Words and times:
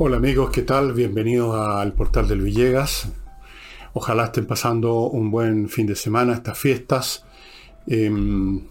Hola 0.00 0.16
amigos, 0.16 0.50
¿qué 0.50 0.62
tal? 0.62 0.92
Bienvenidos 0.92 1.56
al 1.56 1.92
portal 1.92 2.28
del 2.28 2.42
Villegas. 2.42 3.08
Ojalá 3.94 4.26
estén 4.26 4.46
pasando 4.46 5.08
un 5.08 5.30
buen 5.30 5.68
fin 5.68 5.86
de 5.86 5.96
semana, 5.96 6.34
estas 6.34 6.56
fiestas. 6.56 7.24
Em, 7.86 8.62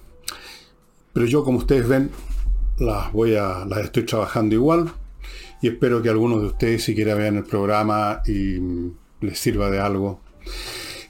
pero 1.14 1.26
yo, 1.26 1.44
como 1.44 1.58
ustedes 1.58 1.88
ven, 1.88 2.12
las 2.78 3.12
voy 3.12 3.36
a, 3.36 3.66
las 3.66 3.80
estoy 3.80 4.04
trabajando 4.04 4.56
igual 4.56 4.92
y 5.62 5.68
espero 5.68 6.02
que 6.02 6.10
algunos 6.10 6.42
de 6.42 6.48
ustedes 6.48 6.84
siquiera 6.84 7.16
vean 7.16 7.38
el 7.38 7.44
programa 7.44 8.22
y 8.26 8.60
les 9.22 9.40
sirva 9.40 9.70
de 9.70 9.80
algo. 9.80 10.22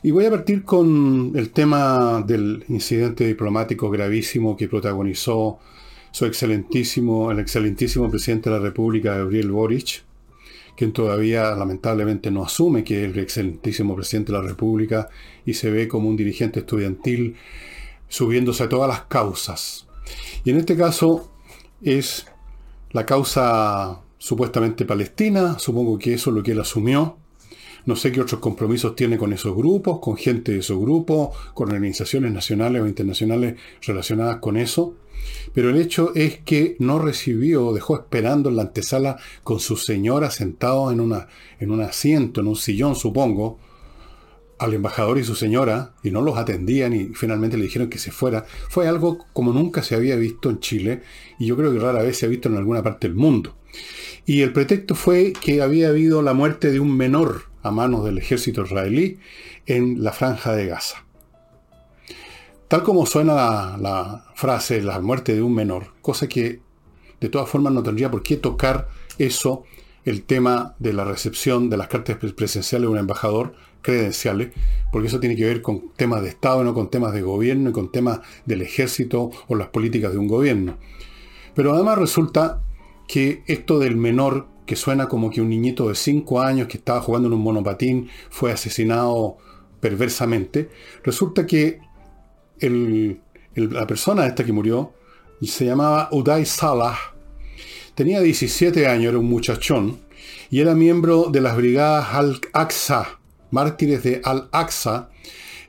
Y 0.08 0.12
voy 0.12 0.24
a 0.24 0.30
partir 0.32 0.64
con 0.64 1.34
el 1.36 1.50
tema 1.50 2.24
del 2.26 2.64
incidente 2.70 3.28
diplomático 3.28 3.90
gravísimo 3.90 4.56
que 4.56 4.70
protagonizó 4.70 5.60
su 6.12 6.26
excelentísimo, 6.26 7.30
el 7.30 7.40
excelentísimo 7.40 8.10
presidente 8.10 8.50
de 8.50 8.56
la 8.56 8.62
República, 8.62 9.18
Gabriel 9.18 9.52
Boric, 9.52 10.06
quien 10.78 10.94
todavía 10.94 11.54
lamentablemente 11.56 12.32
no 12.32 12.46
asume 12.46 12.86
que 12.86 13.04
es 13.04 13.12
el 13.12 13.20
excelentísimo 13.20 13.98
presidente 13.98 14.32
de 14.32 14.38
la 14.38 14.48
República 14.48 15.10
y 15.46 15.56
se 15.56 15.72
ve 15.72 15.90
como 15.90 16.08
un 16.08 16.16
dirigente 16.16 16.62
estudiantil 16.62 17.36
subiéndose 18.08 18.64
a 18.64 18.70
todas 18.70 18.88
las 18.88 19.02
causas. 19.08 19.90
Y 20.46 20.52
en 20.52 20.56
este 20.56 20.78
caso 20.78 21.34
es 21.82 22.28
la 22.94 23.06
causa 23.06 24.04
supuestamente 24.18 24.86
palestina, 24.86 25.60
supongo 25.60 26.00
que 26.00 26.14
eso 26.14 26.30
es 26.30 26.36
lo 26.38 26.44
que 26.44 26.54
él 26.54 26.62
asumió. 26.62 27.18
No 27.88 27.96
sé 27.96 28.12
qué 28.12 28.20
otros 28.20 28.42
compromisos 28.42 28.98
tiene 28.98 29.18
con 29.18 29.32
esos 29.32 29.56
grupos, 29.56 30.00
con 30.02 30.18
gente 30.18 30.52
de 30.52 30.60
esos 30.60 30.78
grupos, 30.78 31.30
con 31.54 31.72
organizaciones 31.72 32.34
nacionales 32.34 32.82
o 32.82 32.88
internacionales 32.88 33.56
relacionadas 33.82 34.40
con 34.40 34.58
eso. 34.58 34.96
Pero 35.54 35.70
el 35.70 35.78
hecho 35.78 36.12
es 36.14 36.40
que 36.40 36.76
no 36.80 37.00
recibió, 37.00 37.72
dejó 37.72 37.96
esperando 37.96 38.50
en 38.50 38.58
la 38.58 38.64
antesala 38.64 39.16
con 39.42 39.62
su 39.62 39.78
señora 39.78 40.32
sentado 40.32 40.92
en, 40.92 41.00
una, 41.00 41.30
en 41.62 41.72
un 41.72 41.80
asiento, 41.80 42.42
en 42.42 42.48
un 42.48 42.58
sillón, 42.58 42.94
supongo, 42.98 43.58
al 44.60 44.74
embajador 44.74 45.18
y 45.18 45.24
su 45.24 45.36
señora, 45.36 45.94
y 46.04 46.12
no 46.12 46.22
los 46.22 46.38
atendían 46.38 46.94
y 46.94 47.06
finalmente 47.14 47.56
le 47.56 47.64
dijeron 47.64 47.90
que 47.90 48.00
se 48.00 48.12
fuera. 48.12 48.46
Fue 48.70 48.90
algo 48.90 49.26
como 49.32 49.54
nunca 49.54 49.82
se 49.82 49.96
había 49.96 50.18
visto 50.18 50.50
en 50.50 50.60
Chile 50.60 51.04
y 51.40 51.46
yo 51.46 51.56
creo 51.56 51.72
que 51.72 51.80
rara 51.80 52.04
vez 52.04 52.18
se 52.18 52.26
ha 52.26 52.30
visto 52.30 52.50
en 52.50 52.58
alguna 52.58 52.84
parte 52.84 53.08
del 53.08 53.16
mundo. 53.16 53.56
Y 54.26 54.42
el 54.42 54.52
pretexto 54.52 54.94
fue 54.94 55.32
que 55.32 55.62
había 55.62 55.88
habido 55.88 56.22
la 56.22 56.34
muerte 56.34 56.70
de 56.70 56.82
un 56.82 56.98
menor 56.98 57.47
a 57.68 57.72
manos 57.72 58.04
del 58.04 58.18
ejército 58.18 58.64
israelí 58.64 59.20
en 59.66 60.04
la 60.04 60.12
franja 60.12 60.54
de 60.54 60.68
Gaza. 60.68 61.06
Tal 62.68 62.84
como 62.84 63.06
suena 63.06 63.78
la, 63.78 64.26
frase, 64.36 64.82
la 64.82 65.00
muerte 65.00 65.34
de 65.34 65.42
un 65.42 65.56
menor, 65.56 65.94
cosa 66.02 66.28
que 66.28 66.60
de 67.22 67.30
todas 67.30 67.50
formas 67.50 67.74
no 67.74 67.82
tendría 67.82 68.12
por 68.12 68.24
qué 68.24 68.36
tocar 68.38 68.90
eso, 69.18 69.64
el 70.04 70.24
tema 70.24 70.76
de 70.80 70.94
la 70.94 71.04
recepción 71.04 71.70
de 71.70 71.78
las 71.78 71.88
cartas 71.88 72.18
presenciales 72.18 72.88
de 72.88 72.92
un 72.92 72.98
embajador, 72.98 73.54
credenciales, 73.82 74.50
porque 74.92 75.08
eso 75.08 75.20
tiene 75.20 75.36
que 75.36 75.46
ver 75.46 75.62
con 75.62 75.94
temas 75.96 76.22
de 76.22 76.30
Estado, 76.30 76.64
no 76.64 76.74
con 76.74 76.90
temas 76.90 77.14
de 77.14 77.22
gobierno 77.22 77.70
y 77.70 77.74
con 77.74 77.92
temas 77.92 78.20
del 78.46 78.62
ejército 78.62 79.32
o 79.48 79.56
las 79.56 79.70
políticas 79.70 80.12
de 80.12 80.18
un 80.18 80.28
gobierno. 80.28 80.78
Pero 81.56 81.74
además 81.74 81.98
resulta 81.98 82.62
que 83.08 83.44
esto 83.48 83.80
del 83.80 83.96
menor, 83.96 84.48
que 84.68 84.76
suena 84.76 85.08
como 85.08 85.32
que 85.32 85.42
un 85.42 85.50
niñito 85.50 85.90
de 85.90 85.96
5 85.96 86.42
años 86.42 86.68
que 86.68 86.78
estaba 86.78 87.02
jugando 87.02 87.28
en 87.28 87.34
un 87.34 87.42
monopatín 87.42 88.10
fue 88.30 88.52
asesinado 88.52 89.38
perversamente, 89.80 90.70
resulta 91.04 91.48
que 91.48 91.80
la 92.60 93.88
persona 93.88 94.28
esta 94.28 94.44
que 94.44 94.52
murió 94.52 94.94
se 95.42 95.66
llamaba 95.66 96.10
Uday 96.12 96.46
Salah. 96.46 96.98
Tenía 97.96 98.22
17 98.22 98.88
años, 98.88 99.10
era 99.10 99.18
un 99.18 99.30
muchachón, 99.30 100.00
y 100.52 100.60
era 100.60 100.76
miembro 100.76 101.30
de 101.32 101.42
las 101.42 101.56
brigadas 101.56 102.14
Al-Aqsa, 102.14 103.20
mártires 103.52 104.04
de 104.04 104.22
Al-Aqsa, 104.24 105.10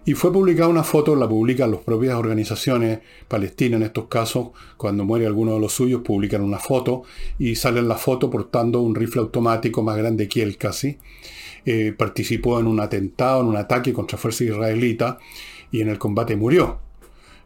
y 0.09 0.15
fue 0.15 0.33
publicada 0.33 0.71
una 0.71 0.85
foto, 0.85 1.15
la 1.15 1.29
publican 1.29 1.71
las 1.71 1.81
propias 1.81 2.15
organizaciones 2.15 3.01
palestinas 3.29 3.79
en 3.79 3.89
estos 3.89 4.07
casos, 4.07 4.53
cuando 4.79 5.05
muere 5.05 5.27
alguno 5.27 5.53
de 5.53 5.61
los 5.61 5.75
suyos, 5.75 6.01
publican 6.01 6.41
una 6.41 6.59
foto 6.59 7.03
y 7.39 7.57
sale 7.57 7.81
en 7.81 7.89
la 7.89 7.97
foto 7.97 8.31
portando 8.31 8.81
un 8.81 8.95
rifle 8.95 9.21
automático 9.21 9.83
más 9.83 9.99
grande 9.99 10.27
que 10.27 10.43
él 10.43 10.57
casi. 10.57 10.97
Eh, 11.67 11.93
participó 11.95 12.59
en 12.59 12.69
un 12.69 12.81
atentado, 12.81 13.43
en 13.43 13.49
un 13.49 13.57
ataque 13.59 13.93
contra 13.93 14.17
fuerza 14.17 14.45
israelita 14.45 15.19
y 15.71 15.83
en 15.83 15.91
el 15.91 15.99
combate 15.99 16.37
murió. 16.37 16.79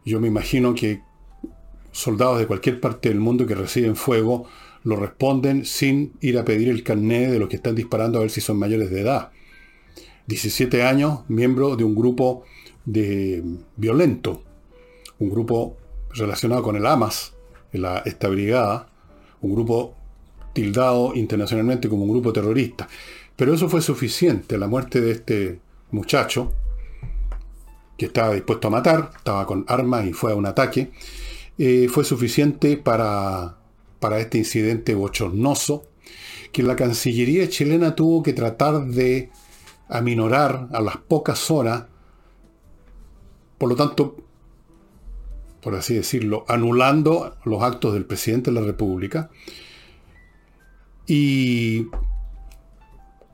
Yo 0.05 0.21
me 0.21 0.29
imagino 0.29 0.73
que 0.73 1.01
soldados 1.91 2.39
de 2.39 2.47
cualquier 2.47 2.79
parte 2.79 3.09
del 3.09 3.19
mundo 3.19 3.45
que 3.45 3.57
reciben 3.57 3.97
fuego 3.97 4.47
lo 4.85 4.95
responden 4.95 5.65
sin 5.65 6.13
ir 6.21 6.39
a 6.39 6.45
pedir 6.45 6.69
el 6.69 6.85
carné 6.85 7.29
de 7.29 7.41
los 7.41 7.49
que 7.49 7.57
están 7.57 7.75
disparando 7.75 8.19
a 8.19 8.21
ver 8.21 8.31
si 8.31 8.41
son 8.41 8.57
mayores 8.57 8.89
de 8.93 9.01
edad. 9.01 9.33
17 10.27 10.83
años, 10.83 11.21
miembro 11.29 11.77
de 11.77 11.85
un 11.85 11.95
grupo 11.95 12.45
de 12.85 13.43
violento, 13.77 14.43
un 15.19 15.31
grupo 15.31 15.77
relacionado 16.15 16.63
con 16.63 16.77
el 16.77 16.87
Hamas, 16.87 17.35
esta 18.05 18.29
brigada, 18.29 18.89
un 19.41 19.53
grupo 19.53 19.95
tildado 20.53 21.15
internacionalmente 21.15 21.89
como 21.89 22.05
un 22.05 22.11
grupo 22.11 22.33
terrorista. 22.33 22.89
Pero 23.37 23.55
eso 23.55 23.69
fue 23.69 23.81
suficiente, 23.81 24.59
la 24.59 24.69
muerte 24.69 25.01
de 25.01 25.13
este 25.13 25.61
muchacho, 25.91 26.53
que 27.97 28.07
estaba 28.07 28.35
dispuesto 28.35 28.69
a 28.69 28.71
matar, 28.71 29.11
estaba 29.17 29.47
con 29.47 29.65
armas 29.69 30.07
y 30.07 30.13
fue 30.13 30.33
a 30.33 30.35
un 30.35 30.47
ataque, 30.47 30.91
eh, 31.59 31.89
fue 31.89 32.05
suficiente 32.05 32.77
para, 32.77 33.57
para 34.01 34.21
este 34.21 34.39
incidente 34.39 34.95
bochornoso 34.95 35.85
que 36.53 36.63
la 36.63 36.77
Cancillería 36.77 37.49
chilena 37.49 37.95
tuvo 37.95 38.23
que 38.23 38.33
tratar 38.33 38.85
de 38.85 39.31
aminorar 39.93 40.69
a 40.73 40.81
las 40.81 40.97
pocas 40.97 41.51
horas, 41.51 41.85
por 43.59 43.69
lo 43.69 43.77
tanto, 43.77 44.17
por 45.61 45.75
así 45.75 45.95
decirlo, 45.95 46.45
anulando 46.49 47.37
los 47.45 47.63
actos 47.63 47.93
del 47.93 48.07
presidente 48.07 48.51
de 48.51 48.61
la 48.61 48.67
República 48.67 49.31
y 51.07 51.89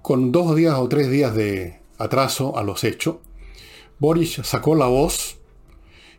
con 0.02 0.32
dos 0.32 0.56
días 0.56 0.74
o 0.74 0.88
tres 0.88 1.10
días 1.10 1.34
de 1.34 1.80
atraso 1.96 2.58
a 2.58 2.62
los 2.62 2.82
hechos, 2.84 3.16
Boris 3.98 4.40
sacó 4.42 4.74
la 4.74 4.86
voz 4.86 5.38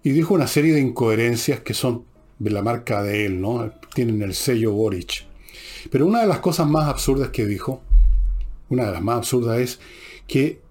y 0.03 0.11
dijo 0.11 0.33
una 0.33 0.47
serie 0.47 0.73
de 0.73 0.79
incoherencias 0.81 1.59
que 1.59 1.73
son 1.73 2.05
de 2.39 2.51
la 2.51 2.61
marca 2.61 3.03
de 3.03 3.25
él, 3.25 3.41
¿no? 3.41 3.72
Tienen 3.94 4.22
el 4.22 4.33
sello 4.33 4.72
Boric. 4.72 5.25
Pero 5.91 6.05
una 6.05 6.22
de 6.22 6.28
las 6.28 6.39
cosas 6.39 6.67
más 6.67 6.88
absurdas 6.88 7.29
que 7.29 7.45
dijo, 7.45 7.81
una 8.69 8.85
de 8.85 8.91
las 8.94 9.01
más 9.01 9.17
absurdas 9.17 9.59
es 9.59 9.79
que 10.29 10.62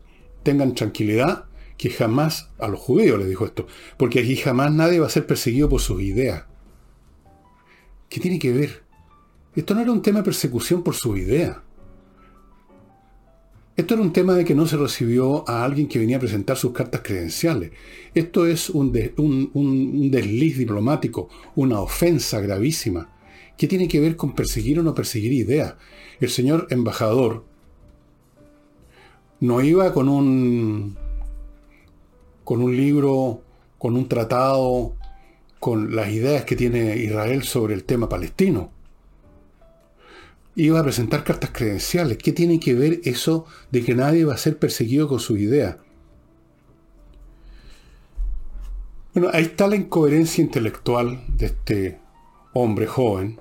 tengan 0.43 0.75
tranquilidad, 0.75 1.45
que 1.77 1.91
jamás, 1.91 2.49
a 2.59 2.69
los 2.69 2.81
judíos 2.81 3.19
les 3.19 3.29
dijo 3.29 3.45
esto, 3.45 3.67
porque 3.99 4.21
aquí 4.21 4.37
jamás 4.37 4.73
nadie 4.73 5.01
va 5.01 5.07
a 5.07 5.11
ser 5.11 5.27
perseguido 5.27 5.69
por 5.69 5.81
sus 5.81 6.01
ideas. 6.01 6.45
¿Qué 8.09 8.21
tiene 8.21 8.39
que 8.39 8.53
ver? 8.53 8.83
Esto 9.55 9.75
no 9.75 9.83
era 9.83 9.93
un 9.93 10.01
tema 10.01 10.21
de 10.21 10.25
persecución 10.25 10.83
por 10.83 10.95
sus 10.95 11.19
ideas. 11.19 11.59
Esto 13.77 13.95
era 13.95 14.03
un 14.03 14.13
tema 14.13 14.35
de 14.35 14.45
que 14.45 14.55
no 14.55 14.67
se 14.67 14.77
recibió 14.77 15.49
a 15.49 15.65
alguien 15.65 15.87
que 15.87 16.01
venía 16.01 16.17
a 16.17 16.21
presentar 16.21 16.57
sus 16.57 16.73
cartas 16.73 17.01
credenciales. 17.05 17.71
Esto 18.13 18.47
es 18.47 18.71
un, 18.71 18.93
un, 19.55 20.11
desliz 20.11 20.59
diplomático, 20.59 21.29
una 21.55 21.81
ofensa 21.81 22.41
gravísima. 22.41 23.15
¿Qué 23.57 23.69
tiene 23.69 23.87
que 23.87 24.01
ver 24.01 24.17
con 24.17 24.35
perseguir 24.35 24.81
o 24.81 24.83
no 24.83 24.95
perseguir 24.95 25.33
ideas? 25.33 25.75
El 26.19 26.31
señor 26.31 26.67
embajador 26.71 27.45
no 29.41 29.61
iba 29.61 29.93
con 29.93 30.09
un, 30.09 30.97
con 32.45 32.63
un 32.63 32.77
libro, 32.77 33.43
con 33.79 33.97
un 33.97 34.09
tratado, 34.09 34.95
con 35.61 35.95
las 35.95 36.11
ideas 36.11 36.45
que 36.45 36.57
tiene 36.57 36.97
Israel 36.97 37.43
sobre 37.45 37.75
el 37.75 37.85
tema 37.85 38.09
palestino 38.09 38.71
iba 40.59 40.81
a 40.81 40.83
presentar 40.83 41.23
cartas 41.23 41.51
credenciales. 41.53 42.19
¿Qué 42.19 42.33
tiene 42.33 42.59
que 42.59 42.75
ver 42.75 43.01
eso 43.05 43.47
de 43.71 43.85
que 43.85 43.95
nadie 43.95 44.25
va 44.25 44.35
a 44.35 44.39
ser 44.39 44.59
perseguido 44.59 45.07
con 45.09 45.21
sus 45.21 45.39
ideas? 45.39 45.77
Bueno, 49.15 49.31
ahí 49.33 49.45
está 49.45 49.69
la 49.69 49.77
incoherencia 49.77 50.43
intelectual 50.43 51.25
de 51.29 51.47
este 51.47 51.99
hombre 52.55 52.87
joven, 52.87 53.39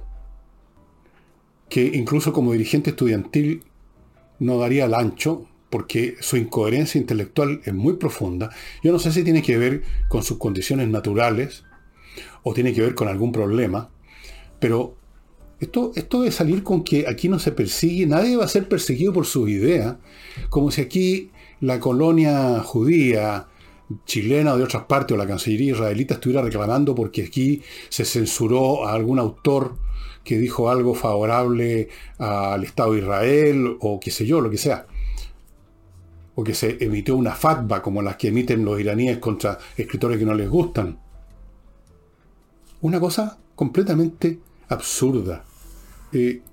que 1.70 1.84
incluso 1.86 2.32
como 2.32 2.52
dirigente 2.52 2.92
estudiantil 2.92 3.64
no 4.38 4.60
daría 4.60 4.86
el 4.86 4.94
ancho, 4.94 5.48
porque 5.70 6.16
su 6.22 6.38
incoherencia 6.38 7.00
intelectual 7.00 7.62
es 7.66 7.74
muy 7.74 7.94
profunda. 7.94 8.50
Yo 8.84 8.92
no 8.92 9.00
sé 9.00 9.12
si 9.12 9.24
tiene 9.24 9.42
que 9.42 9.58
ver 9.58 9.84
con 10.08 10.24
sus 10.24 10.38
condiciones 10.38 10.88
naturales 10.88 11.64
o 12.44 12.54
tiene 12.54 12.74
que 12.74 12.82
ver 12.82 12.96
con 12.96 13.08
algún 13.08 13.32
problema, 13.32 13.90
pero 14.60 14.96
esto, 15.60 15.92
esto 15.96 16.30
salir 16.32 16.64
con 16.64 16.84
que 16.84 17.08
aquí 17.08 17.30
no 17.30 17.40
se 17.40 17.52
persigue, 17.52 18.06
nadie 18.06 18.38
va 18.38 18.46
a 18.46 18.50
ser 18.50 18.68
perseguido 18.68 19.12
por 19.12 19.26
sus 19.26 19.50
ideas, 19.50 19.98
como 20.50 20.72
si 20.72 20.82
aquí 20.82 21.32
la 21.60 21.80
colonia 21.80 22.60
judía 22.60 23.48
chilena 24.06 24.54
o 24.54 24.58
de 24.58 24.64
otras 24.64 24.84
partes 24.84 25.16
o 25.16 25.18
la 25.18 25.28
Cancillería 25.28 25.72
israelita 25.72 26.16
estuviera 26.16 26.42
reclamando 26.42 26.94
porque 26.94 27.24
aquí 27.24 27.62
se 27.90 28.06
censuró 28.06 28.86
a 28.86 28.94
algún 28.94 29.18
autor 29.18 29.78
que 30.24 30.38
dijo 30.38 30.70
algo 30.70 30.94
favorable 30.94 31.88
al 32.18 32.64
Estado 32.64 32.94
de 32.94 33.00
Israel 33.00 33.78
o 33.80 34.00
qué 34.00 34.12
sé 34.12 34.26
yo, 34.26 34.42
lo 34.42 34.50
que 34.50 34.58
sea. 34.58 34.86
O 36.40 36.44
que 36.44 36.54
se 36.54 36.78
emitió 36.80 37.16
una 37.16 37.34
fatba 37.34 37.82
como 37.82 38.04
las 38.04 38.16
que 38.16 38.28
emiten 38.28 38.64
los 38.64 38.80
iraníes 38.80 39.18
contra 39.18 39.58
escritores 39.76 40.20
que 40.20 40.26
no 40.26 40.36
les 40.36 40.48
gustan. 40.48 41.00
Una 42.82 43.00
cosa 43.00 43.40
completamente 43.56 44.40
absurda. 44.70 45.44
Eh, 46.14 46.44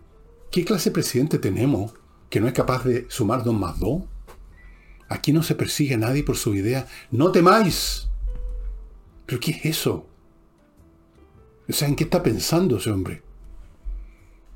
¿Qué 0.50 0.64
clase 0.64 0.88
de 0.88 0.94
presidente 0.94 1.38
tenemos 1.38 1.92
que 2.30 2.40
no 2.40 2.46
es 2.46 2.54
capaz 2.54 2.84
de 2.84 3.04
sumar 3.10 3.44
dos 3.44 3.54
más 3.54 3.78
dos? 3.78 4.04
Aquí 5.10 5.34
no 5.34 5.42
se 5.42 5.54
persigue 5.54 5.94
a 5.94 5.98
nadie 5.98 6.24
por 6.24 6.36
su 6.36 6.54
idea. 6.54 6.86
No 7.10 7.30
temáis. 7.30 8.08
¿Pero 9.26 9.38
qué 9.38 9.50
es 9.50 9.66
eso? 9.66 10.06
O 11.68 11.72
sea, 11.72 11.88
¿en 11.88 11.94
qué 11.94 12.04
está 12.04 12.22
pensando 12.22 12.78
ese 12.78 12.90
hombre? 12.90 13.22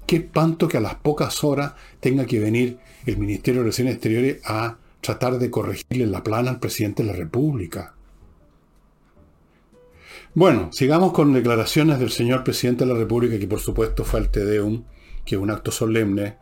Qué 0.07 0.17
espanto 0.17 0.69
que 0.69 0.79
a 0.79 0.81
las 0.81 0.95
pocas 0.95 1.45
horas 1.45 1.75
tenga 2.01 2.25
que 2.25 2.41
venir 2.41 2.79
el 3.05 3.19
Ministerio 3.19 3.61
de 3.61 3.65
Relaciones 3.65 3.95
Exteriores 3.95 4.41
a 4.45 4.79
tratar 5.01 5.39
de 5.39 5.51
corregirle 5.51 6.07
la 6.07 6.23
plana 6.23 6.51
al 6.51 6.61
presidente 6.61 7.03
de 7.03 7.11
la 7.11 7.17
República. 7.17 7.95
Bueno, 10.35 10.71
sigamos 10.73 11.13
con 11.13 11.33
declaraciones 11.33 11.99
del 11.99 12.11
señor 12.11 12.45
presidente 12.45 12.85
de 12.85 12.93
la 12.93 12.99
República, 12.99 13.39
que 13.39 13.49
por 13.49 13.61
supuesto 13.61 14.05
fue 14.05 14.21
al 14.21 14.31
Tedeum, 14.31 14.85
que 15.25 15.35
es 15.37 15.41
un 15.41 15.51
acto 15.51 15.71
solemne, 15.71 16.37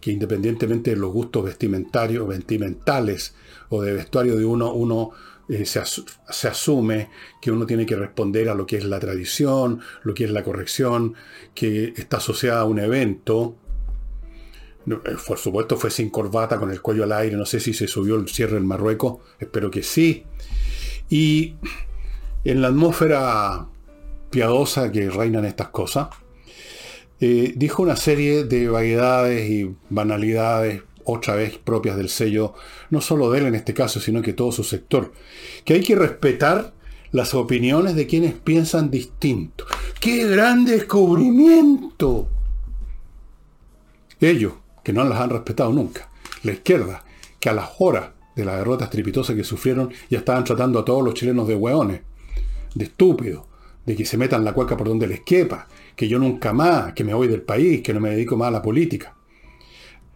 que 0.00 0.10
independientemente 0.10 0.90
de 0.90 0.96
los 0.96 1.12
gustos 1.12 1.44
vestimentarios, 1.44 2.26
vestimentales 2.26 3.34
o 3.68 3.82
de 3.82 3.92
vestuario 3.92 4.36
de 4.36 4.44
uno, 4.44 4.72
uno 4.72 5.10
eh, 5.48 5.66
se, 5.66 5.82
se, 5.84 6.48
asume 6.48 7.10
que 7.42 7.50
uno 7.50 7.66
tiene 7.66 7.84
que 7.84 7.96
responder 7.96 8.48
a 8.48 8.54
lo 8.54 8.66
que 8.66 8.76
es 8.76 8.84
la 8.84 9.00
tradición, 9.00 9.80
lo 10.02 10.14
que 10.14 10.24
es 10.24 10.30
la 10.30 10.42
corrección, 10.42 11.14
que 11.54 11.92
está 11.96 12.18
asociada 12.18 12.60
a 12.60 12.64
un 12.64 12.78
evento. 12.78 13.56
Eh, 14.92 15.16
por 15.26 15.38
supuesto 15.38 15.76
fue 15.76 15.90
sin 15.90 16.10
corbata, 16.10 16.58
con 16.58 16.70
el 16.70 16.80
cuello 16.80 17.04
al 17.04 17.12
aire, 17.12 17.36
no 17.36 17.46
sé 17.46 17.60
si 17.60 17.72
se 17.72 17.86
subió 17.86 18.16
el 18.16 18.28
cierre 18.28 18.56
en 18.56 18.66
Marruecos, 18.66 19.18
espero 19.38 19.70
que 19.70 19.82
sí. 19.82 20.24
Y 21.08 21.54
en 22.44 22.62
la 22.62 22.68
atmósfera 22.68 23.66
piadosa 24.30 24.90
que 24.92 25.10
reinan 25.10 25.44
estas 25.44 25.68
cosas, 25.68 26.08
eh, 27.20 27.52
dijo 27.56 27.82
una 27.82 27.96
serie 27.96 28.44
de 28.44 28.68
vaguedades 28.68 29.50
y 29.50 29.74
banalidades, 29.90 30.82
otra 31.04 31.34
vez 31.34 31.58
propias 31.58 31.96
del 31.96 32.08
sello, 32.08 32.54
no 32.90 33.00
solo 33.00 33.30
de 33.30 33.40
él 33.40 33.46
en 33.46 33.54
este 33.54 33.74
caso, 33.74 34.00
sino 34.00 34.22
que 34.22 34.32
todo 34.32 34.52
su 34.52 34.64
sector, 34.64 35.12
que 35.64 35.74
hay 35.74 35.80
que 35.82 35.96
respetar 35.96 36.72
las 37.12 37.34
opiniones 37.34 37.94
de 37.96 38.06
quienes 38.06 38.34
piensan 38.34 38.90
distinto. 38.90 39.64
¡Qué 40.00 40.26
gran 40.28 40.64
descubrimiento! 40.64 42.28
Ellos, 44.20 44.52
que 44.82 44.92
no 44.92 45.04
las 45.04 45.20
han 45.20 45.30
respetado 45.30 45.72
nunca. 45.72 46.08
La 46.42 46.52
izquierda, 46.52 47.04
que 47.38 47.48
a 47.48 47.54
las 47.54 47.70
horas 47.78 48.10
de 48.34 48.44
la 48.44 48.56
derrota 48.56 48.84
estrepitosa 48.84 49.34
que 49.34 49.44
sufrieron 49.44 49.92
ya 50.08 50.18
estaban 50.18 50.44
tratando 50.44 50.78
a 50.78 50.84
todos 50.84 51.04
los 51.04 51.14
chilenos 51.14 51.48
de 51.48 51.56
hueones, 51.56 52.00
de 52.74 52.84
estúpidos, 52.84 53.44
de 53.84 53.96
que 53.96 54.04
se 54.04 54.16
metan 54.16 54.44
la 54.44 54.52
cueca 54.52 54.76
por 54.76 54.88
donde 54.88 55.06
les 55.06 55.20
quepa, 55.20 55.66
que 55.96 56.08
yo 56.08 56.18
nunca 56.18 56.52
más, 56.52 56.92
que 56.92 57.04
me 57.04 57.14
voy 57.14 57.28
del 57.28 57.42
país, 57.42 57.82
que 57.82 57.92
no 57.92 58.00
me 58.00 58.10
dedico 58.10 58.36
más 58.36 58.48
a 58.48 58.52
la 58.52 58.62
política. 58.62 59.14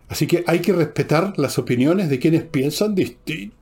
Así 0.09 0.27
que 0.27 0.45
hay 0.47 0.61
que 0.61 0.73
respetar 0.73 1.35
las 1.39 1.59
opiniones 1.59 2.09
de 2.09 2.19
quienes 2.19 2.43
piensan 2.43 2.95
distinto. 2.95 3.55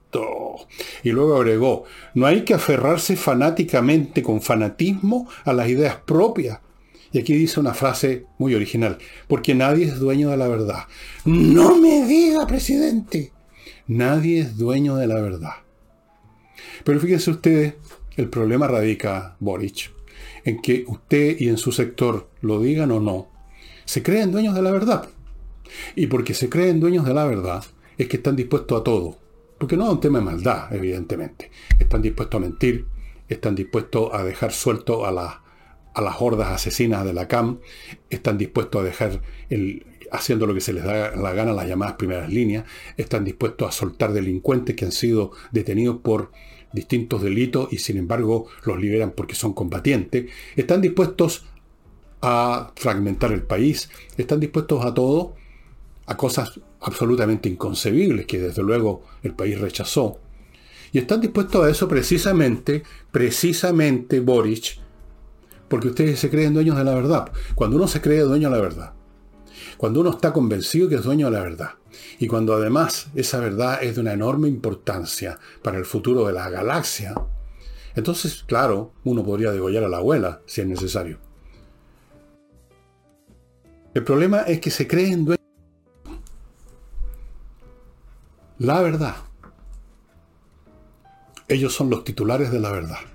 Y 1.03 1.11
luego 1.11 1.37
agregó, 1.37 1.85
no 2.15 2.27
hay 2.27 2.43
que 2.43 2.55
aferrarse 2.55 3.17
fanáticamente 3.17 4.23
con 4.23 4.43
fanatismo 4.43 5.29
a 5.45 5.53
las 5.53 5.69
ideas 5.69 5.97
propias. 6.05 6.61
Y 7.13 7.19
aquí 7.19 7.35
dice 7.35 7.61
una 7.61 7.75
frase 7.75 8.27
muy 8.39 8.55
original, 8.55 8.99
porque 9.29 9.55
nadie 9.55 9.87
es 9.87 9.99
dueño 9.99 10.31
de 10.31 10.37
la 10.39 10.49
verdad. 10.49 10.85
No 11.25 11.77
me 11.77 12.07
diga, 12.07 12.47
presidente, 12.47 13.33
nadie 13.87 14.41
es 14.41 14.57
dueño 14.57 14.97
de 14.97 15.07
la 15.07 15.21
verdad. 15.21 15.57
Pero 16.85 17.01
fíjense 17.01 17.31
ustedes, 17.31 17.75
el 18.17 18.29
problema 18.29 18.67
radica, 18.67 19.37
Boric, 19.41 19.93
en 20.45 20.61
que 20.61 20.85
usted 20.89 21.37
y 21.39 21.49
en 21.49 21.59
su 21.59 21.71
sector 21.73 22.31
lo 22.41 22.61
digan 22.61 22.91
o 22.91 23.01
no, 23.01 23.29
se 23.85 24.03
creen 24.03 24.33
dueños 24.33 24.55
de 24.55 24.63
la 24.63 24.71
verdad. 24.71 25.09
Y 25.95 26.07
porque 26.07 26.35
se 26.35 26.49
creen 26.49 26.81
dueños 26.81 27.05
de 27.05 27.15
la 27.15 27.25
verdad, 27.25 27.65
es 27.99 28.09
que 28.09 28.17
están 28.17 28.37
dispuestos 28.37 28.81
a 28.81 28.85
todo. 28.85 29.19
Porque 29.59 29.77
no 29.77 29.85
es 29.85 29.93
un 29.93 30.01
tema 30.01 30.19
de 30.19 30.25
maldad, 30.25 30.75
evidentemente. 30.75 31.51
Están 31.79 32.03
dispuestos 32.03 32.39
a 32.39 32.41
mentir, 32.41 32.87
están 33.29 33.55
dispuestos 33.55 34.11
a 34.13 34.25
dejar 34.25 34.53
suelto 34.53 35.07
a, 35.07 35.42
a 35.95 36.01
las 36.01 36.17
hordas 36.21 36.53
asesinas 36.53 37.05
de 37.05 37.13
la 37.13 37.29
CAM, 37.29 37.59
están 38.11 38.39
dispuestos 38.39 38.81
a 38.81 38.85
dejar 38.85 39.21
el, 39.51 39.87
haciendo 40.13 40.47
lo 40.47 40.55
que 40.55 40.61
se 40.61 40.73
les 40.73 40.85
da 40.85 41.17
la 41.17 41.33
gana 41.33 41.53
las 41.53 41.67
llamadas 41.67 41.95
primeras 41.95 42.31
líneas, 42.31 42.65
están 42.97 43.25
dispuestos 43.25 43.69
a 43.69 43.73
soltar 43.73 44.13
delincuentes 44.13 44.77
que 44.77 44.85
han 44.85 44.93
sido 44.93 45.33
detenidos 45.51 45.99
por 46.03 46.31
distintos 46.73 47.23
delitos 47.23 47.73
y 47.73 47.79
sin 47.79 47.97
embargo 47.97 48.47
los 48.65 48.81
liberan 48.81 49.13
porque 49.13 49.35
son 49.35 49.53
combatientes, 49.53 50.31
están 50.57 50.81
dispuestos 50.81 51.45
a 52.21 52.73
fragmentar 52.77 53.33
el 53.33 53.43
país, 53.43 53.91
están 54.17 54.39
dispuestos 54.39 54.85
a 54.85 54.95
todo, 54.95 55.35
a 56.07 56.17
cosas 56.17 56.61
absolutamente 56.81 57.49
inconcebibles 57.49 58.27
que 58.27 58.39
desde 58.39 58.63
luego 58.63 59.03
el 59.23 59.35
país 59.35 59.61
rechazó. 59.61 60.19
Y 60.93 60.99
están 60.99 61.21
dispuestos 61.21 61.65
a 61.65 61.71
eso 61.71 61.89
precisamente, 61.89 62.83
precisamente 63.11 64.21
Boric, 64.21 64.82
porque 65.73 65.89
ustedes 65.89 66.21
se 66.21 66.29
creen 66.29 66.53
dueños 66.53 66.77
de 66.77 66.85
la 66.85 66.95
verdad. 66.95 67.33
Cuando 67.55 67.77
uno 67.77 67.89
se 67.89 68.03
cree 68.03 68.21
dueño 68.21 68.51
de 68.51 68.57
la 68.57 68.61
verdad, 68.61 68.93
cuando 69.79 70.01
uno 70.01 70.11
está 70.11 70.31
convencido 70.31 70.87
que 70.87 70.97
es 70.97 71.03
dueño 71.03 71.31
de 71.31 71.33
la 71.33 71.43
verdad, 71.43 71.71
y 72.19 72.27
cuando 72.27 72.53
además 72.53 73.07
esa 73.15 73.41
verdad 73.41 73.83
es 73.83 73.95
de 73.95 74.03
una 74.03 74.13
enorme 74.13 74.49
importancia 74.49 75.39
para 75.63 75.79
el 75.79 75.87
futuro 75.87 76.27
de 76.27 76.35
la 76.35 76.51
galaxia, 76.51 77.15
entonces, 77.95 78.45
claro, 78.47 78.93
uno 79.05 79.25
podría 79.25 79.51
degollar 79.51 79.85
a 79.85 79.89
la 79.89 79.97
abuela 79.97 80.43
si 80.45 80.61
es 80.61 80.67
necesario. 80.67 81.17
El 83.95 84.05
problema 84.05 84.43
es 84.43 84.61
que 84.61 84.71
se 84.71 84.87
creen 84.87 85.25
dueños 85.25 85.41
la 88.59 88.83
verdad. 88.83 89.17
Ellos 91.49 91.75
son 91.75 91.89
los 91.89 92.05
titulares 92.05 92.53
de 92.53 92.61
la 92.61 92.73
verdad. 92.73 93.12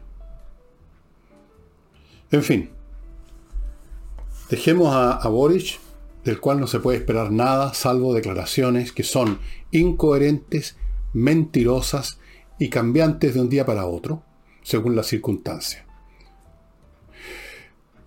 En 2.31 2.43
fin, 2.43 2.69
dejemos 4.49 4.93
a, 4.93 5.13
a 5.13 5.27
Boric 5.29 5.79
del 6.27 6.41
cual 6.41 6.59
no 6.59 6.67
se 6.67 6.81
puede 6.81 6.97
esperar 6.97 7.31
nada 7.31 7.73
salvo 7.73 8.13
declaraciones 8.13 8.91
que 8.91 9.03
son 9.03 9.39
incoherentes, 9.71 10.75
mentirosas 11.13 12.19
y 12.59 12.69
cambiantes 12.69 13.33
de 13.33 13.39
un 13.39 13.49
día 13.49 13.65
para 13.65 13.85
otro, 13.85 14.23
según 14.61 14.95
las 14.95 15.07
circunstancias. 15.07 15.85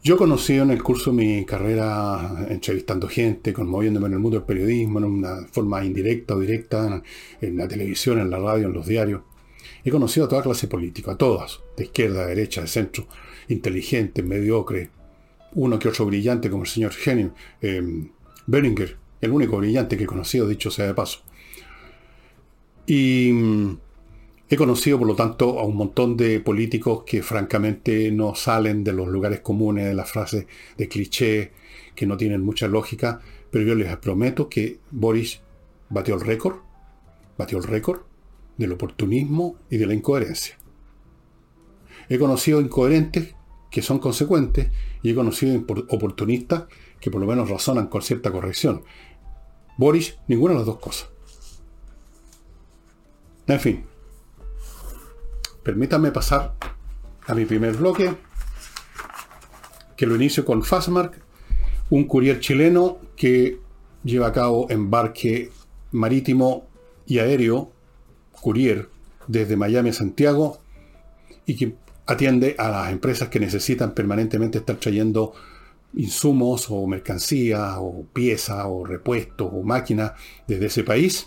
Yo 0.02 0.14
he 0.14 0.18
conocido 0.18 0.64
en 0.64 0.70
el 0.70 0.82
curso 0.82 1.10
de 1.10 1.16
mi 1.16 1.44
carrera 1.46 2.46
entrevistando 2.48 3.08
gente, 3.08 3.52
conmoviéndome 3.54 4.06
en 4.06 4.12
el 4.14 4.18
mundo 4.18 4.38
del 4.38 4.46
periodismo, 4.46 4.98
en 4.98 5.04
una 5.06 5.46
forma 5.50 5.84
indirecta 5.84 6.34
o 6.34 6.40
directa, 6.40 7.02
en 7.40 7.56
la 7.56 7.68
televisión, 7.68 8.18
en 8.18 8.30
la 8.30 8.38
radio, 8.38 8.66
en 8.66 8.72
los 8.74 8.86
diarios. 8.86 9.22
He 9.84 9.90
conocido 9.90 10.26
a 10.26 10.28
toda 10.28 10.42
clase 10.42 10.68
política, 10.68 11.12
a 11.12 11.16
todas, 11.16 11.60
de 11.76 11.84
izquierda, 11.84 12.22
de 12.22 12.34
derecha, 12.34 12.60
de 12.60 12.66
centro, 12.66 13.06
inteligentes, 13.48 14.24
mediocres, 14.24 14.88
uno 15.52 15.78
que 15.78 15.88
otro 15.88 16.06
brillante 16.06 16.50
como 16.50 16.62
el 16.62 16.68
señor 16.68 16.92
Henning, 17.04 17.32
eh, 17.60 18.08
Berlinger, 18.46 18.96
el 19.20 19.30
único 19.30 19.58
brillante 19.58 19.96
que 19.96 20.04
he 20.04 20.06
conocido, 20.06 20.48
dicho 20.48 20.70
sea 20.70 20.86
de 20.86 20.94
paso. 20.94 21.20
Y 22.86 23.30
mm, 23.32 23.78
he 24.48 24.56
conocido, 24.56 24.98
por 24.98 25.06
lo 25.06 25.14
tanto, 25.14 25.58
a 25.58 25.64
un 25.64 25.76
montón 25.76 26.16
de 26.16 26.40
políticos 26.40 27.04
que 27.04 27.22
francamente 27.22 28.10
no 28.10 28.34
salen 28.34 28.84
de 28.84 28.92
los 28.92 29.08
lugares 29.08 29.40
comunes, 29.40 29.86
de 29.86 29.94
las 29.94 30.10
frases 30.10 30.46
de 30.76 30.88
cliché, 30.88 31.52
que 31.94 32.06
no 32.06 32.16
tienen 32.16 32.42
mucha 32.42 32.66
lógica, 32.66 33.20
pero 33.50 33.64
yo 33.64 33.74
les 33.74 33.96
prometo 33.98 34.48
que 34.48 34.78
Boris 34.90 35.40
batió 35.88 36.14
el 36.14 36.20
récord, 36.20 36.56
batió 37.36 37.58
el 37.58 37.64
récord 37.64 38.09
del 38.60 38.72
oportunismo 38.72 39.56
y 39.70 39.78
de 39.78 39.86
la 39.86 39.94
incoherencia. 39.94 40.58
He 42.10 42.18
conocido 42.18 42.60
incoherentes 42.60 43.34
que 43.70 43.80
son 43.80 43.98
consecuentes 43.98 44.70
y 45.02 45.10
he 45.10 45.14
conocido 45.14 45.64
oportunistas 45.88 46.64
que 47.00 47.10
por 47.10 47.22
lo 47.22 47.26
menos 47.26 47.48
razonan 47.48 47.86
con 47.86 48.02
cierta 48.02 48.30
corrección. 48.30 48.82
Boris, 49.78 50.18
ninguna 50.28 50.52
de 50.52 50.58
las 50.58 50.66
dos 50.66 50.78
cosas. 50.78 51.08
En 53.46 53.60
fin, 53.60 53.84
permítanme 55.62 56.12
pasar 56.12 56.54
a 57.26 57.34
mi 57.34 57.46
primer 57.46 57.76
bloque, 57.76 58.14
que 59.96 60.06
lo 60.06 60.16
inicio 60.16 60.44
con 60.44 60.62
Fastmark, 60.62 61.18
un 61.88 62.04
courier 62.04 62.40
chileno 62.40 62.98
que 63.16 63.58
lleva 64.04 64.26
a 64.26 64.32
cabo 64.32 64.66
embarque 64.68 65.50
marítimo 65.92 66.66
y 67.06 67.20
aéreo, 67.20 67.72
courier, 68.40 68.88
desde 69.26 69.56
Miami 69.56 69.90
a 69.90 69.92
Santiago 69.92 70.60
y 71.46 71.56
que 71.56 71.74
atiende 72.06 72.56
a 72.58 72.68
las 72.68 72.90
empresas 72.90 73.28
que 73.28 73.38
necesitan 73.38 73.94
permanentemente 73.94 74.58
estar 74.58 74.76
trayendo 74.76 75.32
insumos 75.94 76.66
o 76.70 76.86
mercancías 76.86 77.76
o 77.78 78.06
piezas 78.12 78.64
o 78.66 78.84
repuestos 78.84 79.48
o 79.52 79.62
máquinas 79.62 80.12
desde 80.46 80.66
ese 80.66 80.84
país. 80.84 81.26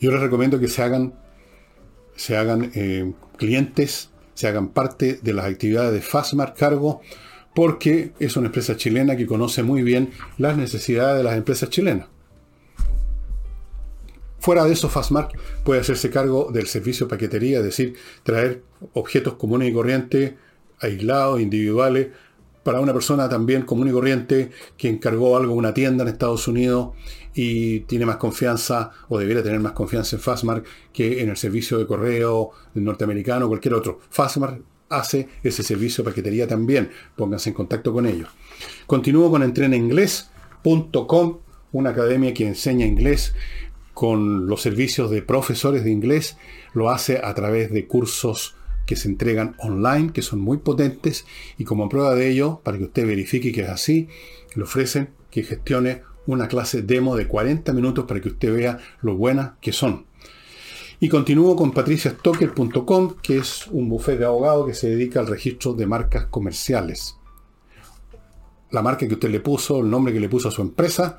Yo 0.00 0.10
les 0.10 0.20
recomiendo 0.20 0.58
que 0.58 0.68
se 0.68 0.82
hagan, 0.82 1.14
se 2.16 2.36
hagan 2.36 2.70
eh, 2.74 3.12
clientes, 3.36 4.10
se 4.34 4.46
hagan 4.48 4.68
parte 4.68 5.20
de 5.22 5.32
las 5.32 5.46
actividades 5.46 5.92
de 5.92 6.02
Fastmark 6.02 6.56
Cargo, 6.56 7.00
porque 7.54 8.12
es 8.18 8.36
una 8.36 8.48
empresa 8.48 8.76
chilena 8.76 9.16
que 9.16 9.26
conoce 9.26 9.62
muy 9.62 9.82
bien 9.82 10.10
las 10.36 10.58
necesidades 10.58 11.16
de 11.16 11.24
las 11.24 11.36
empresas 11.36 11.70
chilenas. 11.70 12.08
Fuera 14.46 14.64
de 14.64 14.74
eso, 14.74 14.88
Fastmark 14.88 15.36
puede 15.64 15.80
hacerse 15.80 16.08
cargo 16.08 16.52
del 16.52 16.68
servicio 16.68 17.06
de 17.06 17.10
paquetería, 17.10 17.58
es 17.58 17.64
decir, 17.64 17.96
traer 18.22 18.62
objetos 18.92 19.34
comunes 19.34 19.68
y 19.68 19.72
corrientes, 19.72 20.34
aislados, 20.78 21.40
individuales, 21.40 22.10
para 22.62 22.78
una 22.78 22.92
persona 22.92 23.28
también 23.28 23.62
común 23.62 23.88
y 23.88 23.90
corriente 23.90 24.52
que 24.76 24.88
encargó 24.88 25.36
algo 25.36 25.52
en 25.54 25.58
una 25.58 25.74
tienda 25.74 26.04
en 26.04 26.10
Estados 26.10 26.46
Unidos 26.46 26.90
y 27.34 27.80
tiene 27.80 28.06
más 28.06 28.18
confianza 28.18 28.92
o 29.08 29.18
debiera 29.18 29.42
tener 29.42 29.58
más 29.58 29.72
confianza 29.72 30.14
en 30.14 30.22
Fastmark 30.22 30.64
que 30.92 31.22
en 31.22 31.30
el 31.30 31.36
servicio 31.36 31.78
de 31.78 31.86
correo 31.88 32.52
norteamericano 32.74 33.46
o 33.46 33.48
cualquier 33.48 33.74
otro. 33.74 33.98
Fastmark 34.10 34.62
hace 34.90 35.28
ese 35.42 35.64
servicio 35.64 36.04
de 36.04 36.10
paquetería 36.10 36.46
también. 36.46 36.92
Pónganse 37.16 37.48
en 37.48 37.54
contacto 37.56 37.92
con 37.92 38.06
ellos. 38.06 38.28
Continúo 38.86 39.28
con 39.28 39.42
entrenainglés.com, 39.42 41.38
una 41.72 41.90
academia 41.90 42.32
que 42.32 42.46
enseña 42.46 42.86
inglés 42.86 43.34
con 43.96 44.46
los 44.46 44.60
servicios 44.60 45.10
de 45.10 45.22
profesores 45.22 45.82
de 45.82 45.90
inglés. 45.90 46.36
Lo 46.74 46.90
hace 46.90 47.18
a 47.24 47.32
través 47.32 47.72
de 47.72 47.86
cursos 47.86 48.54
que 48.84 48.94
se 48.94 49.08
entregan 49.08 49.56
online, 49.58 50.12
que 50.12 50.20
son 50.20 50.38
muy 50.38 50.58
potentes, 50.58 51.24
y 51.56 51.64
como 51.64 51.88
prueba 51.88 52.14
de 52.14 52.28
ello, 52.28 52.60
para 52.62 52.76
que 52.76 52.84
usted 52.84 53.06
verifique 53.06 53.52
que 53.52 53.62
es 53.62 53.70
así, 53.70 54.08
le 54.54 54.64
ofrecen 54.64 55.08
que 55.30 55.44
gestione 55.44 56.02
una 56.26 56.46
clase 56.46 56.82
demo 56.82 57.16
de 57.16 57.26
40 57.26 57.72
minutos 57.72 58.04
para 58.04 58.20
que 58.20 58.28
usted 58.28 58.54
vea 58.54 58.78
lo 59.00 59.16
buenas 59.16 59.52
que 59.62 59.72
son. 59.72 60.04
Y 61.00 61.08
continúo 61.08 61.56
con 61.56 61.72
patriciastocker.com, 61.72 63.14
que 63.22 63.38
es 63.38 63.66
un 63.68 63.88
bufete 63.88 64.18
de 64.18 64.26
abogado 64.26 64.66
que 64.66 64.74
se 64.74 64.90
dedica 64.90 65.20
al 65.20 65.26
registro 65.26 65.72
de 65.72 65.86
marcas 65.86 66.26
comerciales. 66.26 67.16
La 68.72 68.82
marca 68.82 69.08
que 69.08 69.14
usted 69.14 69.30
le 69.30 69.40
puso, 69.40 69.80
el 69.80 69.88
nombre 69.88 70.12
que 70.12 70.20
le 70.20 70.28
puso 70.28 70.50
a 70.50 70.52
su 70.52 70.60
empresa, 70.60 71.18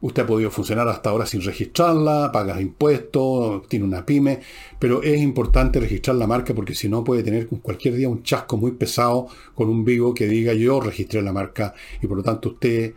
Usted 0.00 0.22
ha 0.22 0.26
podido 0.26 0.50
funcionar 0.50 0.86
hasta 0.88 1.10
ahora 1.10 1.24
sin 1.24 1.40
registrarla, 1.40 2.30
paga 2.30 2.60
impuestos, 2.60 3.66
tiene 3.68 3.86
una 3.86 4.04
pyme, 4.04 4.40
pero 4.78 5.02
es 5.02 5.20
importante 5.20 5.80
registrar 5.80 6.16
la 6.16 6.26
marca 6.26 6.54
porque 6.54 6.74
si 6.74 6.88
no 6.88 7.02
puede 7.02 7.22
tener 7.22 7.48
cualquier 7.48 7.94
día 7.94 8.08
un 8.08 8.22
chasco 8.22 8.58
muy 8.58 8.72
pesado 8.72 9.28
con 9.54 9.68
un 9.68 9.84
vivo 9.84 10.12
que 10.12 10.26
diga 10.26 10.52
yo 10.52 10.80
registré 10.80 11.22
la 11.22 11.32
marca 11.32 11.74
y 12.02 12.06
por 12.06 12.18
lo 12.18 12.22
tanto 12.22 12.50
usted, 12.50 12.92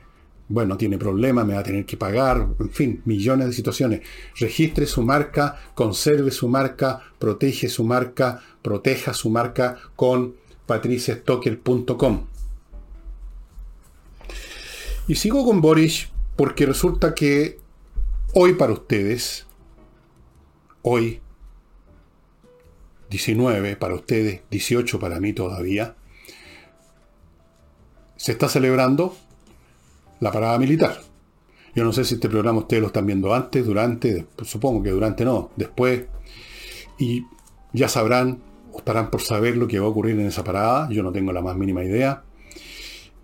bueno, 0.50 0.78
tiene 0.78 0.98
problemas, 0.98 1.46
me 1.46 1.54
va 1.54 1.60
a 1.60 1.64
tener 1.64 1.86
que 1.86 1.96
pagar, 1.96 2.48
en 2.60 2.70
fin, 2.72 3.02
millones 3.06 3.48
de 3.48 3.54
situaciones. 3.54 4.02
Registre 4.38 4.88
su 4.88 5.04
marca, 5.04 5.58
conserve 5.76 6.32
su 6.32 6.50
marca, 6.50 7.02
protege 7.20 7.70
su 7.70 7.84
marca, 7.84 8.42
proteja 8.62 9.14
su 9.14 9.30
marca 9.30 9.78
con 9.96 10.36
patriciastocker.com. 10.66 12.26
Y 15.08 15.16
sigo 15.16 15.46
con 15.46 15.62
Boris 15.62 16.10
porque 16.40 16.66
resulta 16.66 17.14
que 17.14 17.60
hoy 18.34 18.54
para 18.54 18.72
ustedes, 18.72 19.46
hoy 20.84 21.20
19 23.10 23.76
para 23.76 23.96
ustedes, 23.96 24.44
18 24.50 25.02
para 25.02 25.20
mí 25.20 25.34
todavía, 25.34 25.98
se 28.16 28.32
está 28.32 28.48
celebrando 28.48 29.18
la 30.22 30.32
parada 30.32 30.58
militar. 30.58 31.02
Yo 31.76 31.84
no 31.84 31.92
sé 31.92 32.06
si 32.06 32.16
este 32.16 32.30
programa 32.30 32.60
ustedes 32.60 32.84
lo 32.84 32.88
están 32.88 33.06
viendo 33.06 33.34
antes, 33.34 33.66
durante, 33.66 34.26
supongo 34.44 34.82
que 34.82 34.92
durante 34.92 35.26
no, 35.26 35.52
después. 35.58 36.06
Y 36.98 37.26
ya 37.74 37.90
sabrán, 37.90 38.42
o 38.72 38.78
estarán 38.78 39.12
por 39.12 39.20
saber 39.20 39.58
lo 39.58 39.68
que 39.68 39.82
va 39.82 39.88
a 39.88 39.90
ocurrir 39.90 40.18
en 40.18 40.28
esa 40.28 40.46
parada. 40.46 40.88
Yo 40.90 41.04
no 41.04 41.12
tengo 41.12 41.34
la 41.34 41.42
más 41.42 41.58
mínima 41.58 41.84
idea. 41.84 42.24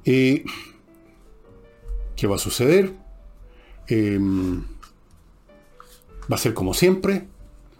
¿Qué 0.03 0.43
va 2.27 2.35
a 2.35 2.39
suceder? 2.39 3.04
Em, 3.87 4.63
va 6.31 6.35
a 6.35 6.37
ser 6.37 6.53
como 6.53 6.73
siempre. 6.73 7.27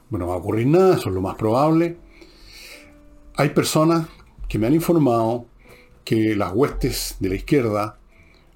Bueno, 0.10 0.28
va 0.28 0.36
a 0.36 0.38
ocurrir 0.38 0.68
nada, 0.68 0.96
eso 0.98 1.10
es 1.10 1.16
lo 1.16 1.22
más 1.22 1.36
probable. 1.36 1.98
Hay 3.36 3.50
personas 3.50 4.08
que 4.48 4.60
me 4.60 4.68
han 4.68 4.74
informado 4.74 5.48
que 6.04 6.36
las 6.36 6.54
huestes 6.54 7.18
de 7.20 7.30
la 7.30 7.36
izquierda, 7.36 7.98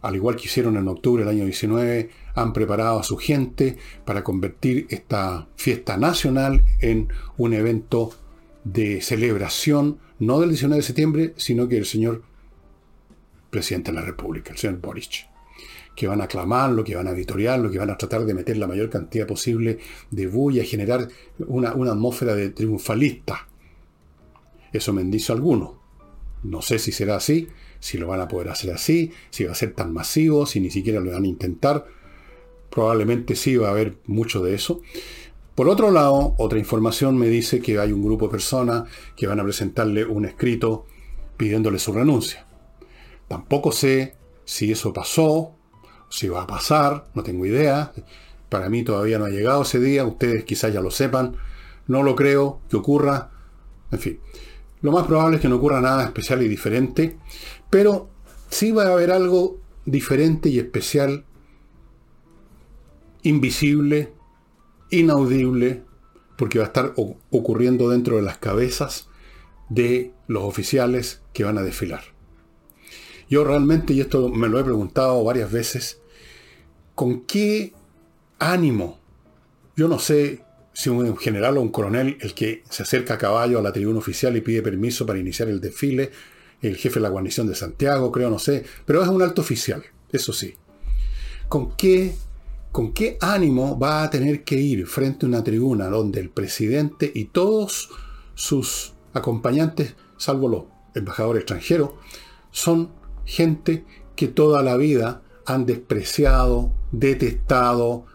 al 0.01 0.15
igual 0.15 0.35
que 0.35 0.45
hicieron 0.45 0.77
en 0.77 0.87
octubre 0.87 1.23
del 1.23 1.35
año 1.35 1.45
19, 1.45 2.09
han 2.35 2.53
preparado 2.53 2.99
a 2.99 3.03
su 3.03 3.17
gente 3.17 3.77
para 4.05 4.23
convertir 4.23 4.85
esta 4.89 5.47
fiesta 5.55 5.97
nacional 5.97 6.63
en 6.79 7.09
un 7.37 7.53
evento 7.53 8.11
de 8.63 9.01
celebración, 9.01 9.97
no 10.19 10.39
del 10.39 10.49
19 10.49 10.77
de 10.77 10.85
septiembre, 10.85 11.33
sino 11.37 11.67
que 11.67 11.77
el 11.77 11.85
señor 11.85 12.23
presidente 13.49 13.91
de 13.91 13.95
la 13.95 14.05
República, 14.05 14.51
el 14.51 14.57
señor 14.57 14.79
Boric 14.79 15.27
que 15.99 16.07
van 16.07 16.21
a 16.21 16.23
aclamarlo, 16.23 16.81
que 16.85 16.95
van 16.95 17.07
a 17.07 17.11
editoriarlo, 17.11 17.69
que 17.69 17.77
van 17.77 17.89
a 17.89 17.97
tratar 17.97 18.23
de 18.23 18.33
meter 18.33 18.55
la 18.55 18.67
mayor 18.67 18.89
cantidad 18.89 19.27
posible 19.27 19.79
de 20.09 20.27
bulla, 20.27 20.63
generar 20.63 21.09
una, 21.39 21.71
atmósfera 21.71 22.35
de 22.35 22.51
triunfalista. 22.51 23.49
Eso 24.71 24.93
me 24.93 25.03
dicho 25.03 25.33
alguno. 25.33 25.77
No 26.43 26.61
sé 26.61 26.79
si 26.79 26.93
será 26.93 27.17
así, 27.17 27.49
si 27.81 27.97
lo 27.97 28.07
van 28.07 28.21
a 28.21 28.29
poder 28.29 28.47
hacer 28.47 28.71
así, 28.71 29.11
si 29.29 29.43
va 29.43 29.51
a 29.51 29.55
ser 29.55 29.73
tan 29.73 29.91
masivo, 29.91 30.45
si 30.45 30.61
ni 30.61 30.69
siquiera 30.69 31.01
lo 31.01 31.11
van 31.11 31.25
a 31.25 31.27
intentar. 31.27 31.85
Probablemente 32.69 33.35
sí 33.35 33.57
va 33.57 33.67
a 33.67 33.71
haber 33.71 33.97
mucho 34.05 34.41
de 34.41 34.55
eso. 34.55 34.81
Por 35.53 35.67
otro 35.67 35.91
lado, 35.91 36.33
otra 36.37 36.59
información 36.59 37.17
me 37.17 37.27
dice 37.27 37.59
que 37.59 37.77
hay 37.77 37.91
un 37.91 38.05
grupo 38.05 38.27
de 38.27 38.31
personas 38.31 38.89
que 39.17 39.27
van 39.27 39.41
a 39.41 39.43
presentarle 39.43 40.05
un 40.05 40.23
escrito 40.23 40.85
pidiéndole 41.35 41.77
su 41.77 41.91
renuncia. 41.91 42.47
Tampoco 43.27 43.73
sé 43.73 44.15
si 44.45 44.71
eso 44.71 44.93
pasó, 44.93 45.58
si 46.09 46.27
va 46.27 46.43
a 46.43 46.47
pasar, 46.47 47.05
no 47.13 47.23
tengo 47.23 47.45
idea. 47.45 47.91
Para 48.49 48.69
mí 48.69 48.83
todavía 48.83 49.19
no 49.19 49.25
ha 49.25 49.29
llegado 49.29 49.61
ese 49.61 49.79
día, 49.79 50.05
ustedes 50.05 50.43
quizás 50.43 50.73
ya 50.73 50.81
lo 50.81 50.91
sepan. 50.91 51.35
No 51.87 52.03
lo 52.03 52.15
creo 52.15 52.61
que 52.69 52.77
ocurra. 52.77 53.31
En 53.91 53.99
fin, 53.99 54.19
lo 54.81 54.91
más 54.91 55.07
probable 55.07 55.37
es 55.37 55.41
que 55.41 55.49
no 55.49 55.57
ocurra 55.57 55.81
nada 55.81 56.03
especial 56.03 56.41
y 56.41 56.47
diferente, 56.47 57.17
pero 57.69 58.09
sí 58.49 58.71
va 58.71 58.83
a 58.83 58.93
haber 58.93 59.11
algo 59.11 59.57
diferente 59.85 60.49
y 60.49 60.59
especial, 60.59 61.25
invisible, 63.23 64.13
inaudible, 64.89 65.83
porque 66.37 66.59
va 66.59 66.65
a 66.65 66.67
estar 66.67 66.93
ocurriendo 66.95 67.89
dentro 67.89 68.15
de 68.15 68.21
las 68.21 68.37
cabezas 68.37 69.09
de 69.67 70.13
los 70.27 70.43
oficiales 70.43 71.21
que 71.33 71.43
van 71.43 71.57
a 71.57 71.63
desfilar. 71.63 72.18
Yo 73.29 73.43
realmente, 73.43 73.93
y 73.93 74.01
esto 74.01 74.29
me 74.29 74.49
lo 74.49 74.59
he 74.59 74.63
preguntado 74.63 75.23
varias 75.23 75.51
veces, 75.51 76.01
¿con 76.95 77.21
qué 77.21 77.73
ánimo? 78.39 78.99
Yo 79.75 79.87
no 79.87 79.99
sé 79.99 80.41
si 80.73 80.89
un 80.89 81.15
general 81.17 81.57
o 81.57 81.61
un 81.61 81.69
coronel, 81.69 82.17
el 82.21 82.33
que 82.33 82.63
se 82.69 82.83
acerca 82.83 83.15
a 83.15 83.17
caballo 83.17 83.59
a 83.59 83.61
la 83.61 83.71
tribuna 83.71 83.99
oficial 83.99 84.35
y 84.35 84.41
pide 84.41 84.61
permiso 84.61 85.05
para 85.05 85.19
iniciar 85.19 85.49
el 85.49 85.61
desfile, 85.61 86.11
el 86.61 86.75
jefe 86.75 86.95
de 86.95 87.01
la 87.01 87.09
guarnición 87.09 87.47
de 87.47 87.55
Santiago, 87.55 88.11
creo, 88.11 88.29
no 88.29 88.39
sé, 88.39 88.65
pero 88.85 89.01
es 89.01 89.07
un 89.07 89.21
alto 89.21 89.41
oficial, 89.41 89.83
eso 90.11 90.33
sí. 90.33 90.55
¿Con 91.47 91.75
qué, 91.75 92.15
¿Con 92.71 92.93
qué 92.93 93.17
ánimo 93.21 93.77
va 93.77 94.03
a 94.03 94.09
tener 94.09 94.43
que 94.43 94.55
ir 94.55 94.87
frente 94.87 95.25
a 95.25 95.29
una 95.29 95.43
tribuna 95.43 95.87
donde 95.87 96.19
el 96.19 96.29
presidente 96.29 97.11
y 97.13 97.25
todos 97.25 97.89
sus 98.35 98.93
acompañantes, 99.13 99.95
salvo 100.17 100.47
los 100.47 100.63
embajadores 100.95 101.41
extranjeros, 101.41 101.91
son 102.51 102.98
gente 103.29 103.85
que 104.15 104.27
toda 104.27 104.63
la 104.63 104.75
vida 104.75 105.21
han 105.45 105.67
despreciado, 105.67 106.71
detestado, 106.91 108.05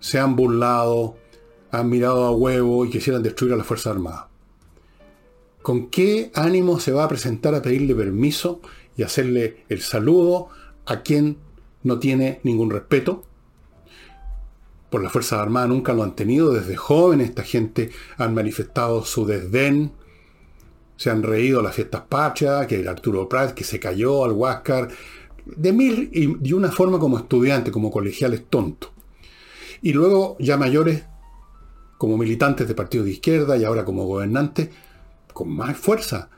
se 0.00 0.18
han 0.18 0.34
burlado, 0.34 1.16
han 1.70 1.90
mirado 1.90 2.24
a 2.24 2.30
huevo 2.32 2.86
y 2.86 2.90
quisieran 2.90 3.22
destruir 3.22 3.52
a 3.52 3.56
la 3.56 3.64
Fuerza 3.64 3.90
Armada. 3.90 4.28
¿Con 5.60 5.88
qué 5.88 6.30
ánimo 6.34 6.80
se 6.80 6.92
va 6.92 7.04
a 7.04 7.08
presentar 7.08 7.54
a 7.54 7.60
pedirle 7.60 7.94
permiso 7.94 8.60
y 8.96 9.02
hacerle 9.02 9.64
el 9.68 9.82
saludo 9.82 10.48
a 10.86 11.02
quien 11.02 11.36
no 11.82 11.98
tiene 11.98 12.40
ningún 12.42 12.70
respeto? 12.70 13.24
Por 14.88 15.02
la 15.02 15.10
Fuerza 15.10 15.42
Armada 15.42 15.66
nunca 15.66 15.92
lo 15.92 16.02
han 16.02 16.16
tenido, 16.16 16.52
desde 16.52 16.76
jóvenes 16.76 17.28
esta 17.28 17.42
gente 17.42 17.90
han 18.16 18.32
manifestado 18.32 19.04
su 19.04 19.26
desdén, 19.26 19.92
se 20.96 21.10
han 21.10 21.22
reído 21.22 21.62
las 21.62 21.74
fiestas 21.74 22.02
patrias, 22.08 22.66
que 22.66 22.80
el 22.80 22.88
Arturo 22.88 23.28
Prat, 23.28 23.52
que 23.52 23.64
se 23.64 23.78
cayó 23.78 24.24
al 24.24 24.32
Huáscar, 24.32 24.88
de 25.44 25.72
mil 25.72 26.10
y 26.12 26.34
de 26.34 26.54
una 26.54 26.70
forma 26.70 26.98
como 26.98 27.18
estudiante, 27.18 27.70
como 27.70 27.90
colegiales 27.90 28.44
tonto. 28.48 28.92
Y 29.82 29.92
luego, 29.92 30.36
ya 30.40 30.56
mayores, 30.56 31.04
como 31.98 32.16
militantes 32.16 32.66
de 32.66 32.74
partidos 32.74 33.06
de 33.06 33.12
izquierda 33.12 33.56
y 33.56 33.64
ahora 33.64 33.84
como 33.84 34.04
gobernantes, 34.04 34.70
con 35.32 35.54
más 35.54 35.76
fuerza, 35.76 36.30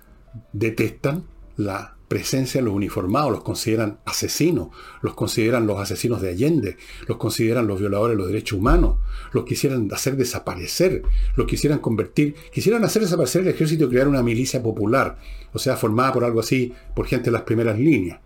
detestan 0.52 1.24
la 1.56 1.97
presencia 2.08 2.60
de 2.60 2.64
los 2.64 2.74
uniformados, 2.74 3.30
los 3.30 3.42
consideran 3.42 3.98
asesinos, 4.06 4.68
los 5.02 5.14
consideran 5.14 5.66
los 5.66 5.78
asesinos 5.78 6.22
de 6.22 6.30
Allende, 6.30 6.76
los 7.06 7.18
consideran 7.18 7.66
los 7.66 7.78
violadores 7.78 8.16
de 8.16 8.18
los 8.18 8.28
derechos 8.28 8.58
humanos, 8.58 8.96
los 9.32 9.44
quisieran 9.44 9.88
hacer 9.92 10.16
desaparecer, 10.16 11.02
los 11.36 11.46
quisieran 11.46 11.78
convertir, 11.78 12.34
quisieran 12.52 12.82
hacer 12.84 13.02
desaparecer 13.02 13.42
el 13.42 13.48
ejército 13.48 13.84
y 13.84 13.88
crear 13.88 14.08
una 14.08 14.22
milicia 14.22 14.62
popular, 14.62 15.18
o 15.52 15.58
sea, 15.58 15.76
formada 15.76 16.12
por 16.12 16.24
algo 16.24 16.40
así, 16.40 16.72
por 16.96 17.06
gente 17.06 17.26
de 17.26 17.32
las 17.32 17.42
primeras 17.42 17.78
líneas. 17.78 18.20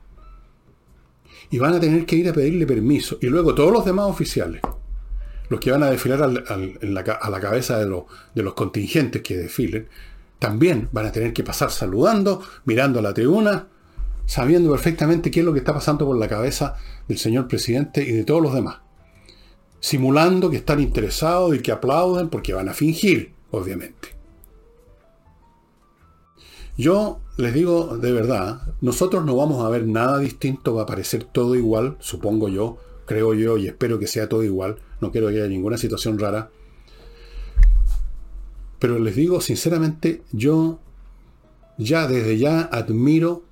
Y 1.51 1.59
van 1.59 1.75
a 1.75 1.81
tener 1.81 2.07
que 2.07 2.17
ir 2.17 2.29
a 2.29 2.33
pedirle 2.33 2.67
permiso. 2.67 3.19
Y 3.21 3.27
luego 3.27 3.55
todos 3.55 3.73
los 3.73 3.85
demás 3.85 4.07
oficiales, 4.07 4.63
los 5.51 5.61
que 5.61 5.71
van 5.71 5.83
a 5.83 5.91
desfilar 5.91 6.23
a 6.23 7.31
la 7.31 7.41
cabeza 7.41 7.79
de, 7.79 8.03
de 8.35 8.43
los 8.43 8.55
contingentes 8.55 9.21
que 9.21 9.37
desfilen, 9.37 9.89
también 10.39 10.89
van 10.91 11.07
a 11.07 11.13
tener 11.13 11.33
que 11.33 11.45
pasar 11.45 11.71
saludando, 11.71 12.43
mirando 12.65 12.99
a 12.99 13.03
la 13.03 13.15
tribuna, 13.15 13.69
sabiendo 14.27 14.71
perfectamente 14.71 15.31
qué 15.31 15.41
es 15.41 15.47
lo 15.47 15.53
que 15.53 15.59
está 15.59 15.75
pasando 15.75 16.07
por 16.07 16.17
la 16.17 16.29
cabeza 16.29 16.77
del 17.09 17.19
señor 17.19 17.49
presidente 17.49 18.03
y 18.03 18.13
de 18.13 18.25
todos 18.25 18.43
los 18.43 18.55
demás. 18.55 18.79
Simulando 19.81 20.51
que 20.51 20.57
están 20.57 20.81
interesados 20.81 21.55
y 21.55 21.61
que 21.61 21.73
aplauden 21.73 22.29
porque 22.29 22.55
van 22.55 22.69
a 22.69 22.75
fingir, 22.75 23.35
obviamente. 23.51 24.23
Yo 26.77 27.21
les 27.37 27.53
digo 27.53 27.99
de 27.99 28.13
verdad, 28.13 28.63
nosotros 28.81 29.25
no 29.25 29.37
vamos 29.37 29.65
a 29.65 29.69
ver 29.69 29.87
nada 29.87 30.19
distinto, 30.19 30.75
va 30.75 30.83
a 30.83 30.87
parecer 30.87 31.25
todo 31.25 31.55
igual, 31.55 31.97
supongo 32.01 32.49
yo, 32.49 32.79
creo 33.05 33.35
yo 33.35 33.59
y 33.59 33.67
espero 33.67 33.99
que 33.99 34.07
sea 34.07 34.29
todo 34.29 34.43
igual, 34.43 34.79
no 35.01 35.13
quiero 35.13 35.29
que 35.29 35.35
haya 35.35 35.49
ninguna 35.49 35.77
situación 35.77 36.19
rara. 36.19 36.51
Pero 38.79 38.99
les 38.99 39.15
digo 39.15 39.41
sinceramente, 39.41 40.23
yo 40.33 40.79
ya 41.77 42.07
desde 42.07 42.39
ya 42.39 42.63
admiro 42.63 43.43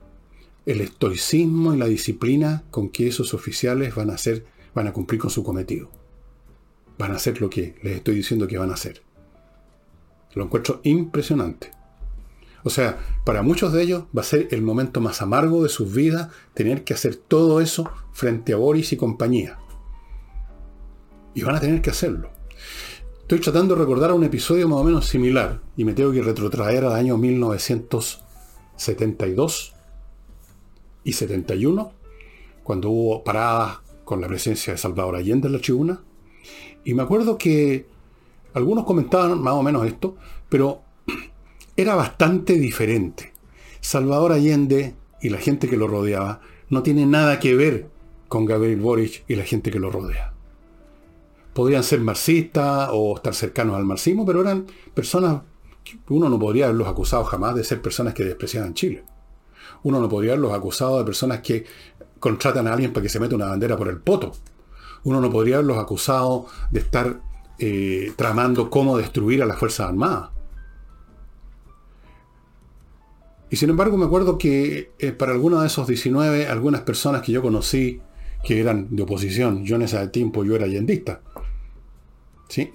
el 0.66 0.80
estoicismo 0.80 1.74
y 1.74 1.78
la 1.78 1.86
disciplina 1.86 2.64
con 2.70 2.90
que 2.90 3.08
esos 3.08 3.34
oficiales 3.34 3.94
van 3.94 4.10
a 4.10 4.14
hacer, 4.14 4.44
van 4.74 4.86
a 4.86 4.92
cumplir 4.92 5.20
con 5.20 5.30
su 5.30 5.42
cometido. 5.42 5.90
Van 6.98 7.12
a 7.12 7.16
hacer 7.16 7.40
lo 7.40 7.48
que 7.48 7.76
les 7.82 7.96
estoy 7.96 8.16
diciendo 8.16 8.46
que 8.46 8.58
van 8.58 8.70
a 8.70 8.74
hacer. 8.74 9.02
Lo 10.34 10.44
encuentro 10.44 10.80
impresionante. 10.84 11.70
O 12.62 12.70
sea, 12.70 12.98
para 13.24 13.42
muchos 13.42 13.72
de 13.72 13.82
ellos 13.82 14.04
va 14.16 14.20
a 14.20 14.24
ser 14.24 14.46
el 14.50 14.62
momento 14.62 15.00
más 15.00 15.22
amargo 15.22 15.62
de 15.62 15.70
sus 15.70 15.92
vidas 15.92 16.28
tener 16.52 16.84
que 16.84 16.92
hacer 16.92 17.16
todo 17.16 17.60
eso 17.60 17.90
frente 18.12 18.52
a 18.52 18.56
Boris 18.56 18.92
y 18.92 18.96
compañía. 18.96 19.58
Y 21.34 21.42
van 21.42 21.56
a 21.56 21.60
tener 21.60 21.80
que 21.80 21.90
hacerlo. 21.90 22.30
Estoy 23.22 23.40
tratando 23.40 23.74
de 23.74 23.80
recordar 23.80 24.12
un 24.12 24.24
episodio 24.24 24.68
más 24.68 24.80
o 24.80 24.84
menos 24.84 25.06
similar 25.06 25.62
y 25.76 25.84
me 25.84 25.94
tengo 25.94 26.12
que 26.12 26.22
retrotraer 26.22 26.84
al 26.84 26.92
año 26.92 27.16
1972 27.16 29.74
y 31.04 31.12
71, 31.12 31.92
cuando 32.62 32.90
hubo 32.90 33.24
paradas 33.24 33.78
con 34.04 34.20
la 34.20 34.28
presencia 34.28 34.72
de 34.72 34.78
Salvador 34.78 35.16
Allende 35.16 35.46
en 35.46 35.52
la 35.52 35.60
tribuna. 35.60 36.00
Y 36.84 36.94
me 36.94 37.02
acuerdo 37.02 37.38
que 37.38 37.86
algunos 38.54 38.84
comentaban 38.84 39.40
más 39.40 39.54
o 39.54 39.62
menos 39.62 39.86
esto, 39.86 40.16
pero 40.48 40.82
era 41.76 41.94
bastante 41.94 42.54
diferente. 42.54 43.32
Salvador 43.80 44.32
Allende 44.32 44.94
y 45.22 45.28
la 45.28 45.38
gente 45.38 45.68
que 45.68 45.76
lo 45.76 45.86
rodeaba 45.86 46.40
no 46.68 46.82
tiene 46.82 47.06
nada 47.06 47.38
que 47.38 47.54
ver 47.54 47.88
con 48.28 48.44
Gabriel 48.44 48.80
Boric 48.80 49.24
y 49.28 49.34
la 49.36 49.44
gente 49.44 49.70
que 49.70 49.80
lo 49.80 49.90
rodea. 49.90 50.32
Podrían 51.52 51.82
ser 51.82 52.00
marxistas 52.00 52.90
o 52.92 53.16
estar 53.16 53.34
cercanos 53.34 53.76
al 53.76 53.84
marxismo, 53.84 54.24
pero 54.24 54.40
eran 54.40 54.66
personas 54.94 55.42
que 55.82 55.98
uno 56.08 56.28
no 56.28 56.38
podría 56.38 56.66
haberlos 56.66 56.88
acusado 56.88 57.24
jamás 57.24 57.54
de 57.54 57.64
ser 57.64 57.82
personas 57.82 58.14
que 58.14 58.24
despreciaban 58.24 58.74
Chile 58.74 59.04
uno 59.82 60.00
no 60.00 60.08
podría 60.08 60.32
haberlos 60.32 60.52
acusado 60.52 60.98
de 60.98 61.04
personas 61.04 61.40
que 61.40 61.64
contratan 62.18 62.66
a 62.66 62.72
alguien 62.72 62.92
para 62.92 63.02
que 63.02 63.08
se 63.08 63.20
meta 63.20 63.34
una 63.34 63.46
bandera 63.46 63.76
por 63.76 63.88
el 63.88 63.98
poto. 63.98 64.32
Uno 65.04 65.20
no 65.20 65.30
podría 65.30 65.56
haberlos 65.56 65.78
acusado 65.78 66.46
de 66.70 66.80
estar 66.80 67.20
eh, 67.58 68.12
tramando 68.16 68.70
cómo 68.70 68.98
destruir 68.98 69.42
a 69.42 69.46
las 69.46 69.58
Fuerzas 69.58 69.88
Armadas. 69.88 70.30
Y 73.50 73.56
sin 73.56 73.70
embargo 73.70 73.96
me 73.96 74.04
acuerdo 74.04 74.38
que 74.38 74.92
eh, 74.98 75.12
para 75.12 75.32
algunos 75.32 75.60
de 75.60 75.66
esos 75.66 75.86
19, 75.86 76.46
algunas 76.46 76.82
personas 76.82 77.22
que 77.22 77.32
yo 77.32 77.42
conocí 77.42 78.00
que 78.44 78.60
eran 78.60 78.94
de 78.94 79.02
oposición, 79.02 79.64
yo 79.64 79.76
en 79.76 79.82
ese 79.82 80.06
tiempo 80.08 80.44
yo 80.44 80.54
era 80.54 80.64
allendista, 80.64 81.20
¿sí? 82.48 82.72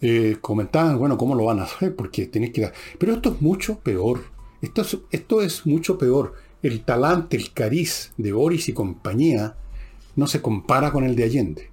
Eh, 0.00 0.38
comentaban, 0.40 0.98
bueno, 0.98 1.16
¿cómo 1.16 1.34
lo 1.34 1.44
van 1.44 1.60
a 1.60 1.64
hacer? 1.64 1.94
Porque 1.94 2.26
tenéis 2.26 2.52
que... 2.52 2.72
Pero 2.98 3.14
esto 3.14 3.34
es 3.34 3.40
mucho 3.40 3.78
peor. 3.78 4.33
Esto 4.64 5.42
es, 5.42 5.66
mucho 5.66 5.98
peor. 5.98 6.34
El 6.62 6.84
talante, 6.84 7.36
el 7.36 7.52
cariz 7.52 8.12
de 8.16 8.32
Boris 8.32 8.68
y 8.68 8.72
compañía 8.72 9.56
no 10.16 10.26
se 10.26 10.40
compara 10.40 10.92
con 10.92 11.04
el 11.04 11.16
de 11.16 11.24
Allende. 11.24 11.70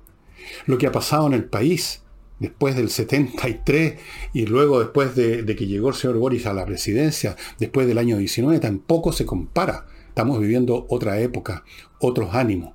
Lo 0.65 0.77
que 0.77 0.87
ha 0.87 0.91
pasado 0.91 1.27
en 1.27 1.33
el 1.33 1.45
país 1.45 2.01
después 2.39 2.75
del 2.75 2.89
73 2.89 3.99
y 4.33 4.45
luego 4.47 4.79
después 4.79 5.15
de, 5.15 5.45
que 5.55 5.67
llegó 5.67 5.89
el 5.89 5.95
señor 5.95 6.17
Boris 6.17 6.45
a 6.45 6.53
la 6.53 6.65
presidencia, 6.65 7.35
después 7.59 7.87
del 7.87 7.99
año 7.99 8.17
19, 8.17 8.59
tampoco 8.59 9.13
se 9.13 9.25
compara. 9.25 9.85
Estamos 10.09 10.39
viviendo 10.39 10.85
otra 10.89 11.19
época, 11.19 11.63
otros 11.99 12.33
ánimos. 12.33 12.73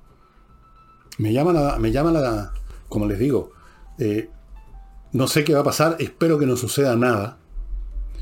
Me 1.19 1.33
llama 1.33 1.53
la, 1.53 1.77
me 1.77 1.91
llama 1.91 2.11
la 2.11 2.53
como 2.89 3.05
les 3.05 3.19
digo, 3.19 3.51
eh, 3.99 4.29
no 5.11 5.27
sé 5.27 5.43
qué 5.43 5.53
va 5.53 5.61
a 5.61 5.65
pasar, 5.65 5.97
espero 5.99 6.37
que 6.37 6.45
no 6.45 6.55
suceda 6.55 6.95
nada, 6.95 7.37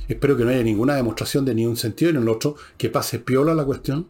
Espero 0.08 0.38
que 0.38 0.44
no 0.44 0.52
haya 0.52 0.64
ninguna 0.64 0.96
demostración 0.96 1.46
de 1.46 1.56
ni 1.56 1.66
un 1.66 1.78
sentido 1.78 2.12
ni 2.12 2.20
el 2.20 2.30
otro, 2.30 2.56
que 2.78 2.90
pase 2.90 3.20
piola 3.20 3.54
la 3.54 3.66
cuestión. 3.66 4.08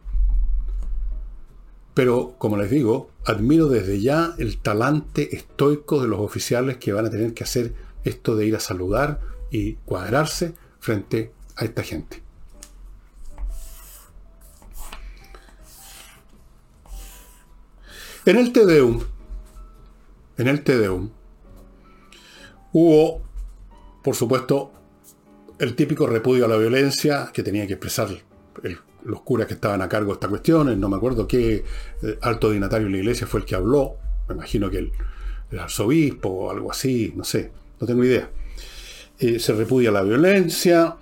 Pero, 1.94 2.36
como 2.38 2.58
les 2.58 2.70
digo, 2.70 3.10
admiro 3.24 3.68
desde 3.68 4.02
ya 4.02 4.36
el 4.38 4.58
talante 4.58 5.36
estoico 5.36 6.02
de 6.02 6.10
los 6.10 6.20
oficiales 6.20 6.78
que 6.78 6.92
van 6.92 7.06
a 7.06 7.10
tener 7.10 7.34
que 7.34 7.46
hacer 7.46 7.74
esto 8.04 8.36
de 8.36 8.46
ir 8.46 8.56
a 8.56 8.60
saludar 8.60 9.22
y 9.50 9.74
cuadrarse 9.86 10.54
frente 10.80 11.32
a 11.56 11.64
esta 11.64 11.84
gente. 11.84 12.22
En 18.26 18.38
el 18.38 18.52
Tedeum, 18.52 19.02
en 20.38 20.48
el 20.48 20.64
Tedeum, 20.64 21.12
hubo, 22.74 23.22
por 24.04 24.16
supuesto, 24.16 24.72
el 25.60 25.76
típico 25.76 26.08
repudio 26.08 26.46
a 26.46 26.48
la 26.48 26.58
violencia 26.58 27.30
que 27.34 27.44
tenía 27.44 27.66
que 27.68 27.74
expresar 27.74 28.10
los 29.04 29.22
curas 29.22 29.48
que 29.48 29.54
estaban 29.54 29.82
a 29.82 29.90
cargo 29.90 30.08
de 30.08 30.14
esta 30.14 30.28
cuestión. 30.28 30.80
No 30.80 30.90
me 30.90 30.98
acuerdo 30.98 31.28
qué 31.28 31.64
alto 32.22 32.52
dignatario 32.52 32.88
de 32.88 32.94
la 32.94 32.98
iglesia 32.98 33.28
fue 33.28 33.42
el 33.42 33.46
que 33.46 33.56
habló. 33.56 33.98
Me 34.28 34.36
imagino 34.36 34.70
que 34.70 34.78
el, 34.80 34.92
arzobispo 35.60 36.30
o 36.30 36.52
algo 36.52 36.72
así, 36.72 37.14
no 37.16 37.24
sé, 37.24 37.52
no 37.80 37.88
tengo 37.88 38.04
idea. 38.04 38.30
Eh, 39.20 39.40
se 39.40 39.54
repudia 39.54 39.92
la 39.92 40.02
violencia, 40.02 40.98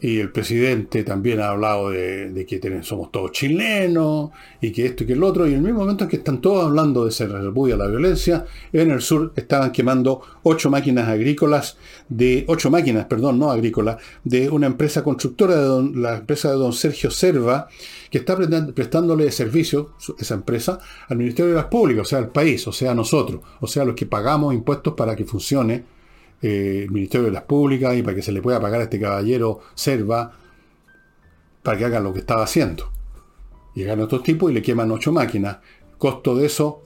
y 0.00 0.20
el 0.20 0.30
presidente 0.30 1.02
también 1.02 1.40
ha 1.40 1.48
hablado 1.48 1.90
de, 1.90 2.46
que 2.48 2.82
somos 2.82 3.10
todos 3.10 3.32
chilenos 3.32 4.30
y 4.60 4.70
que 4.70 4.86
esto 4.86 5.02
y 5.02 5.06
que 5.08 5.12
el 5.14 5.22
otro. 5.24 5.46
Y 5.46 5.50
en 5.50 5.56
el 5.56 5.62
mismo 5.62 5.80
momento 5.80 6.04
en 6.04 6.10
que 6.10 6.16
están 6.16 6.40
todos 6.40 6.64
hablando 6.64 7.04
de 7.04 7.10
ser 7.10 7.30
repudia 7.30 7.76
la 7.76 7.88
violencia, 7.88 8.44
en 8.72 8.92
el 8.92 9.00
sur 9.00 9.32
estaban 9.34 9.72
quemando 9.72 10.20
ocho 10.44 10.70
máquinas 10.70 11.08
agrícolas, 11.08 11.76
de 12.08 12.44
ocho 12.46 12.70
máquinas, 12.70 13.06
perdón, 13.06 13.38
no 13.38 13.50
agrícolas, 13.50 13.96
de 14.22 14.48
una 14.48 14.68
empresa 14.68 15.02
constructora, 15.02 15.56
de 15.56 15.90
la 15.96 16.18
empresa 16.18 16.50
de 16.50 16.56
don 16.56 16.72
Sergio 16.72 17.10
Serva, 17.10 17.68
que 18.10 18.18
está 18.18 18.36
prestándole 18.74 19.30
servicio, 19.32 19.94
esa 20.18 20.34
empresa, 20.34 20.78
al 21.08 21.18
Ministerio 21.18 21.50
de 21.50 21.56
las 21.56 21.66
Públicas, 21.66 22.06
o 22.06 22.08
sea, 22.08 22.18
al 22.18 22.30
país, 22.30 22.66
o 22.68 22.72
sea, 22.72 22.92
a 22.92 22.94
nosotros, 22.94 23.40
o 23.60 23.66
sea, 23.66 23.84
los 23.84 23.96
que 23.96 24.06
pagamos 24.06 24.54
impuestos 24.54 24.94
para 24.94 25.16
que 25.16 25.24
funcione 25.24 25.97
eh, 26.40 26.82
el 26.84 26.90
Ministerio 26.90 27.26
de 27.26 27.32
las 27.32 27.42
Públicas 27.42 27.96
y 27.96 28.02
para 28.02 28.14
que 28.14 28.22
se 28.22 28.32
le 28.32 28.42
pueda 28.42 28.60
pagar 28.60 28.80
a 28.80 28.84
este 28.84 29.00
caballero 29.00 29.60
Serva 29.74 30.32
para 31.62 31.76
que 31.76 31.84
haga 31.84 32.00
lo 32.00 32.12
que 32.12 32.20
estaba 32.20 32.44
haciendo. 32.44 32.90
Llegan 33.74 34.00
otros 34.00 34.22
tipos 34.22 34.50
y 34.50 34.54
le 34.54 34.62
queman 34.62 34.90
ocho 34.90 35.12
máquinas. 35.12 35.58
Costo 35.98 36.36
de 36.36 36.46
eso, 36.46 36.82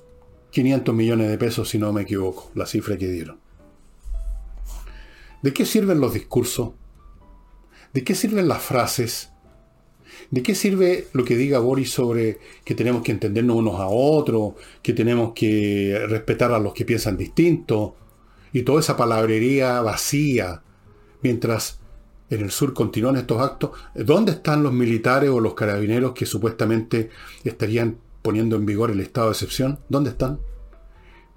500 0.50 0.94
millones 0.94 1.30
de 1.30 1.38
pesos, 1.38 1.68
si 1.68 1.78
no 1.78 1.92
me 1.92 2.02
equivoco, 2.02 2.50
la 2.54 2.66
cifra 2.66 2.96
que 2.96 3.08
dieron. 3.08 3.38
¿De 5.42 5.52
qué 5.52 5.66
sirven 5.66 6.00
los 6.00 6.14
discursos? 6.14 6.70
¿De 7.92 8.04
qué 8.04 8.14
sirven 8.14 8.48
las 8.48 8.62
frases? 8.62 9.30
¿De 10.30 10.42
qué 10.42 10.54
sirve 10.54 11.08
lo 11.12 11.24
que 11.24 11.36
diga 11.36 11.58
Boris 11.58 11.90
sobre 11.90 12.38
que 12.64 12.74
tenemos 12.74 13.02
que 13.02 13.12
entendernos 13.12 13.56
unos 13.56 13.80
a 13.80 13.86
otros, 13.86 14.54
que 14.82 14.92
tenemos 14.92 15.32
que 15.34 16.06
respetar 16.08 16.52
a 16.52 16.58
los 16.58 16.72
que 16.72 16.84
piensan 16.84 17.16
distinto, 17.16 17.96
y 18.52 18.62
toda 18.62 18.80
esa 18.80 18.96
palabrería 18.96 19.80
vacía, 19.80 20.62
mientras 21.22 21.80
en 22.30 22.40
el 22.40 22.50
sur 22.50 22.72
continúan 22.74 23.16
estos 23.16 23.40
actos, 23.40 23.70
¿dónde 23.94 24.32
están 24.32 24.62
los 24.62 24.72
militares 24.72 25.30
o 25.30 25.40
los 25.40 25.54
carabineros 25.54 26.12
que 26.12 26.26
supuestamente 26.26 27.10
estarían 27.44 27.98
poniendo 28.22 28.56
en 28.56 28.66
vigor 28.66 28.90
el 28.90 29.00
estado 29.00 29.28
de 29.28 29.32
excepción? 29.32 29.78
¿Dónde 29.88 30.10
están? 30.10 30.40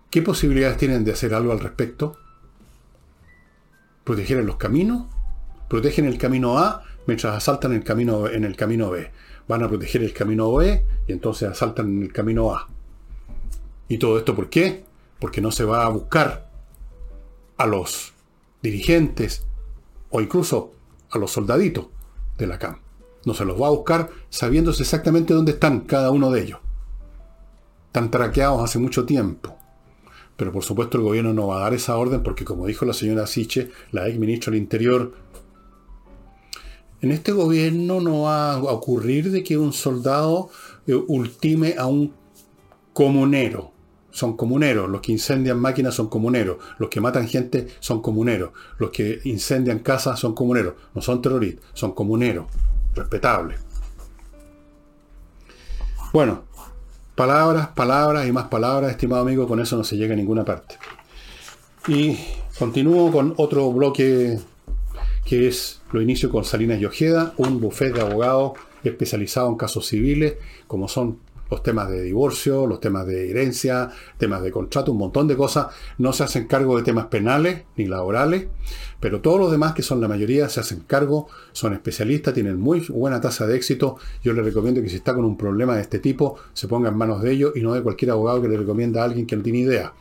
¿Qué 0.10 0.22
posibilidades 0.22 0.78
tienen 0.78 1.04
de 1.04 1.12
hacer 1.12 1.34
algo 1.34 1.52
al 1.52 1.60
respecto? 1.60 2.18
proteger 4.06 4.42
los 4.46 4.56
caminos, 4.56 5.08
protegen 5.68 6.06
el 6.06 6.18
camino 6.18 6.58
A 6.60 6.84
mientras 7.08 7.36
asaltan 7.36 7.74
el 7.74 7.84
camino, 7.84 8.30
en 8.30 8.46
el 8.46 8.56
camino 8.56 8.90
B. 8.90 9.12
Van 9.48 9.64
a 9.64 9.68
proteger 9.68 10.04
el 10.04 10.14
camino 10.14 10.54
B 10.54 10.86
y 11.08 11.12
entonces 11.12 11.50
asaltan 11.50 12.04
el 12.04 12.14
camino 12.14 12.56
A. 12.56 12.70
¿Y 13.90 13.98
todo 13.98 14.18
esto 14.18 14.36
por 14.36 14.50
qué? 14.50 14.86
Porque 15.20 15.42
no 15.42 15.52
se 15.52 15.66
va 15.66 15.86
a 15.86 15.90
buscar 15.90 16.45
a 17.58 17.66
los 17.66 18.14
dirigentes 18.62 19.46
o 20.10 20.22
incluso 20.22 20.74
a 21.10 21.18
los 21.18 21.32
soldaditos 21.32 21.88
de 22.38 22.48
la 22.48 22.60
CAM. 22.60 22.80
No 23.26 23.34
se 23.34 23.46
los 23.46 23.60
va 23.62 23.68
a 23.68 23.72
buscar 23.72 24.10
sabiéndose 24.30 24.84
exactamente 24.84 25.34
dónde 25.34 25.54
están 25.54 25.82
cada 25.82 26.12
uno 26.12 26.32
de 26.32 26.44
ellos. 26.44 26.60
Están 27.88 28.12
traqueados 28.12 28.64
hace 28.64 28.78
mucho 28.78 29.06
tiempo. 29.06 29.56
Pero 30.38 30.52
por 30.52 30.64
supuesto 30.64 30.98
el 30.98 31.04
gobierno 31.04 31.34
no 31.34 31.48
va 31.48 31.58
a 31.58 31.62
dar 31.62 31.74
esa 31.74 31.98
orden 31.98 32.22
porque 32.22 32.46
como 32.46 32.68
dijo 32.68 32.86
la 32.86 32.94
señora 32.94 33.26
Siche, 33.26 33.72
la 33.92 34.08
ex 34.08 34.20
ministra 34.20 34.52
del 34.52 34.62
Interior, 34.62 35.14
en 37.02 37.12
este 37.12 37.32
gobierno 37.32 38.02
no 38.02 38.24
va 38.24 38.54
a 38.54 38.64
ocurrir 38.64 39.32
de 39.32 39.44
que 39.44 39.58
un 39.58 39.74
soldado 39.74 40.50
eh, 40.88 40.96
ultime 40.96 41.76
a 41.78 41.86
un 41.86 42.14
comunero. 42.94 43.72
Son 44.16 44.38
comuneros. 44.38 44.90
Los 44.90 45.02
que 45.02 45.12
incendian 45.12 45.60
máquinas 45.60 45.94
son 45.94 46.08
comuneros. 46.08 46.56
Los 46.78 46.90
que 46.90 47.02
matan 47.02 47.28
gente 47.28 47.68
son 47.82 48.02
comuneros. 48.02 48.52
Los 48.80 48.90
que 48.90 49.20
incendian 49.26 49.80
casas 49.80 50.18
son 50.18 50.34
comuneros. 50.34 50.76
No 50.94 51.02
son 51.02 51.22
terroristas, 51.22 51.66
son 51.74 51.92
comuneros. 51.92 52.46
Respetables. 52.94 53.60
Bueno, 56.14 56.46
palabras, 57.14 57.68
palabras 57.76 58.26
y 58.26 58.32
más 58.32 58.46
palabras, 58.46 58.92
estimado 58.92 59.24
amigo. 59.24 59.50
Con 59.50 59.60
eso 59.60 59.76
no 59.76 59.84
se 59.84 59.98
llega 59.98 60.14
a 60.14 60.16
ninguna 60.16 60.46
parte. 60.46 60.78
Y 61.90 62.18
continúo 62.58 63.12
con 63.12 63.34
otro 63.36 63.70
bloque 63.74 64.40
que 65.26 65.50
es 65.50 65.82
lo 65.92 66.02
inicio 66.02 66.30
con 66.30 66.46
Salinas 66.46 66.80
y 66.80 66.86
Ojeda, 66.86 67.34
un 67.36 67.60
bufete 67.60 67.96
de 67.96 68.02
abogados 68.02 68.54
especializado 68.82 69.50
en 69.50 69.58
casos 69.58 69.88
civiles, 69.88 70.36
como 70.68 70.88
son 70.88 71.20
los 71.50 71.64
temas 71.64 71.90
de 71.90 72.02
divorcio, 72.02 72.68
los 72.68 72.80
temas 72.80 73.06
de 73.06 73.30
herencia, 73.30 73.90
temas 74.18 74.42
de 74.42 74.52
contrato, 74.52 74.92
un 74.92 74.98
montón 74.98 75.28
de 75.28 75.36
cosas. 75.36 75.68
No 75.98 76.14
se 76.14 76.24
hacen 76.24 76.48
cargo 76.48 76.78
de 76.78 76.84
temas 76.84 77.08
penales 77.08 77.64
ni 77.76 77.86
laborales, 77.86 78.48
pero 79.00 79.22
todos 79.22 79.40
los 79.40 79.52
demás, 79.52 79.74
que 79.74 79.84
son 79.84 80.02
la 80.02 80.08
mayoría, 80.08 80.50
se 80.50 80.60
hacen 80.60 80.82
cargo, 80.82 81.28
son 81.52 81.74
especialistas, 81.74 82.34
tienen 82.34 82.60
muy 82.60 82.82
buena 82.90 83.22
tasa 83.22 83.46
de 83.46 83.56
éxito. 83.56 83.98
Yo 84.24 84.34
les 84.34 84.46
recomiendo 84.46 84.82
que 84.82 84.90
si 84.90 84.98
está 84.98 85.14
con 85.14 85.26
un 85.26 85.38
problema 85.38 85.76
de 85.76 85.82
este 85.82 86.00
tipo, 86.00 86.38
se 86.54 86.68
ponga 86.68 86.90
en 86.90 86.98
manos 86.98 87.22
de 87.22 87.32
ellos 87.32 87.52
y 87.56 87.62
no 87.62 87.74
de 87.74 87.82
cualquier 87.82 88.12
abogado 88.12 88.42
que 88.42 88.48
le 88.48 88.58
recomienda 88.58 89.02
a 89.02 89.06
alguien 89.06 89.28
que 89.28 89.36
no 89.36 89.44
tiene 89.44 89.60
idea. 89.60 89.94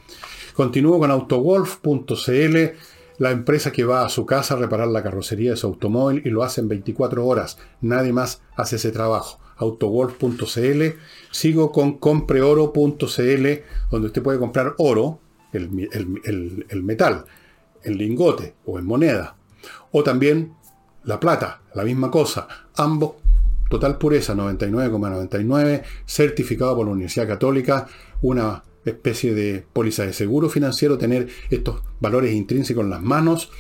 Continúo 0.54 0.98
con 0.98 1.10
autowolf.cl 1.10 2.56
la 3.18 3.30
empresa 3.30 3.70
que 3.70 3.84
va 3.84 4.04
a 4.04 4.08
su 4.08 4.26
casa 4.26 4.54
a 4.54 4.56
reparar 4.56 4.88
la 4.88 5.02
carrocería 5.02 5.50
de 5.50 5.56
su 5.56 5.66
automóvil 5.66 6.22
y 6.24 6.30
lo 6.30 6.42
hace 6.42 6.60
en 6.60 6.68
24 6.68 7.24
horas. 7.24 7.58
Nadie 7.80 8.12
más 8.12 8.42
hace 8.56 8.76
ese 8.76 8.90
trabajo. 8.90 9.38
Autowolf.cl. 9.64 10.82
Sigo 11.30 11.72
con 11.72 11.98
compreoro.cl, 11.98 13.46
donde 13.90 14.06
usted 14.06 14.22
puede 14.22 14.38
comprar 14.38 14.74
oro, 14.78 15.20
el, 15.52 16.82
metal, 16.82 17.24
en 17.82 17.98
lingote 17.98 18.54
o 18.66 18.78
en 18.78 18.86
moneda. 18.86 19.36
O 19.92 20.02
también 20.02 20.52
la 21.04 21.20
plata, 21.20 21.62
la 21.74 21.84
misma 21.84 22.10
cosa. 22.10 22.48
Ambos, 22.76 23.14
total 23.70 23.98
pureza, 23.98 24.34
99,99, 24.34 25.82
certificado 26.06 26.76
por 26.76 26.86
la 26.86 26.92
Universidad 26.92 27.28
Católica, 27.28 27.86
una 28.22 28.62
especie 28.84 29.34
de 29.34 29.64
póliza 29.72 30.04
de 30.04 30.12
seguro 30.12 30.48
financiero, 30.48 30.98
tener 30.98 31.28
estos 31.50 31.82
valores 32.00 32.34
intrínsecos 32.34 32.84
en 32.84 32.90
las 32.90 33.02
manos, 33.02 33.50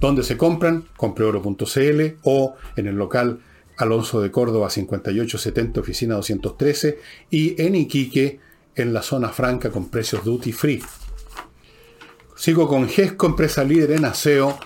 donde 0.00 0.22
se 0.22 0.36
compran, 0.36 0.84
compreoro.cl 0.96 2.00
o 2.22 2.54
en 2.76 2.86
el 2.86 2.96
local 2.96 3.40
Alonso 3.82 4.20
de 4.20 4.30
Córdoba 4.30 4.70
5870, 4.70 5.80
oficina 5.80 6.14
213, 6.14 6.98
y 7.30 7.60
en 7.60 7.74
Iquique, 7.74 8.40
en 8.76 8.92
la 8.92 9.02
zona 9.02 9.30
franca 9.30 9.70
con 9.70 9.90
precios 9.90 10.24
duty 10.24 10.52
free. 10.52 10.82
Sigo 12.36 12.68
con 12.68 12.88
GESCO, 12.88 13.26
empresa 13.26 13.64
líder 13.64 13.92
en 13.92 14.04
aseo, 14.04 14.58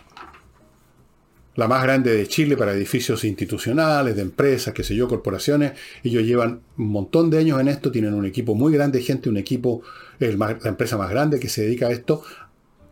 la 1.57 1.69
más 1.69 1.83
grande 1.83 2.17
de 2.17 2.27
Chile 2.27 2.57
para 2.57 2.73
edificios 2.73 3.25
institucionales, 3.25 4.17
de 4.17 4.23
empresas, 4.23 4.75
qué 4.75 4.83
sé 4.83 4.97
yo, 4.97 5.07
corporaciones. 5.07 5.73
Ellos 6.03 6.25
llevan 6.25 6.61
un 6.77 6.89
montón 6.89 7.31
de 7.31 7.39
años 7.39 7.61
en 7.61 7.69
esto, 7.69 7.93
tienen 7.93 8.15
un 8.15 8.27
equipo 8.27 8.55
muy 8.55 8.73
grande 8.73 8.99
de 8.99 9.05
gente, 9.05 9.29
un 9.29 9.37
equipo, 9.37 9.83
la 10.19 10.59
empresa 10.65 10.97
más 10.97 11.11
grande 11.11 11.39
que 11.39 11.49
se 11.49 11.63
dedica 11.63 11.87
a 11.87 11.93
esto. 11.93 12.23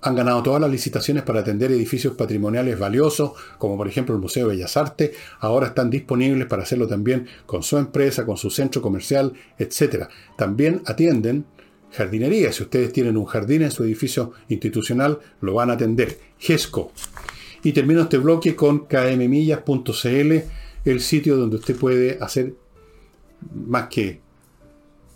Han 0.03 0.17
ganado 0.17 0.43
todas 0.43 0.61
las 0.61 0.71
licitaciones 0.71 1.23
para 1.23 1.41
atender 1.41 1.71
edificios 1.71 2.15
patrimoniales 2.15 2.79
valiosos, 2.79 3.33
como 3.59 3.77
por 3.77 3.89
ejemplo 3.89 4.15
el 4.15 4.21
Museo 4.21 4.49
de 4.49 4.57
Bellas 4.57 4.77
Artes. 4.77 5.13
Ahora 5.41 5.69
están 5.69 5.91
disponibles 5.91 6.47
para 6.47 6.65
hacerlo 6.65 6.89
también 6.89 7.27
con 7.47 7.63
su 7.63 7.79
empresa, 7.79 8.27
con 8.27 8.37
su 8.37 8.51
centro 8.51 8.83
comercial, 8.83 9.33
etc. 9.59 10.09
También 10.37 10.83
atienden 10.87 11.45
jardinería. 11.93 12.53
Si 12.53 12.63
ustedes 12.63 12.93
tienen 12.93 13.17
un 13.17 13.27
jardín 13.27 13.63
en 13.63 13.71
su 13.71 13.85
edificio 13.85 14.33
institucional, 14.49 15.21
lo 15.41 15.55
van 15.55 15.71
a 15.71 15.75
atender. 15.75 16.19
GESCO. 16.39 16.93
Y 17.63 17.73
termino 17.73 18.03
este 18.03 18.19
bloque 18.19 18.57
con 18.57 18.87
kmmillas.cl, 18.87 20.33
el 20.85 21.01
sitio 21.01 21.37
donde 21.37 21.57
usted 21.57 21.77
puede 21.77 22.19
hacer 22.21 22.55
más 23.55 23.89
que 23.89 24.21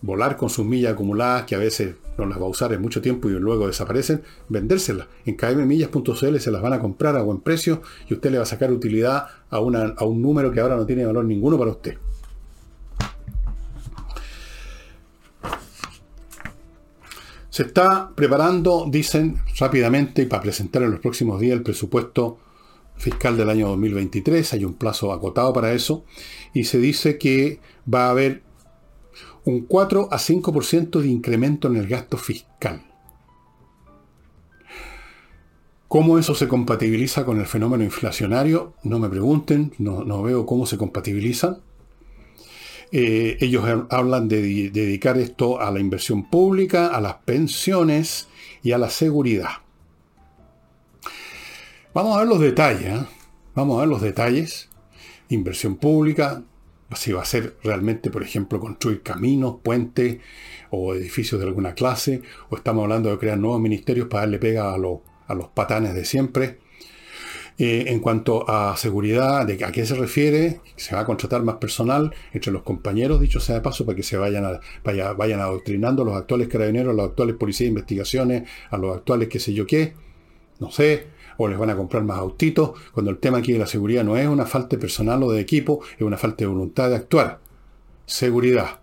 volar 0.03 0.37
con 0.37 0.49
sus 0.49 0.65
millas 0.65 0.93
acumuladas, 0.93 1.45
que 1.45 1.57
a 1.57 1.59
veces 1.59 1.97
no 2.19 2.27
las 2.27 2.39
va 2.39 2.45
a 2.45 2.49
usar 2.49 2.73
en 2.73 2.83
mucho 2.83 3.01
tiempo 3.01 3.29
y 3.29 3.33
luego 3.33 3.67
desaparecen, 3.67 4.23
vendérselas. 4.49 5.07
En 5.25 5.37
kmmillas.cl 5.37 6.39
se 6.39 6.51
las 6.51 6.63
van 6.63 6.73
a 6.73 6.81
comprar 6.81 7.17
a 7.17 7.23
buen 7.23 7.41
precio 7.41 7.83
y 8.09 8.15
usted 8.15 8.31
le 8.31 8.39
va 8.39 8.45
a 8.45 8.47
sacar 8.47 8.73
utilidad 8.73 9.27
a, 9.51 9.57
a 9.57 10.05
un 10.05 10.23
número 10.23 10.51
que 10.53 10.61
ahora 10.61 10.77
no 10.77 10.87
tiene 10.87 11.05
valor 11.05 11.25
ninguno 11.25 11.59
para 11.59 11.71
usted. 11.71 11.99
Se 17.57 17.63
está 17.63 18.11
preparando, 18.15 18.87
dicen 18.87 19.39
rápidamente, 19.59 20.27
para 20.27 20.43
presentar 20.43 20.83
en 20.83 20.91
los 20.91 21.01
próximos 21.01 21.41
días 21.41 21.57
el 21.57 21.63
presupuesto 21.63 22.39
fiscal 22.97 23.37
del 23.37 23.49
año 23.49 23.69
2023. 23.69 24.53
Hay 24.53 24.65
un 24.65 24.75
plazo 24.75 25.13
acotado 25.13 25.53
para 25.53 25.73
eso. 25.73 26.05
Y 26.53 26.65
se 26.65 26.79
dice 26.79 27.17
que 27.17 27.61
va 27.93 28.09
a 28.09 28.11
haber 28.11 28.43
un 29.47 29.61
4 29.63 30.09
a 30.11 30.19
5% 30.19 31.01
de 31.01 31.09
incremento 31.09 31.69
en 31.69 31.77
el 31.77 31.87
gasto 31.87 32.19
fiscal. 32.19 32.83
¿Cómo 35.87 36.19
eso 36.19 36.35
se 36.35 36.49
compatibiliza 36.49 37.25
con 37.25 37.39
el 37.39 37.47
fenómeno 37.47 37.85
inflacionario? 37.85 38.75
No 38.83 38.99
me 38.99 39.09
pregunten, 39.09 39.73
no, 39.79 40.05
no 40.05 40.23
veo 40.23 40.45
cómo 40.45 40.67
se 40.67 40.77
compatibilizan. 40.77 41.59
Eh, 42.91 43.37
ellos 43.41 43.65
hablan 43.89 44.27
de, 44.27 44.71
dedicar 44.71 45.17
esto 45.17 45.61
a 45.61 45.71
la 45.71 45.79
inversión 45.79 46.29
pública, 46.29 46.89
a 46.89 47.01
las 47.01 47.15
pensiones 47.15 48.27
y 48.65 48.73
a 48.73 48.79
la 48.79 48.91
seguridad. 48.91 49.51
Vamos 51.95 52.17
a 52.17 52.21
ver 52.21 52.29
los 52.29 52.41
detalles. 52.41 53.01
¿eh? 53.01 53.07
Vamos 53.55 53.77
a 53.77 53.81
ver 53.81 53.89
los 53.89 54.03
detalles. 54.03 54.69
Inversión 55.29 55.77
pública, 55.77 56.43
si 56.95 57.13
va 57.13 57.23
a 57.23 57.25
ser 57.25 57.57
realmente, 57.65 58.11
por 58.11 58.23
ejemplo, 58.23 58.61
construir 58.61 59.03
caminos, 59.03 59.57
puentes 59.63 60.19
o 60.71 60.95
edificios 60.95 61.41
de 61.41 61.47
alguna 61.47 61.75
clase, 61.75 62.23
o 62.49 62.57
estamos 62.57 62.85
hablando 62.85 63.11
de 63.11 63.19
crear 63.19 63.39
nuevos 63.39 63.61
ministerios 63.61 64.09
para 64.09 64.23
darle 64.23 64.39
pega 64.39 64.71
a, 64.71 64.75
a 64.75 65.35
los 65.35 65.49
patanes 65.55 65.95
de 65.95 66.05
siempre. 66.05 66.59
Eh, 67.59 67.87
en 67.89 68.01
cuanto 68.01 68.49
a 68.51 68.77
seguridad, 68.77 69.41
a 69.41 69.73
qué 69.73 69.87
se 69.87 69.95
refiere, 69.95 70.61
se 70.77 70.95
va 70.95 71.01
a 71.01 71.05
contratar 71.07 71.43
más 71.43 71.57
personal 71.57 72.15
entre 72.35 72.53
los 72.53 72.63
compañeros, 72.63 73.19
dicho 73.19 73.41
sea 73.41 73.55
de 73.55 73.61
paso, 73.63 73.87
para 73.87 73.97
que 73.97 74.03
se 74.03 74.19
vayan, 74.19 74.61
vayan 74.85 75.41
adoctrinando 75.41 76.03
a 76.03 76.05
los 76.05 76.17
actuales 76.17 76.49
carabineros, 76.49 76.93
a 76.93 76.97
los 76.97 77.09
actuales 77.09 77.37
policías 77.37 77.69
de 77.69 77.71
investigaciones, 77.71 78.49
a 78.71 78.77
los 78.77 78.95
actuales 78.95 79.29
qué 79.29 79.39
sé 79.39 79.55
yo 79.55 79.67
qué, 79.67 79.95
no 80.61 80.71
sé, 80.71 81.07
o 81.37 81.49
les 81.49 81.59
van 81.59 81.71
a 81.71 81.77
comprar 81.77 82.05
más 82.05 82.19
autitos, 82.19 82.79
cuando 82.93 83.11
el 83.11 83.19
tema 83.19 83.39
aquí 83.39 83.53
de 83.53 83.59
la 83.59 83.67
seguridad 83.67 84.05
no 84.05 84.17
es 84.17 84.27
una 84.27 84.47
falta 84.47 84.77
de 84.77 84.79
personal 84.79 85.23
o 85.23 85.31
de 85.31 85.41
equipo, 85.41 85.81
es 85.97 86.03
una 86.03 86.17
falta 86.17 86.39
de 86.39 86.47
voluntad 86.47 86.91
de 86.91 86.97
actuar. 86.97 87.41
Seguridad, 88.07 88.81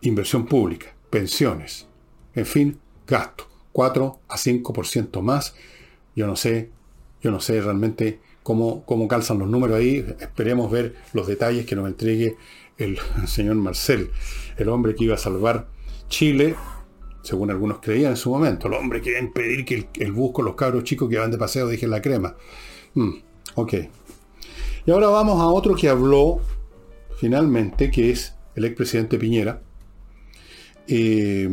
inversión 0.00 0.46
pública, 0.46 0.94
pensiones, 1.10 1.86
en 2.34 2.46
fin, 2.46 2.80
gasto, 3.06 3.48
4 3.72 4.18
a 4.28 4.36
5% 4.36 5.20
más 5.22 5.54
yo 6.14 6.26
no 6.26 6.36
sé, 6.36 6.70
yo 7.22 7.30
no 7.30 7.40
sé 7.40 7.60
realmente 7.60 8.20
cómo, 8.42 8.84
cómo 8.84 9.08
calzan 9.08 9.38
los 9.38 9.48
números 9.48 9.76
ahí. 9.76 10.04
Esperemos 10.20 10.70
ver 10.70 10.96
los 11.12 11.26
detalles 11.26 11.66
que 11.66 11.76
nos 11.76 11.86
entregue 11.86 12.36
el 12.78 12.98
señor 13.26 13.56
Marcel, 13.56 14.10
el 14.56 14.68
hombre 14.68 14.94
que 14.94 15.04
iba 15.04 15.14
a 15.14 15.18
salvar 15.18 15.68
Chile, 16.08 16.54
según 17.22 17.50
algunos 17.50 17.78
creían 17.80 18.12
en 18.12 18.16
su 18.16 18.30
momento. 18.30 18.66
El 18.66 18.74
hombre 18.74 19.00
que 19.00 19.10
iba 19.10 19.18
a 19.18 19.22
impedir 19.22 19.64
que 19.64 19.88
el, 19.94 20.12
bus 20.12 20.32
con 20.32 20.44
los 20.44 20.54
cabros 20.54 20.84
chicos 20.84 21.08
que 21.08 21.18
van 21.18 21.30
de 21.30 21.38
paseo 21.38 21.66
dejen 21.66 21.90
la 21.90 22.02
crema. 22.02 22.34
Mm, 22.94 23.10
ok. 23.54 23.74
Y 24.84 24.90
ahora 24.90 25.08
vamos 25.08 25.40
a 25.40 25.46
otro 25.46 25.74
que 25.74 25.88
habló 25.88 26.40
finalmente, 27.16 27.90
que 27.90 28.10
es 28.10 28.34
el 28.56 28.64
expresidente 28.64 29.16
Piñera, 29.16 29.62
eh, 30.88 31.48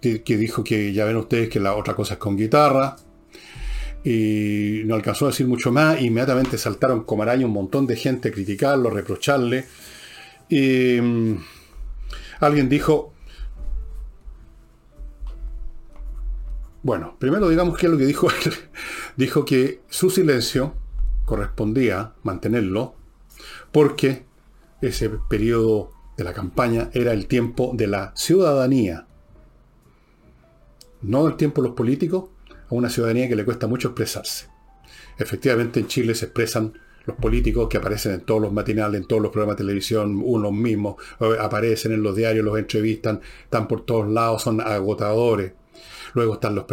que, 0.00 0.36
dijo 0.36 0.62
que 0.62 0.92
ya 0.92 1.06
ven 1.06 1.16
ustedes 1.16 1.48
que 1.48 1.58
la 1.58 1.74
otra 1.74 1.94
cosa 1.94 2.14
es 2.14 2.20
con 2.20 2.36
guitarra, 2.36 2.96
y 4.04 4.82
no 4.84 4.96
alcanzó 4.96 5.24
a 5.24 5.28
decir 5.30 5.46
mucho 5.46 5.72
más. 5.72 6.02
Inmediatamente 6.02 6.58
saltaron 6.58 7.04
como 7.04 7.22
araña 7.22 7.46
un 7.46 7.52
montón 7.52 7.86
de 7.86 7.96
gente 7.96 8.28
a 8.28 8.32
criticarlo, 8.32 8.90
reprocharle. 8.90 9.64
Mm, 10.50 11.36
alguien 12.40 12.68
dijo, 12.68 13.13
bueno, 16.84 17.16
primero 17.18 17.48
digamos 17.48 17.78
qué 17.78 17.86
es 17.86 17.92
lo 17.92 17.98
que 17.98 18.04
dijo 18.04 18.28
él. 18.30 18.52
dijo 19.16 19.44
que 19.46 19.80
su 19.88 20.10
silencio 20.10 20.74
correspondía 21.24 22.12
mantenerlo 22.22 22.94
porque 23.72 24.26
ese 24.82 25.08
periodo 25.30 25.90
de 26.18 26.24
la 26.24 26.34
campaña 26.34 26.90
era 26.92 27.12
el 27.12 27.26
tiempo 27.26 27.72
de 27.74 27.86
la 27.86 28.12
ciudadanía, 28.14 29.06
no 31.00 31.26
el 31.26 31.36
tiempo 31.36 31.62
de 31.62 31.68
los 31.68 31.76
políticos, 31.76 32.26
a 32.50 32.74
una 32.74 32.90
ciudadanía 32.90 33.30
que 33.30 33.36
le 33.36 33.46
cuesta 33.46 33.66
mucho 33.66 33.88
expresarse. 33.88 34.48
Efectivamente 35.18 35.80
en 35.80 35.86
Chile 35.86 36.14
se 36.14 36.26
expresan 36.26 36.78
los 37.06 37.16
políticos 37.16 37.66
que 37.70 37.78
aparecen 37.78 38.12
en 38.12 38.20
todos 38.26 38.42
los 38.42 38.52
matinales, 38.52 39.00
en 39.00 39.06
todos 39.06 39.22
los 39.22 39.32
programas 39.32 39.56
de 39.56 39.64
televisión, 39.64 40.20
unos 40.22 40.52
mismos, 40.52 40.96
eh, 41.20 41.36
aparecen 41.40 41.92
en 41.92 42.02
los 42.02 42.14
diarios, 42.14 42.44
los 42.44 42.58
entrevistan, 42.58 43.22
están 43.42 43.68
por 43.68 43.86
todos 43.86 44.06
lados, 44.06 44.42
son 44.42 44.60
agotadores. 44.60 45.52
Luego 46.14 46.34
están 46.34 46.54
los, 46.54 46.64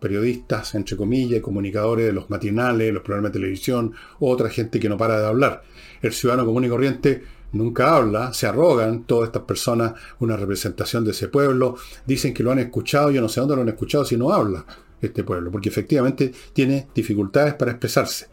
periodistas, 0.00 0.74
entre 0.74 0.96
comillas, 0.96 1.40
comunicadores 1.40 2.06
de 2.06 2.12
los 2.12 2.30
matinales, 2.30 2.92
los 2.92 3.02
programas 3.02 3.32
de 3.32 3.40
televisión, 3.40 3.92
otra 4.20 4.48
gente 4.48 4.78
que 4.78 4.88
no 4.88 4.96
para 4.96 5.20
de 5.20 5.26
hablar. 5.26 5.62
El 6.00 6.12
ciudadano 6.12 6.46
común 6.46 6.64
y 6.64 6.68
corriente 6.68 7.22
nunca 7.52 7.96
habla, 7.96 8.32
se 8.32 8.46
arrogan 8.46 9.04
todas 9.04 9.28
estas 9.28 9.42
personas 9.42 9.94
una 10.20 10.36
representación 10.36 11.04
de 11.04 11.10
ese 11.10 11.28
pueblo, 11.28 11.76
dicen 12.06 12.32
que 12.32 12.42
lo 12.42 12.52
han 12.52 12.60
escuchado, 12.60 13.10
yo 13.10 13.20
no 13.20 13.28
sé 13.28 13.40
dónde 13.40 13.56
lo 13.56 13.62
han 13.62 13.68
escuchado 13.68 14.04
si 14.04 14.16
no 14.16 14.32
habla 14.32 14.64
este 15.00 15.24
pueblo, 15.24 15.50
porque 15.50 15.68
efectivamente 15.68 16.32
tiene 16.52 16.88
dificultades 16.94 17.54
para 17.54 17.72
expresarse. 17.72 18.28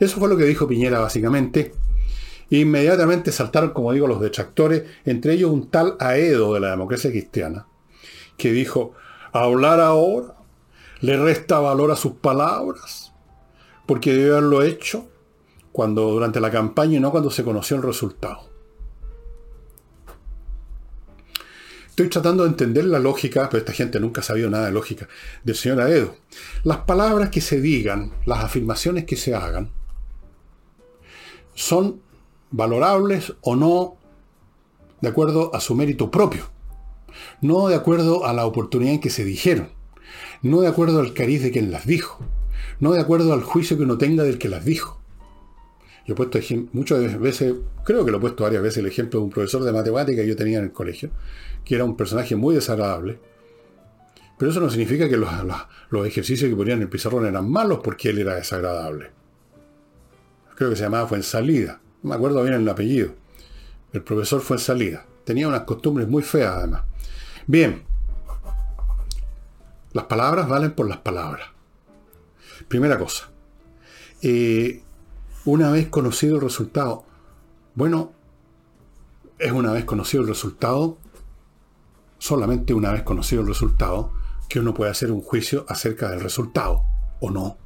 Eso 0.00 0.18
fue 0.18 0.28
lo 0.28 0.36
que 0.36 0.44
dijo 0.44 0.66
Piñera 0.66 0.98
básicamente. 1.00 1.72
Inmediatamente 2.50 3.32
saltaron, 3.32 3.70
como 3.70 3.92
digo, 3.92 4.06
los 4.06 4.20
detractores, 4.20 4.84
entre 5.04 5.34
ellos 5.34 5.50
un 5.50 5.70
tal 5.70 5.96
Aedo 5.98 6.54
de 6.54 6.60
la 6.60 6.70
democracia 6.70 7.10
cristiana, 7.10 7.66
que 8.36 8.52
dijo, 8.52 8.94
hablar 9.42 9.80
ahora 9.80 10.36
le 11.00 11.16
resta 11.16 11.58
valor 11.58 11.90
a 11.90 11.96
sus 11.96 12.12
palabras, 12.12 13.12
porque 13.86 14.14
debe 14.14 14.30
haberlo 14.30 14.62
hecho 14.62 15.08
cuando 15.72 16.12
durante 16.12 16.40
la 16.40 16.50
campaña 16.50 16.96
y 16.96 17.00
no 17.00 17.10
cuando 17.10 17.30
se 17.30 17.44
conoció 17.44 17.76
el 17.76 17.82
resultado. 17.82 18.48
Estoy 21.88 22.08
tratando 22.08 22.44
de 22.44 22.50
entender 22.50 22.84
la 22.86 22.98
lógica, 22.98 23.48
pero 23.48 23.58
esta 23.58 23.72
gente 23.72 24.00
nunca 24.00 24.20
ha 24.20 24.24
sabido 24.24 24.50
nada 24.50 24.66
de 24.66 24.72
lógica, 24.72 25.08
del 25.44 25.54
señor 25.54 25.80
Aedo. 25.80 26.16
Las 26.64 26.78
palabras 26.78 27.30
que 27.30 27.40
se 27.40 27.60
digan, 27.60 28.12
las 28.26 28.42
afirmaciones 28.42 29.04
que 29.04 29.16
se 29.16 29.34
hagan, 29.34 29.70
son 31.54 32.00
valorables 32.50 33.34
o 33.42 33.54
no 33.54 33.96
de 35.00 35.08
acuerdo 35.08 35.54
a 35.54 35.60
su 35.60 35.74
mérito 35.74 36.10
propio, 36.10 36.50
no 37.44 37.68
de 37.68 37.74
acuerdo 37.74 38.24
a 38.24 38.32
la 38.32 38.46
oportunidad 38.46 38.94
en 38.94 39.00
que 39.02 39.10
se 39.10 39.22
dijeron, 39.22 39.68
no 40.40 40.62
de 40.62 40.68
acuerdo 40.68 41.00
al 41.00 41.12
cariz 41.12 41.42
de 41.42 41.50
quien 41.50 41.70
las 41.70 41.86
dijo, 41.86 42.18
no 42.80 42.92
de 42.92 43.00
acuerdo 43.02 43.34
al 43.34 43.42
juicio 43.42 43.76
que 43.76 43.82
uno 43.82 43.98
tenga 43.98 44.22
del 44.22 44.38
que 44.38 44.48
las 44.48 44.64
dijo. 44.64 44.98
Yo 46.06 46.14
he 46.14 46.16
puesto 46.16 46.38
muchas 46.72 47.20
veces, 47.20 47.54
creo 47.84 48.02
que 48.06 48.10
lo 48.10 48.16
he 48.16 48.20
puesto 48.20 48.44
varias 48.44 48.62
veces, 48.62 48.78
el 48.78 48.86
ejemplo 48.86 49.20
de 49.20 49.24
un 49.26 49.30
profesor 49.30 49.62
de 49.62 49.72
matemática 49.72 50.22
que 50.22 50.28
yo 50.28 50.36
tenía 50.36 50.56
en 50.56 50.64
el 50.64 50.72
colegio, 50.72 51.10
que 51.66 51.74
era 51.74 51.84
un 51.84 51.98
personaje 51.98 52.34
muy 52.34 52.54
desagradable. 52.54 53.18
Pero 54.38 54.50
eso 54.50 54.60
no 54.60 54.70
significa 54.70 55.06
que 55.06 55.18
los, 55.18 55.28
ejercicios 56.06 56.48
que 56.48 56.56
ponían 56.56 56.78
en 56.78 56.84
el 56.84 56.88
pizarrón 56.88 57.26
eran 57.26 57.50
malos 57.50 57.80
porque 57.84 58.08
él 58.08 58.20
era 58.20 58.36
desagradable. 58.36 59.10
Creo 60.54 60.70
que 60.70 60.76
se 60.76 60.84
llamaba 60.84 61.06
Fuensalida. 61.06 61.78
No 62.02 62.08
me 62.08 62.16
acuerdo 62.16 62.42
bien 62.42 62.54
el 62.54 62.66
apellido. 62.66 63.12
El 63.92 64.00
profesor 64.00 64.40
Fuensalida. 64.40 65.04
Tenía 65.24 65.46
unas 65.46 65.64
costumbres 65.64 66.08
muy 66.08 66.22
feas 66.22 66.54
además. 66.54 66.84
Bien. 67.46 67.84
Las 69.92 70.04
palabras 70.06 70.48
valen 70.48 70.72
por 70.72 70.88
las 70.88 70.98
palabras. 70.98 71.48
Primera 72.68 72.98
cosa. 72.98 73.30
Eh, 74.22 74.82
una 75.44 75.70
vez 75.70 75.88
conocido 75.88 76.36
el 76.36 76.42
resultado. 76.42 77.04
Bueno, 77.74 78.12
es 79.38 79.52
una 79.52 79.72
vez 79.72 79.84
conocido 79.84 80.22
el 80.22 80.28
resultado, 80.28 80.96
solamente 82.18 82.72
una 82.72 82.92
vez 82.92 83.02
conocido 83.02 83.42
el 83.42 83.48
resultado, 83.48 84.12
que 84.48 84.60
uno 84.60 84.72
puede 84.72 84.90
hacer 84.90 85.12
un 85.12 85.20
juicio 85.20 85.66
acerca 85.68 86.08
del 86.08 86.20
resultado, 86.20 86.84
o 87.20 87.30
no. 87.30 87.58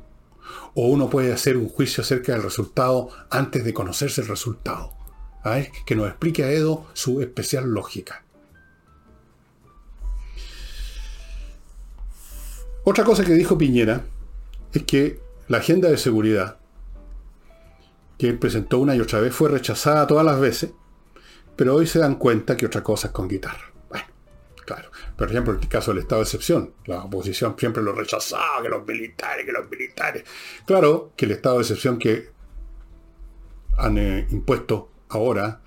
O 0.75 0.89
uno 0.89 1.09
puede 1.09 1.33
hacer 1.33 1.57
un 1.57 1.69
juicio 1.69 2.03
acerca 2.03 2.33
del 2.33 2.43
resultado 2.43 3.11
antes 3.31 3.65
de 3.65 3.75
conocerse 3.75 4.23
el 4.23 4.29
resultado. 4.29 4.93
A 5.45 5.51
ver, 5.51 5.71
que 5.87 5.95
nos 5.95 6.09
explique 6.09 6.43
a 6.43 6.51
Edo 6.51 6.87
su 6.95 7.21
especial 7.21 7.71
lógica. 7.71 8.25
Otra 12.91 13.05
cosa 13.05 13.23
que 13.23 13.35
dijo 13.35 13.59
Piñera 13.59 14.03
es 14.73 14.83
que 14.85 15.21
la 15.49 15.59
agenda 15.59 15.91
de 15.91 15.99
seguridad 15.99 16.57
que 18.17 18.29
él 18.29 18.39
presentó 18.39 18.79
una 18.79 18.97
y 18.97 19.01
otra 19.03 19.21
vez 19.21 19.35
fue 19.35 19.51
rechazada 19.51 20.07
todas 20.07 20.25
las 20.25 20.41
veces, 20.41 20.71
pero 21.55 21.75
hoy 21.75 21.87
se 21.87 21.99
dan 21.99 22.15
cuenta 22.15 22.57
que 22.57 22.65
otra 22.65 22.83
cosa 22.83 23.09
es 23.09 23.13
con 23.13 23.29
guitarra. 23.29 23.71
Bueno, 23.91 24.07
claro. 24.65 24.91
Por 25.19 25.29
ejemplo, 25.29 25.53
en 25.53 25.61
el 25.61 25.69
caso 25.69 25.91
del 25.91 26.01
estado 26.01 26.23
de 26.23 26.25
excepción, 26.25 26.73
la 26.87 27.05
oposición 27.05 27.57
siempre 27.59 27.83
lo 27.83 27.93
rechazaba, 27.93 28.63
que 28.63 28.71
los 28.71 28.87
militares, 28.87 29.45
que 29.45 29.53
los 29.53 29.69
militares. 29.69 30.25
Claro 30.65 31.13
que 31.15 31.27
el 31.27 31.33
estado 31.33 31.57
de 31.57 31.65
excepción 31.65 31.99
que 31.99 32.31
han 33.77 33.99
eh, 33.99 34.27
impuesto 34.31 34.91
ahora 35.11 35.61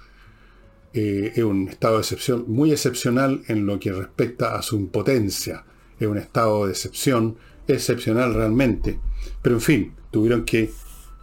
eh, 0.91 1.33
es 1.35 1.43
un 1.43 1.67
estado 1.67 1.97
de 1.97 2.01
excepción 2.01 2.45
muy 2.47 2.71
excepcional 2.71 3.43
en 3.47 3.67
lo 3.67 3.79
que 3.79 3.93
respecta 3.93 4.55
a 4.55 4.63
su 4.63 4.75
impotencia. 4.75 5.65
Es 6.01 6.07
un 6.07 6.17
estado 6.17 6.65
de 6.65 6.71
excepción 6.71 7.37
excepcional 7.67 8.33
realmente. 8.33 8.99
Pero 9.41 9.55
en 9.55 9.61
fin, 9.61 9.93
tuvieron 10.11 10.43
que 10.43 10.71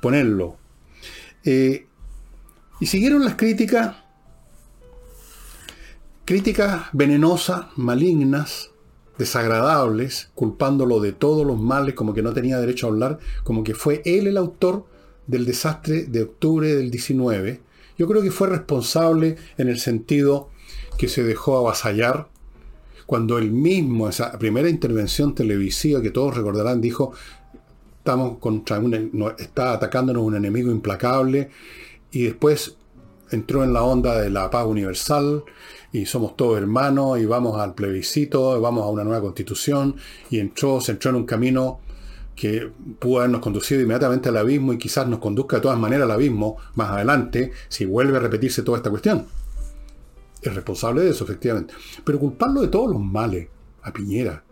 ponerlo 0.00 0.56
eh, 1.44 1.86
y 2.80 2.86
siguieron 2.86 3.24
las 3.24 3.34
críticas, 3.34 3.96
críticas 6.24 6.86
venenosas, 6.92 7.66
malignas, 7.76 8.70
desagradables, 9.18 10.30
culpándolo 10.34 11.00
de 11.00 11.12
todos 11.12 11.44
los 11.46 11.58
males, 11.58 11.94
como 11.94 12.14
que 12.14 12.22
no 12.22 12.32
tenía 12.32 12.60
derecho 12.60 12.86
a 12.86 12.90
hablar, 12.90 13.18
como 13.42 13.64
que 13.64 13.74
fue 13.74 14.02
él 14.04 14.28
el 14.28 14.36
autor 14.36 14.86
del 15.26 15.44
desastre 15.44 16.04
de 16.04 16.22
octubre 16.22 16.74
del 16.74 16.90
19. 16.90 17.60
Yo 17.98 18.06
creo 18.06 18.22
que 18.22 18.30
fue 18.30 18.48
responsable 18.48 19.36
en 19.56 19.68
el 19.68 19.80
sentido 19.80 20.50
que 20.98 21.08
se 21.08 21.24
dejó 21.24 21.58
avasallar 21.58 22.28
cuando 23.08 23.38
él 23.38 23.52
mismo, 23.52 24.06
esa 24.06 24.38
primera 24.38 24.68
intervención 24.68 25.34
televisiva 25.34 26.02
que 26.02 26.10
todos 26.10 26.36
recordarán, 26.36 26.82
dijo, 26.82 27.14
estamos 27.96 28.36
contra 28.36 28.78
está 29.38 29.72
atacándonos 29.72 30.22
un 30.22 30.36
enemigo 30.36 30.70
implacable 30.70 31.48
y 32.10 32.24
después 32.24 32.76
entró 33.30 33.64
en 33.64 33.72
la 33.72 33.82
onda 33.82 34.20
de 34.20 34.28
la 34.28 34.50
paz 34.50 34.66
universal 34.66 35.42
y 35.90 36.04
somos 36.04 36.36
todos 36.36 36.58
hermanos 36.58 37.18
y 37.18 37.24
vamos 37.24 37.58
al 37.58 37.72
plebiscito, 37.72 38.60
vamos 38.60 38.84
a 38.84 38.88
una 38.88 39.04
nueva 39.04 39.22
constitución 39.22 39.96
y 40.28 40.38
entró, 40.38 40.82
se 40.82 40.92
entró 40.92 41.08
en 41.08 41.16
un 41.16 41.24
camino 41.24 41.80
que 42.36 42.70
pudo 42.98 43.20
habernos 43.20 43.40
conducido 43.40 43.80
inmediatamente 43.80 44.28
al 44.28 44.36
abismo 44.36 44.74
y 44.74 44.78
quizás 44.78 45.08
nos 45.08 45.20
conduzca 45.20 45.56
de 45.56 45.62
todas 45.62 45.78
maneras 45.78 46.04
al 46.04 46.10
abismo 46.10 46.58
más 46.74 46.90
adelante 46.90 47.52
si 47.68 47.86
vuelve 47.86 48.18
a 48.18 48.20
repetirse 48.20 48.62
toda 48.62 48.76
esta 48.76 48.90
cuestión. 48.90 49.37
Es 50.42 50.54
responsable 50.54 51.02
de 51.02 51.10
eso, 51.10 51.24
efectivamente. 51.24 51.74
Pero 52.04 52.18
culparlo 52.18 52.60
de 52.60 52.68
todos 52.68 52.90
los 52.90 53.00
males 53.00 53.48
a 53.82 53.92
Piñera, 53.92 54.44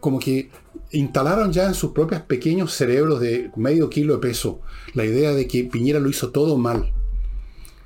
como 0.00 0.18
que 0.18 0.50
instalaron 0.90 1.52
ya 1.52 1.66
en 1.66 1.74
sus 1.74 1.92
propios 1.92 2.22
pequeños 2.22 2.74
cerebros 2.74 3.20
de 3.20 3.50
medio 3.56 3.88
kilo 3.88 4.14
de 4.14 4.20
peso 4.20 4.60
la 4.94 5.04
idea 5.04 5.32
de 5.32 5.46
que 5.46 5.64
Piñera 5.64 6.00
lo 6.00 6.08
hizo 6.08 6.30
todo 6.30 6.58
mal. 6.58 6.92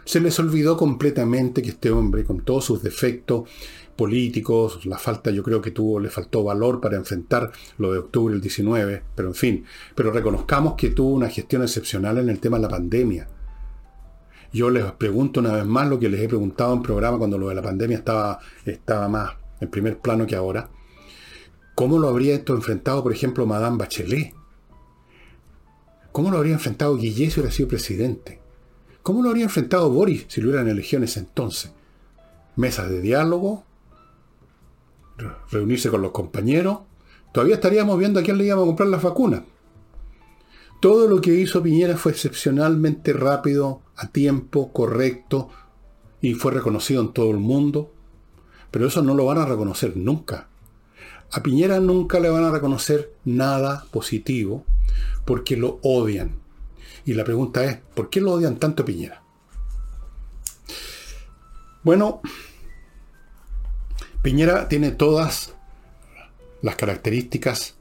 Se 0.07 0.21
les 0.21 0.39
olvidó 0.39 0.77
completamente 0.77 1.63
que 1.63 1.71
este 1.71 1.91
hombre, 1.91 2.25
con 2.25 2.41
todos 2.41 2.65
sus 2.65 2.83
defectos 2.83 3.49
políticos, 3.97 4.87
la 4.87 4.99
falta 4.99 5.31
yo 5.31 5.43
creo 5.43 5.61
que 5.61 5.73
tuvo, 5.73 5.99
le 5.99 6.11
faltó 6.11 6.45
valor 6.45 6.81
para 6.81 6.97
enfrentar 6.97 7.51
lo 7.77 7.93
de 7.93 7.99
octubre 7.99 8.33
del 8.33 8.41
19, 8.41 9.03
pero 9.15 9.29
en 9.29 9.35
fin, 9.35 9.65
pero 9.95 10.13
reconozcamos 10.13 10.75
que 10.75 10.91
tuvo 10.91 11.15
una 11.15 11.29
gestión 11.29 11.63
excepcional 11.63 12.19
en 12.19 12.29
el 12.29 12.39
tema 12.39 12.59
de 12.59 12.63
la 12.63 12.69
pandemia. 12.69 13.29
Yo 14.53 14.71
les 14.71 14.91
pregunto 14.93 15.41
una 15.41 15.53
vez 15.53 15.67
más 15.67 15.89
lo 15.89 15.99
que 15.99 16.09
les 16.09 16.21
he 16.21 16.29
preguntado 16.29 16.73
en 16.75 16.83
programa 16.83 17.19
cuando 17.19 17.39
lo 17.39 17.49
de 17.49 17.55
la 17.55 17.63
pandemia 17.63 17.99
estaba, 17.99 18.39
estaba 18.65 19.09
más 19.09 19.33
en 19.61 19.69
primer 19.69 19.99
plano 19.99 20.27
que 20.27 20.37
ahora. 20.37 20.69
¿Cómo 21.75 21.99
lo 21.99 22.09
habría 22.09 22.35
esto 22.35 22.55
enfrentado, 22.55 23.03
por 23.03 23.13
ejemplo, 23.13 23.45
Madame 23.47 23.77
Bachelet? 23.77 24.35
¿Cómo 26.13 26.31
lo 26.31 26.39
habría 26.39 26.55
enfrentado 26.55 26.97
Guillet 26.97 27.31
si 27.31 27.41
hubiera 27.41 27.55
sido 27.55 27.69
presidente? 27.69 28.41
¿Cómo 29.03 29.23
lo 29.23 29.29
habría 29.29 29.45
enfrentado 29.45 29.91
Boris 29.91 30.25
si 30.29 30.41
lo 30.41 30.49
hubieran 30.49 30.69
elegido 30.69 30.99
en 30.99 31.05
ese 31.05 31.21
entonces? 31.21 31.73
Mesas 32.57 32.89
de 32.89 33.03
diálogo, 33.03 33.65
reunirse 35.51 35.91
con 35.91 36.03
los 36.03 36.13
compañeros. 36.13 36.79
Todavía 37.33 37.57
estaríamos 37.57 37.99
viendo 37.99 38.21
a 38.21 38.23
quién 38.23 38.39
le 38.39 38.47
íbamos 38.47 38.65
a 38.65 38.67
comprar 38.67 38.89
las 38.89 39.03
vacunas. 39.03 39.43
Todo 40.81 41.09
lo 41.09 41.21
que 41.21 41.35
hizo 41.35 41.63
Piñera 41.63 41.97
fue 41.97 42.13
excepcionalmente 42.13 43.13
rápido, 43.13 43.81
a 43.97 44.09
tiempo, 44.09 44.73
correcto, 44.73 45.49
y 46.21 46.35
fue 46.35 46.53
reconocido 46.53 47.01
en 47.03 47.13
todo 47.13 47.31
el 47.31 47.39
mundo. 47.39 47.93
Pero 48.71 48.87
eso 48.87 49.03
no 49.03 49.15
lo 49.15 49.25
van 49.25 49.39
a 49.39 49.47
reconocer 49.47 49.97
nunca. 49.97 50.49
A 51.33 51.43
Piñera 51.43 51.81
nunca 51.81 52.21
le 52.21 52.29
van 52.29 52.45
a 52.45 52.51
reconocer 52.51 53.13
nada 53.25 53.87
positivo 53.91 54.65
porque 55.25 55.57
lo 55.57 55.79
odian. 55.83 56.39
Y 57.05 57.15
la 57.15 57.25
pregunta 57.25 57.65
es, 57.65 57.79
¿por 57.95 58.11
qué 58.11 58.21
lo 58.21 58.33
odian 58.33 58.57
tanto 58.57 58.83
a 58.83 58.87
Piñera? 58.87 59.23
Bueno, 61.83 62.21
Piñera 64.23 64.69
tiene 64.69 64.91
todas 64.91 65.55
las 66.61 66.77
características 66.77 67.76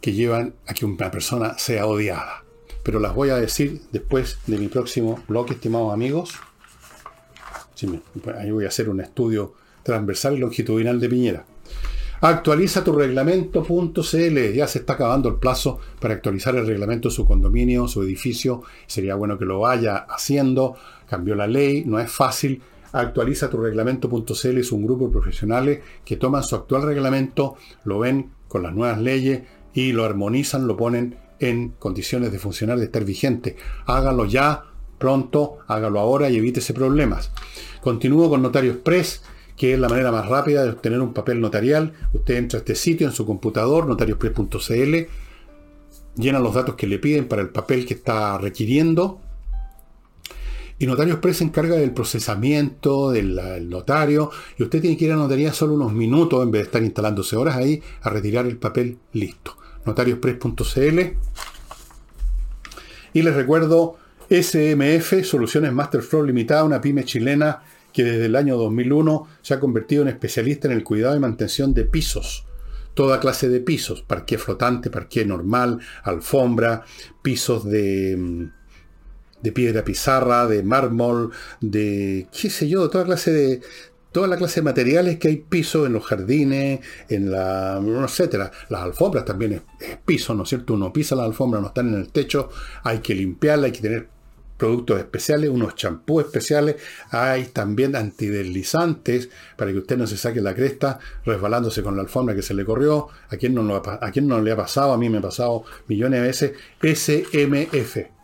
que 0.00 0.12
llevan 0.12 0.54
a 0.66 0.74
que 0.74 0.84
una 0.84 1.10
persona 1.10 1.58
sea 1.58 1.86
odiada. 1.86 2.44
Pero 2.82 2.98
las 2.98 3.14
voy 3.14 3.30
a 3.30 3.36
decir 3.36 3.82
después 3.92 4.38
de 4.46 4.58
mi 4.58 4.68
próximo 4.68 5.22
bloque, 5.28 5.54
estimados 5.54 5.92
amigos. 5.92 6.34
ahí 8.38 8.50
voy 8.50 8.64
a 8.64 8.68
hacer 8.68 8.88
un 8.88 9.00
estudio 9.00 9.54
transversal 9.82 10.36
y 10.36 10.40
longitudinal 10.40 10.98
de 11.00 11.08
Piñera. 11.08 11.44
Actualiza 12.22 12.84
tu 12.84 12.92
reglamento.cl. 12.92 14.52
Ya 14.54 14.66
se 14.66 14.80
está 14.80 14.94
acabando 14.94 15.28
el 15.28 15.36
plazo 15.36 15.80
para 16.00 16.14
actualizar 16.14 16.54
el 16.56 16.66
reglamento 16.66 17.08
de 17.08 17.14
su 17.14 17.24
condominio, 17.26 17.88
su 17.88 18.02
edificio. 18.02 18.62
Sería 18.86 19.14
bueno 19.14 19.38
que 19.38 19.46
lo 19.46 19.60
vaya 19.60 20.06
haciendo. 20.08 20.76
Cambió 21.08 21.34
la 21.34 21.46
ley, 21.46 21.84
no 21.86 21.98
es 21.98 22.10
fácil 22.10 22.62
actualiza 22.92 23.48
tu 23.48 23.58
reglamento.cl 23.58 24.58
es 24.58 24.72
un 24.72 24.84
grupo 24.84 25.06
de 25.06 25.12
profesionales 25.12 25.80
que 26.04 26.16
toman 26.16 26.42
su 26.42 26.56
actual 26.56 26.82
reglamento, 26.82 27.56
lo 27.84 28.00
ven 28.00 28.30
con 28.48 28.62
las 28.62 28.74
nuevas 28.74 29.00
leyes 29.00 29.42
y 29.74 29.92
lo 29.92 30.04
armonizan, 30.04 30.66
lo 30.66 30.76
ponen 30.76 31.16
en 31.38 31.70
condiciones 31.70 32.32
de 32.32 32.38
funcionar, 32.38 32.78
de 32.78 32.84
estar 32.84 33.04
vigente. 33.04 33.56
Hágalo 33.86 34.24
ya, 34.26 34.64
pronto, 34.98 35.58
hágalo 35.66 36.00
ahora 36.00 36.28
y 36.30 36.36
evítese 36.36 36.74
problemas. 36.74 37.32
Continúo 37.80 38.28
con 38.28 38.42
Notario 38.42 38.72
Express, 38.72 39.22
que 39.56 39.74
es 39.74 39.78
la 39.78 39.88
manera 39.88 40.12
más 40.12 40.28
rápida 40.28 40.62
de 40.62 40.70
obtener 40.70 41.00
un 41.00 41.14
papel 41.14 41.40
notarial. 41.40 41.92
Usted 42.12 42.36
entra 42.36 42.58
a 42.58 42.60
este 42.60 42.74
sitio 42.74 43.06
en 43.06 43.12
su 43.12 43.24
computador, 43.26 43.86
notarioexpress.cl, 43.86 44.96
llena 46.16 46.38
los 46.38 46.54
datos 46.54 46.74
que 46.74 46.86
le 46.86 46.98
piden 46.98 47.28
para 47.28 47.42
el 47.42 47.48
papel 47.48 47.86
que 47.86 47.94
está 47.94 48.36
requiriendo 48.38 49.20
y 50.80 50.86
Notario 50.86 51.12
Express 51.12 51.36
se 51.36 51.44
encarga 51.44 51.76
del 51.76 51.92
procesamiento 51.92 53.10
del 53.10 53.68
notario 53.68 54.30
y 54.56 54.62
usted 54.62 54.80
tiene 54.80 54.96
que 54.96 55.04
ir 55.04 55.12
a 55.12 55.16
notaría 55.16 55.52
solo 55.52 55.74
unos 55.74 55.92
minutos 55.92 56.42
en 56.42 56.50
vez 56.50 56.62
de 56.62 56.64
estar 56.64 56.82
instalándose 56.82 57.36
horas 57.36 57.56
ahí 57.56 57.82
a 58.00 58.08
retirar 58.08 58.46
el 58.46 58.56
papel 58.56 58.96
listo. 59.12 59.58
Notarioexpress.cl 59.84 61.00
y 63.12 63.22
les 63.22 63.34
recuerdo 63.34 63.96
SMF, 64.28 65.24
Soluciones 65.24 65.72
Master 65.72 66.02
Flow 66.02 66.22
Limitada, 66.22 66.64
una 66.64 66.80
pyme 66.80 67.04
chilena 67.04 67.62
que 67.92 68.04
desde 68.04 68.26
el 68.26 68.36
año 68.36 68.56
2001 68.56 69.26
se 69.42 69.54
ha 69.54 69.60
convertido 69.60 70.02
en 70.02 70.08
especialista 70.08 70.68
en 70.68 70.74
el 70.74 70.84
cuidado 70.84 71.16
y 71.16 71.20
mantención 71.20 71.74
de 71.74 71.84
pisos. 71.84 72.46
Toda 72.94 73.18
clase 73.18 73.48
de 73.48 73.60
pisos, 73.60 74.02
parqué 74.02 74.38
flotante, 74.38 74.90
parqué 74.90 75.24
normal, 75.24 75.80
alfombra, 76.04 76.84
pisos 77.22 77.64
de 77.64 78.16
mm, 78.16 78.60
de 79.42 79.52
piedra 79.52 79.84
pizarra, 79.84 80.46
de 80.46 80.62
mármol, 80.62 81.30
de 81.60 82.28
qué 82.30 82.50
sé 82.50 82.68
yo, 82.68 82.88
toda 82.90 83.04
clase 83.04 83.32
de 83.32 83.60
toda 84.12 84.26
la 84.26 84.36
clase 84.36 84.60
de 84.60 84.64
materiales 84.64 85.18
que 85.18 85.28
hay 85.28 85.36
piso 85.36 85.86
en 85.86 85.92
los 85.92 86.04
jardines, 86.04 86.80
en 87.08 87.30
la 87.30 87.80
etcétera. 88.04 88.50
Las 88.68 88.82
alfombras 88.82 89.24
también 89.24 89.52
es, 89.52 89.62
piso, 90.04 90.34
¿no 90.34 90.42
es 90.42 90.48
cierto? 90.48 90.74
Uno 90.74 90.92
pisa 90.92 91.14
las 91.14 91.26
alfombras, 91.26 91.62
no 91.62 91.68
están 91.68 91.88
en 91.88 92.00
el 92.00 92.10
techo, 92.10 92.50
hay 92.82 92.98
que 92.98 93.14
limpiarla, 93.14 93.66
hay 93.66 93.72
que 93.72 93.80
tener 93.80 94.08
productos 94.56 94.98
especiales, 94.98 95.48
unos 95.48 95.74
champús 95.74 96.24
especiales, 96.24 96.76
hay 97.10 97.46
también 97.46 97.96
antideslizantes 97.96 99.30
para 99.56 99.72
que 99.72 99.78
usted 99.78 99.96
no 99.96 100.06
se 100.06 100.18
saque 100.18 100.42
la 100.42 100.54
cresta 100.54 100.98
resbalándose 101.24 101.82
con 101.82 101.96
la 101.96 102.02
alfombra 102.02 102.34
que 102.34 102.42
se 102.42 102.52
le 102.52 102.64
corrió. 102.66 103.08
¿A 103.30 103.36
quién 103.38 103.54
no, 103.54 103.62
no 103.62 104.42
le 104.42 104.52
ha 104.52 104.56
pasado? 104.56 104.92
A 104.92 104.98
mí 104.98 105.08
me 105.08 105.18
ha 105.18 105.22
pasado 105.22 105.64
millones 105.88 106.20
de 106.20 106.26
veces. 106.26 106.52
SMF. 106.82 108.19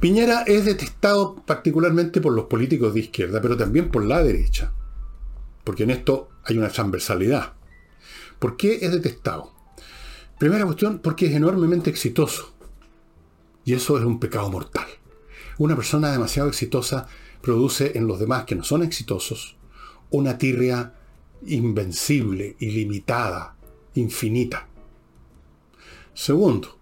Piñera 0.00 0.42
es 0.42 0.64
detestado 0.64 1.34
particularmente 1.44 2.20
por 2.20 2.32
los 2.32 2.44
políticos 2.44 2.94
de 2.94 3.00
izquierda, 3.00 3.40
pero 3.40 3.56
también 3.56 3.90
por 3.90 4.04
la 4.04 4.22
derecha, 4.22 4.72
porque 5.64 5.82
en 5.82 5.90
esto 5.90 6.28
hay 6.44 6.56
una 6.56 6.68
transversalidad. 6.68 7.54
¿Por 8.38 8.56
qué 8.56 8.78
es 8.80 8.92
detestado? 8.92 9.52
Primera 10.38 10.64
cuestión, 10.64 11.00
porque 11.00 11.26
es 11.26 11.34
enormemente 11.34 11.90
exitoso. 11.90 12.54
Y 13.64 13.74
eso 13.74 13.98
es 13.98 14.04
un 14.04 14.20
pecado 14.20 14.48
mortal. 14.50 14.86
Una 15.58 15.74
persona 15.74 16.12
demasiado 16.12 16.48
exitosa 16.48 17.08
produce 17.42 17.98
en 17.98 18.06
los 18.06 18.20
demás 18.20 18.44
que 18.44 18.54
no 18.54 18.62
son 18.62 18.84
exitosos 18.84 19.56
una 20.10 20.38
tirria 20.38 20.94
invencible, 21.44 22.54
ilimitada, 22.60 23.56
infinita. 23.94 24.68
Segundo, 26.14 26.77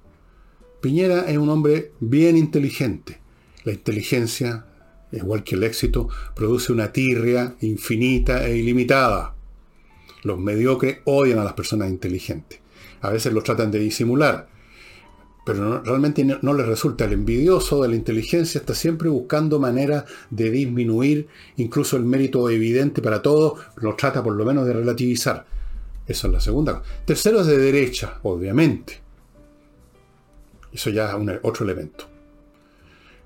Piñera 0.86 1.24
es 1.28 1.36
un 1.36 1.48
hombre 1.48 1.90
bien 1.98 2.36
inteligente. 2.36 3.18
La 3.64 3.72
inteligencia, 3.72 4.66
igual 5.10 5.42
que 5.42 5.56
el 5.56 5.64
éxito, 5.64 6.08
produce 6.32 6.72
una 6.72 6.92
tirria 6.92 7.56
infinita 7.60 8.46
e 8.46 8.56
ilimitada. 8.56 9.34
Los 10.22 10.38
mediocres 10.38 10.98
odian 11.04 11.40
a 11.40 11.44
las 11.44 11.54
personas 11.54 11.90
inteligentes. 11.90 12.60
A 13.00 13.10
veces 13.10 13.32
lo 13.32 13.42
tratan 13.42 13.72
de 13.72 13.80
disimular, 13.80 14.48
pero 15.44 15.82
realmente 15.82 16.24
no, 16.24 16.54
les 16.54 16.66
resulta. 16.66 17.06
El 17.06 17.14
envidioso 17.14 17.82
de 17.82 17.88
la 17.88 17.96
inteligencia 17.96 18.60
está 18.60 18.76
siempre 18.76 19.08
buscando 19.08 19.58
maneras 19.58 20.04
de 20.30 20.52
disminuir 20.52 21.26
incluso 21.56 21.96
el 21.96 22.04
mérito 22.04 22.48
evidente 22.48 23.02
para 23.02 23.22
todos, 23.22 23.58
lo 23.74 23.96
trata 23.96 24.22
por 24.22 24.36
lo 24.36 24.44
menos 24.44 24.64
de 24.64 24.72
relativizar. 24.72 25.46
Esa 26.06 26.28
es 26.28 26.32
la 26.32 26.40
segunda. 26.40 26.80
Tercero 27.04 27.40
es 27.40 27.48
de 27.48 27.58
derecha, 27.58 28.20
obviamente. 28.22 29.05
Eso 30.76 30.90
ya 30.90 31.10
es 31.10 31.40
otro 31.42 31.64
elemento. 31.64 32.04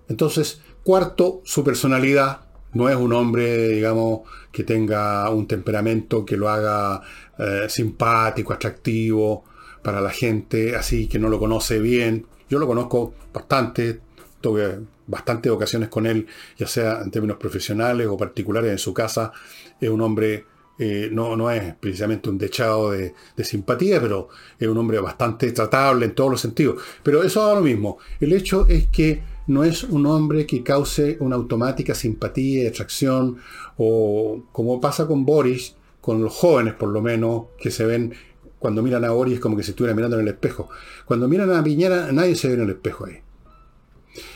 Entonces, 0.09 0.63
cuarto, 0.85 1.43
su 1.45 1.65
personalidad. 1.65 2.43
No 2.75 2.89
es 2.89 2.95
un 2.95 3.13
hombre, 3.13 3.69
digamos, 3.71 4.21
que 4.53 4.63
tenga 4.63 5.29
un 5.31 5.49
temperamento 5.49 6.25
que 6.25 6.37
lo 6.37 6.49
haga 6.49 7.03
eh, 7.37 7.67
simpático, 7.69 8.53
atractivo 8.53 9.43
para 9.83 10.01
la 10.01 10.11
gente, 10.11 10.77
así 10.77 11.09
que 11.09 11.19
no 11.19 11.29
lo 11.29 11.41
conoce 11.41 11.81
bien. 11.81 12.25
Yo 12.49 12.61
lo 12.61 12.69
conozco 12.69 13.15
bastante, 13.33 14.01
tuve 14.41 14.79
bastantes 15.09 15.51
ocasiones 15.51 15.89
con 15.89 16.07
él, 16.07 16.29
ya 16.57 16.69
sea 16.69 17.01
en 17.03 17.11
términos 17.11 17.39
profesionales 17.39 18.07
o 18.07 18.17
particulares 18.17 18.71
en 18.71 18.79
su 18.79 18.95
casa. 18.95 19.33
Es 19.81 19.91
un 19.91 20.03
hombre 20.03 20.45
eh, 20.83 21.11
no, 21.13 21.37
no, 21.37 21.51
es 21.51 21.75
precisamente 21.75 22.31
un 22.31 22.39
dechado 22.39 22.93
de, 22.93 23.13
simpatía, 23.45 24.01
pero 24.01 24.31
es 24.59 24.67
un 24.67 24.79
hombre 24.79 24.99
bastante 24.99 25.53
tratable 25.53 26.07
en 26.07 26.15
todos 26.15 26.31
los 26.31 26.41
sentidos. 26.41 26.83
Pero 27.03 27.23
eso 27.23 27.47
da 27.47 27.55
lo 27.55 27.61
mismo. 27.61 27.99
El 28.19 28.33
hecho 28.33 28.67
es 28.67 28.89
que 28.89 29.23
no 29.47 29.63
es 29.63 29.85
un 29.85 30.07
hombre 30.07 30.47
que 30.47 30.63
cause 30.63 31.19
una 31.21 31.37
automática 31.37 31.95
simpatía 31.95 32.63
y 32.63 32.67
atracción, 32.67 33.37
o 33.77 34.45
como 34.53 34.81
pasa 34.81 35.07
con 35.07 35.27
Boris, 35.27 35.77
con 36.01 36.23
los 36.23 36.33
jóvenes 36.33 36.73
por 36.73 36.89
lo 36.89 37.03
menos, 37.03 37.49
que 37.59 37.71
se 37.71 37.85
ven 37.85 38.15
cuando 38.59 38.83
miran 38.83 39.05
a 39.05 39.11
Boris 39.11 39.39
como 39.39 39.59
que 39.59 39.63
se 39.63 39.73
estuviera 39.73 39.95
mirando 39.95 40.17
en 40.17 40.23
el 40.23 40.33
espejo. 40.33 40.71
Cuando 41.05 41.29
miran 41.29 41.53
a 41.53 41.63
Piñera, 41.63 42.11
nadie 42.11 42.37
se 42.37 42.49
ve 42.49 42.55
en 42.55 42.63
el 42.63 42.71
espejo 42.71 43.05
ahí. 43.05 43.19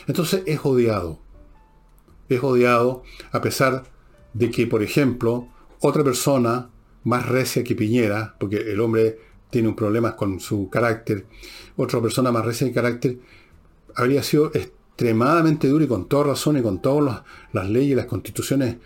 Entonces 0.05 0.43
es 0.45 0.59
odiado. 0.63 1.17
Es 2.29 2.43
odiado 2.43 3.01
a 3.31 3.41
pesar 3.41 3.85
de 4.35 4.51
que, 4.51 4.67
por 4.67 4.83
ejemplo, 4.83 5.47
otra 5.79 6.03
persona 6.03 6.69
más 7.03 7.27
recia 7.27 7.63
que 7.63 7.75
Piñera, 7.75 8.35
porque 8.39 8.57
el 8.57 8.79
hombre 8.79 9.19
tiene 9.49 9.67
un 9.67 9.75
problema 9.75 10.15
con 10.15 10.39
su 10.39 10.69
carácter, 10.69 11.25
otra 11.77 12.01
persona 12.01 12.31
más 12.31 12.45
recia 12.45 12.67
que 12.67 12.73
carácter, 12.73 13.19
habría 13.95 14.23
sido 14.23 14.51
extremadamente 14.53 15.67
duro 15.67 15.85
y 15.85 15.87
con 15.87 16.07
toda 16.07 16.25
razón 16.25 16.57
y 16.57 16.61
con 16.61 16.81
todas 16.81 17.23
las 17.53 17.69
leyes 17.69 17.91
y 17.91 17.95
las 17.95 18.05
constituciones 18.05 18.77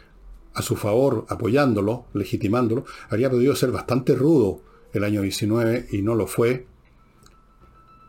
a 0.54 0.62
su 0.62 0.76
favor, 0.76 1.26
apoyándolo, 1.30 2.06
legitimándolo, 2.14 2.86
habría 3.10 3.30
podido 3.30 3.56
ser 3.56 3.72
bastante 3.72 4.16
rudo 4.16 4.62
el 4.94 5.04
año 5.04 5.22
19 5.22 5.88
y 5.92 6.02
no 6.02 6.16
lo 6.16 6.28
fue, 6.28 6.68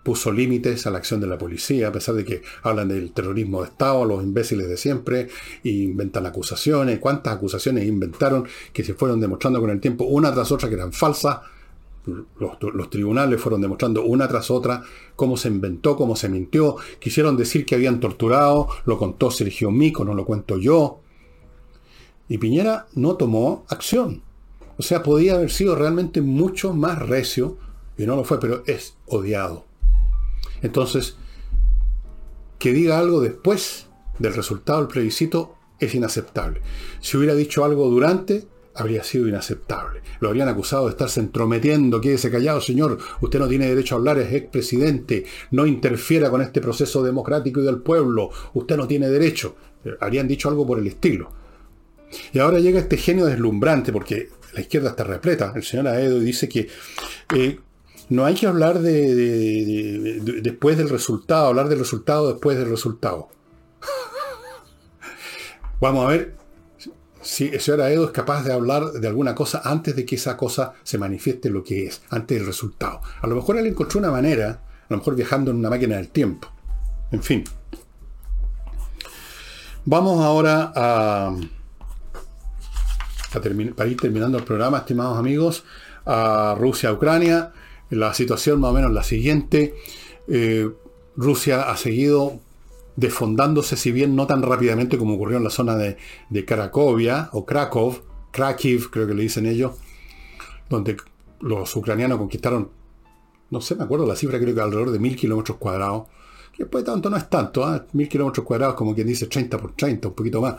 puso 0.02 0.32
límites 0.32 0.86
a 0.86 0.90
la 0.90 0.98
acción 0.98 1.20
de 1.20 1.26
la 1.26 1.38
policía, 1.38 1.88
a 1.88 1.92
pesar 1.92 2.14
de 2.14 2.24
que 2.24 2.42
hablan 2.62 2.88
del 2.88 3.12
terrorismo 3.12 3.62
de 3.62 3.68
Estado, 3.68 4.04
los 4.04 4.22
imbéciles 4.22 4.68
de 4.68 4.76
siempre, 4.76 5.28
e 5.62 5.68
inventan 5.68 6.26
acusaciones, 6.26 6.98
cuántas 6.98 7.34
acusaciones 7.34 7.86
inventaron 7.86 8.46
que 8.72 8.84
se 8.84 8.94
fueron 8.94 9.20
demostrando 9.20 9.60
con 9.60 9.70
el 9.70 9.80
tiempo, 9.80 10.04
una 10.04 10.32
tras 10.32 10.50
otra 10.52 10.68
que 10.68 10.74
eran 10.76 10.92
falsas, 10.92 11.40
los, 12.38 12.90
tribunales 12.90 13.40
fueron 13.40 13.60
demostrando 13.60 14.02
una 14.04 14.26
tras 14.26 14.50
otra 14.50 14.82
cómo 15.14 15.36
se 15.36 15.48
inventó, 15.48 15.96
cómo 15.96 16.16
se 16.16 16.30
mintió, 16.30 16.76
quisieron 16.98 17.36
decir 17.36 17.66
que 17.66 17.74
habían 17.74 18.00
torturado, 18.00 18.68
lo 18.86 18.96
contó 18.96 19.30
Sergio 19.30 19.70
Mico, 19.70 20.04
no 20.04 20.14
lo 20.14 20.24
cuento 20.24 20.58
yo, 20.58 21.00
y 22.26 22.38
Piñera 22.38 22.86
no 22.94 23.16
tomó 23.16 23.64
acción. 23.68 24.22
O 24.78 24.82
sea, 24.82 25.02
podía 25.02 25.34
haber 25.34 25.50
sido 25.50 25.74
realmente 25.74 26.22
mucho 26.22 26.72
más 26.72 26.98
recio, 27.00 27.58
y 27.98 28.06
no 28.06 28.16
lo 28.16 28.24
fue, 28.24 28.40
pero 28.40 28.62
es 28.66 28.96
odiado 29.06 29.69
Entonces, 30.62 31.16
que 32.58 32.72
diga 32.72 32.98
algo 32.98 33.20
después 33.20 33.86
del 34.18 34.34
resultado 34.34 34.80
del 34.80 34.88
plebiscito 34.88 35.56
es 35.78 35.94
inaceptable. 35.94 36.60
Si 37.00 37.16
hubiera 37.16 37.34
dicho 37.34 37.64
algo 37.64 37.88
durante, 37.88 38.46
habría 38.74 39.02
sido 39.02 39.26
inaceptable. 39.28 40.02
Lo 40.20 40.28
habrían 40.28 40.48
acusado 40.48 40.84
de 40.84 40.90
estarse 40.90 41.20
entrometiendo, 41.20 42.00
quédese 42.00 42.30
callado, 42.30 42.60
señor, 42.60 42.98
usted 43.20 43.38
no 43.38 43.48
tiene 43.48 43.66
derecho 43.66 43.94
a 43.94 43.98
hablar, 43.98 44.18
es 44.18 44.32
expresidente, 44.32 45.24
no 45.50 45.66
interfiera 45.66 46.30
con 46.30 46.42
este 46.42 46.60
proceso 46.60 47.02
democrático 47.02 47.60
y 47.60 47.64
del 47.64 47.78
pueblo, 47.78 48.30
usted 48.54 48.76
no 48.76 48.86
tiene 48.86 49.08
derecho. 49.08 49.56
Habrían 50.00 50.28
dicho 50.28 50.48
algo 50.48 50.66
por 50.66 50.78
el 50.78 50.86
estilo. 50.86 51.32
Y 52.32 52.38
ahora 52.38 52.58
llega 52.58 52.80
este 52.80 52.96
genio 52.96 53.26
deslumbrante, 53.26 53.92
porque 53.92 54.28
la 54.52 54.60
izquierda 54.60 54.90
está 54.90 55.04
repleta, 55.04 55.52
el 55.54 55.62
señor 55.62 55.88
Aedo, 55.88 56.18
dice 56.18 56.48
que 56.48 56.68
eh, 57.34 57.58
no 58.10 58.24
hay 58.24 58.34
que 58.34 58.48
hablar 58.48 58.80
de, 58.80 60.20
después 60.42 60.76
del 60.76 60.88
resultado, 60.88 61.46
hablar 61.46 61.68
del 61.68 61.78
resultado 61.78 62.32
después 62.32 62.58
del 62.58 62.68
resultado. 62.68 63.28
Vamos 65.80 66.04
a 66.04 66.08
ver 66.08 66.36
si 67.22 67.46
el 67.46 67.60
señor 67.60 67.82
Aedo 67.82 68.04
es 68.04 68.10
capaz 68.10 68.42
de 68.42 68.52
hablar 68.52 68.90
de 68.92 69.06
alguna 69.06 69.36
cosa 69.36 69.62
antes 69.64 69.94
de 69.94 70.04
que 70.04 70.16
esa 70.16 70.36
cosa 70.36 70.74
se 70.82 70.98
manifieste 70.98 71.50
lo 71.50 71.62
que 71.62 71.86
es, 71.86 72.02
antes 72.10 72.36
del 72.36 72.46
resultado. 72.46 73.00
A 73.22 73.28
lo 73.28 73.36
mejor 73.36 73.58
él 73.58 73.68
encontró 73.68 74.00
una 74.00 74.10
manera, 74.10 74.50
a 74.50 74.86
lo 74.88 74.96
mejor 74.96 75.14
viajando 75.14 75.52
en 75.52 75.58
una 75.58 75.70
máquina 75.70 75.96
del 75.96 76.08
tiempo. 76.08 76.48
En 77.12 77.22
fin. 77.22 77.44
Vamos 79.84 80.24
ahora 80.24 80.72
a, 80.74 81.36
para 83.76 83.88
ir 83.88 84.00
terminando 84.00 84.36
el 84.36 84.44
programa, 84.44 84.78
estimados 84.78 85.16
amigos, 85.16 85.62
a 86.04 86.56
Rusia-Ucrania. 86.58 87.52
La 87.90 88.14
situación 88.14 88.60
más 88.60 88.70
o 88.70 88.74
menos 88.74 88.92
la 88.92 89.02
siguiente. 89.02 89.74
Eh, 90.28 90.70
Rusia 91.16 91.70
ha 91.70 91.76
seguido 91.76 92.40
desfondándose, 92.96 93.76
si 93.76 93.92
bien 93.92 94.16
no 94.16 94.26
tan 94.26 94.42
rápidamente 94.42 94.98
como 94.98 95.14
ocurrió 95.14 95.38
en 95.38 95.44
la 95.44 95.50
zona 95.50 95.76
de, 95.76 95.96
de 96.28 96.44
Cracovia 96.44 97.30
o 97.32 97.44
Krakow, 97.44 97.98
Krakiv, 98.30 98.90
creo 98.90 99.06
que 99.06 99.14
le 99.14 99.22
dicen 99.22 99.46
ellos, 99.46 99.72
donde 100.68 100.96
los 101.40 101.74
ucranianos 101.74 102.18
conquistaron, 102.18 102.70
no 103.50 103.60
sé, 103.60 103.74
me 103.74 103.84
acuerdo 103.84 104.06
la 104.06 104.16
cifra, 104.16 104.38
creo 104.38 104.54
que 104.54 104.60
alrededor 104.60 104.90
de 104.90 104.98
mil 104.98 105.16
kilómetros 105.16 105.58
cuadrados. 105.58 106.04
Que 106.52 106.64
después 106.64 106.84
tanto 106.84 107.10
no 107.10 107.16
es 107.16 107.28
tanto, 107.28 107.74
¿eh? 107.74 107.82
mil 107.92 108.08
kilómetros 108.08 108.44
cuadrados, 108.44 108.74
como 108.74 108.94
quien 108.94 109.06
dice 109.06 109.26
30 109.26 109.58
por 109.58 109.72
30, 109.72 110.08
un 110.08 110.14
poquito 110.14 110.40
más. 110.40 110.56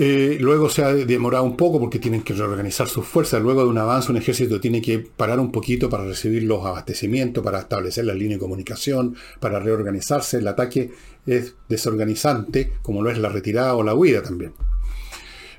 Eh, 0.00 0.38
luego 0.40 0.70
se 0.70 0.84
ha 0.84 0.92
demorado 0.92 1.42
un 1.42 1.56
poco 1.56 1.80
porque 1.80 1.98
tienen 1.98 2.22
que 2.22 2.32
reorganizar 2.32 2.86
sus 2.86 3.04
fuerzas. 3.04 3.42
Luego 3.42 3.64
de 3.64 3.68
un 3.68 3.78
avance, 3.78 4.12
un 4.12 4.16
ejército 4.16 4.60
tiene 4.60 4.80
que 4.80 5.00
parar 5.00 5.40
un 5.40 5.50
poquito 5.50 5.90
para 5.90 6.04
recibir 6.04 6.44
los 6.44 6.64
abastecimientos, 6.64 7.42
para 7.42 7.58
establecer 7.58 8.04
la 8.04 8.14
línea 8.14 8.36
de 8.36 8.40
comunicación, 8.40 9.16
para 9.40 9.58
reorganizarse. 9.58 10.38
El 10.38 10.46
ataque 10.46 10.92
es 11.26 11.56
desorganizante, 11.68 12.74
como 12.80 13.02
lo 13.02 13.10
es 13.10 13.18
la 13.18 13.28
retirada 13.28 13.74
o 13.74 13.82
la 13.82 13.92
huida 13.92 14.22
también. 14.22 14.52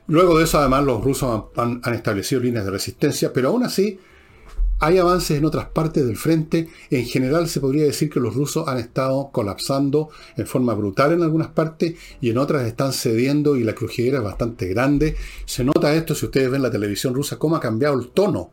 Luego 0.08 0.38
de 0.38 0.46
eso, 0.46 0.58
además, 0.58 0.86
los 0.86 1.04
rusos 1.04 1.48
han 1.58 1.94
establecido 1.94 2.40
líneas 2.40 2.64
de 2.64 2.72
resistencia, 2.72 3.34
pero 3.34 3.50
aún 3.50 3.64
así 3.64 4.00
hay 4.80 4.97
avances 4.97 5.38
en 5.38 5.45
otras 5.45 5.67
partes 5.67 6.05
del 6.05 6.15
frente. 6.15 6.69
En 6.89 7.05
general 7.05 7.49
se 7.49 7.59
podría 7.59 7.84
decir 7.84 8.09
que 8.09 8.19
los 8.19 8.34
rusos 8.34 8.67
han 8.67 8.77
estado 8.77 9.30
colapsando 9.32 10.09
en 10.38 10.47
forma 10.47 10.73
brutal 10.73 11.11
en 11.11 11.21
algunas 11.21 11.49
partes 11.49 11.95
y 12.21 12.30
en 12.30 12.38
otras 12.38 12.65
están 12.65 12.93
cediendo 12.93 13.57
y 13.57 13.63
la 13.63 13.75
crujidera 13.75 14.19
es 14.19 14.23
bastante 14.23 14.67
grande. 14.67 15.15
Se 15.45 15.63
nota 15.63 15.93
esto 15.93 16.15
si 16.15 16.25
ustedes 16.25 16.49
ven 16.49 16.61
la 16.61 16.71
televisión 16.71 17.13
rusa, 17.13 17.38
cómo 17.38 17.57
ha 17.57 17.59
cambiado 17.59 17.99
el 17.99 18.09
tono. 18.09 18.51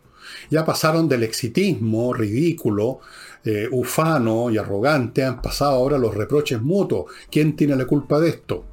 Ya 0.50 0.64
pasaron 0.64 1.08
del 1.08 1.22
exitismo 1.22 2.12
ridículo, 2.12 2.98
eh, 3.44 3.68
ufano 3.70 4.50
y 4.50 4.58
arrogante, 4.58 5.22
han 5.22 5.40
pasado 5.40 5.76
ahora 5.76 5.98
los 5.98 6.14
reproches 6.14 6.60
mutuos. 6.60 7.12
¿Quién 7.30 7.54
tiene 7.54 7.76
la 7.76 7.86
culpa 7.86 8.18
de 8.18 8.30
esto? 8.30 8.64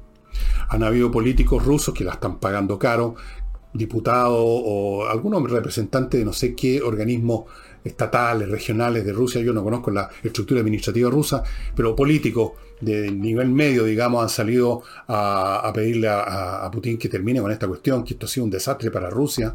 Han 0.70 0.82
habido 0.82 1.12
políticos 1.12 1.64
rusos 1.64 1.94
que 1.94 2.02
la 2.02 2.14
están 2.14 2.40
pagando 2.40 2.76
caro, 2.76 3.14
diputado 3.74 4.38
o 4.38 5.06
algunos 5.06 5.50
representantes 5.50 6.18
de 6.18 6.24
no 6.24 6.32
sé 6.32 6.54
qué 6.54 6.80
organismos 6.80 7.44
estatales, 7.84 8.48
regionales 8.48 9.04
de 9.04 9.12
Rusia, 9.12 9.42
yo 9.42 9.52
no 9.52 9.62
conozco 9.62 9.90
la 9.90 10.08
estructura 10.22 10.60
administrativa 10.60 11.10
rusa, 11.10 11.42
pero 11.76 11.94
políticos 11.94 12.52
de 12.80 13.10
nivel 13.10 13.50
medio, 13.50 13.84
digamos, 13.84 14.22
han 14.22 14.30
salido 14.30 14.82
a, 15.06 15.70
pedirle 15.74 16.08
a, 16.08 16.68
Putin 16.72 16.96
que 16.96 17.08
termine 17.08 17.40
con 17.40 17.50
esta 17.50 17.68
cuestión, 17.68 18.02
que 18.04 18.14
esto 18.14 18.26
ha 18.26 18.28
sido 18.28 18.44
un 18.44 18.50
desastre 18.50 18.90
para 18.90 19.10
Rusia. 19.10 19.54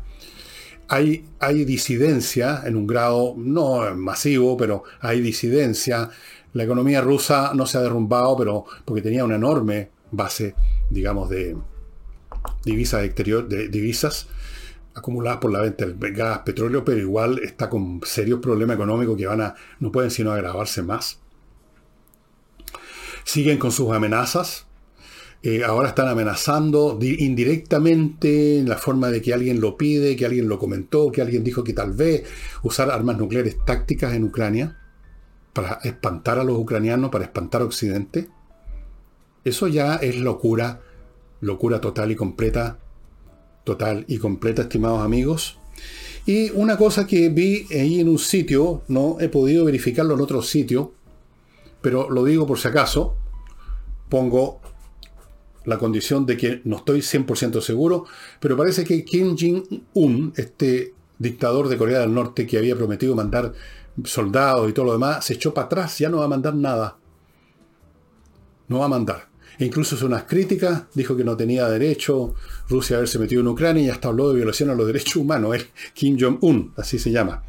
Hay, 0.89 1.25
hay 1.39 1.65
disidencia 1.65 2.63
en 2.65 2.75
un 2.75 2.85
grado 2.87 3.33
no 3.37 3.95
masivo, 3.95 4.55
pero 4.57 4.83
hay 5.01 5.21
disidencia. 5.21 6.09
La 6.53 6.63
economía 6.63 7.01
rusa 7.01 7.51
no 7.53 7.65
se 7.65 7.77
ha 7.77 7.81
derrumbado, 7.81 8.37
pero 8.37 8.65
porque 8.85 9.01
tenía 9.01 9.23
una 9.23 9.35
enorme 9.35 9.89
base, 10.11 10.55
digamos, 10.89 11.29
de, 11.29 11.55
divisas 12.63 13.03
exterior, 13.03 13.47
de 13.47 13.67
divisas 13.69 14.27
acumuladas 14.95 15.39
por 15.39 15.51
la 15.51 15.61
venta 15.61 15.85
del 15.85 16.13
gas, 16.13 16.39
petróleo, 16.39 16.83
pero 16.83 16.99
igual 16.99 17.39
está 17.39 17.69
con 17.69 18.01
serios 18.03 18.39
problemas 18.39 18.75
económicos 18.75 19.17
que 19.17 19.27
van 19.27 19.41
a, 19.41 19.55
no 19.79 19.91
pueden 19.91 20.11
sino 20.11 20.31
agravarse 20.31 20.81
más. 20.81 21.19
Siguen 23.23 23.57
con 23.57 23.71
sus 23.71 23.91
amenazas. 23.91 24.65
Eh, 25.41 25.63
ahora 25.63 25.89
están 25.89 26.09
amenazando 26.09 26.99
indirectamente 27.01 28.59
en 28.59 28.67
la 28.67 28.77
forma 28.77 29.09
de 29.09 29.21
que 29.21 29.33
alguien 29.33 29.61
lo 29.61 29.77
pide, 29.77 30.17
que 30.17 30.25
alguien 30.25 30.49
lo 30.49 30.59
comentó, 30.59 31.11
que 31.13 31.21
alguien 31.21 31.45
dijo 31.45 31.63
que 31.63 31.71
tal 31.71 31.93
vez 31.93 32.23
usar 32.61 32.91
armas 32.91 33.17
nucleares 33.17 33.55
tácticas 33.65 34.13
en 34.13 34.25
Ucrania 34.25 34.77
para 35.53 35.79
espantar 35.83 36.39
a 36.39 36.43
los 36.43 36.57
ucranianos, 36.57 37.09
para 37.09 37.23
espantar 37.23 37.61
a 37.61 37.65
Occidente. 37.65 38.27
Eso 39.45 39.67
ya 39.67 39.95
es 39.95 40.17
locura 40.17 40.81
locura 41.41 41.81
total 41.81 42.11
y 42.11 42.15
completa, 42.15 42.79
total 43.63 44.05
y 44.07 44.17
completa, 44.17 44.63
estimados 44.63 45.01
amigos. 45.01 45.57
Y 46.25 46.51
una 46.51 46.77
cosa 46.77 47.07
que 47.07 47.29
vi 47.29 47.65
ahí 47.71 47.99
en 47.99 48.09
un 48.09 48.19
sitio, 48.19 48.83
no 48.87 49.17
he 49.19 49.29
podido 49.29 49.65
verificarlo 49.65 50.15
en 50.15 50.21
otro 50.21 50.41
sitio, 50.41 50.93
pero 51.81 52.09
lo 52.09 52.23
digo 52.23 52.45
por 52.45 52.59
si 52.59 52.67
acaso, 52.67 53.15
pongo 54.09 54.59
la 55.65 55.77
condición 55.77 56.25
de 56.25 56.37
que 56.37 56.61
no 56.65 56.77
estoy 56.77 56.99
100% 56.99 57.61
seguro, 57.61 58.05
pero 58.39 58.57
parece 58.57 58.83
que 58.83 59.03
Kim 59.05 59.35
Jong-un, 59.37 60.33
este 60.35 60.93
dictador 61.17 61.67
de 61.67 61.77
Corea 61.77 61.99
del 61.99 62.13
Norte 62.13 62.47
que 62.47 62.57
había 62.57 62.75
prometido 62.75 63.15
mandar 63.15 63.53
soldados 64.03 64.69
y 64.69 64.73
todo 64.73 64.85
lo 64.85 64.93
demás, 64.93 65.25
se 65.25 65.33
echó 65.33 65.53
para 65.53 65.65
atrás, 65.65 65.97
ya 65.99 66.09
no 66.09 66.17
va 66.17 66.25
a 66.25 66.29
mandar 66.29 66.55
nada. 66.55 66.97
No 68.67 68.79
va 68.79 68.85
a 68.85 68.89
mandar. 68.89 69.27
E 69.59 69.65
incluso 69.65 69.95
hizo 69.95 70.05
unas 70.05 70.23
críticas, 70.23 70.83
dijo 70.93 71.17
que 71.17 71.25
no 71.25 71.35
tenía 71.35 71.67
derecho 71.67 72.33
Rusia 72.69 72.95
a 72.95 72.99
haberse 72.99 73.19
metido 73.19 73.41
en 73.41 73.49
Ucrania 73.49 73.83
y 73.83 73.89
hasta 73.89 74.07
habló 74.07 74.29
de 74.29 74.35
violación 74.35 74.69
a 74.69 74.73
los 74.73 74.87
derechos 74.87 75.17
humanos, 75.17 75.53
el 75.53 75.67
Kim 75.93 76.17
Jong-un, 76.17 76.73
así 76.77 76.97
se 76.97 77.11
llama. 77.11 77.43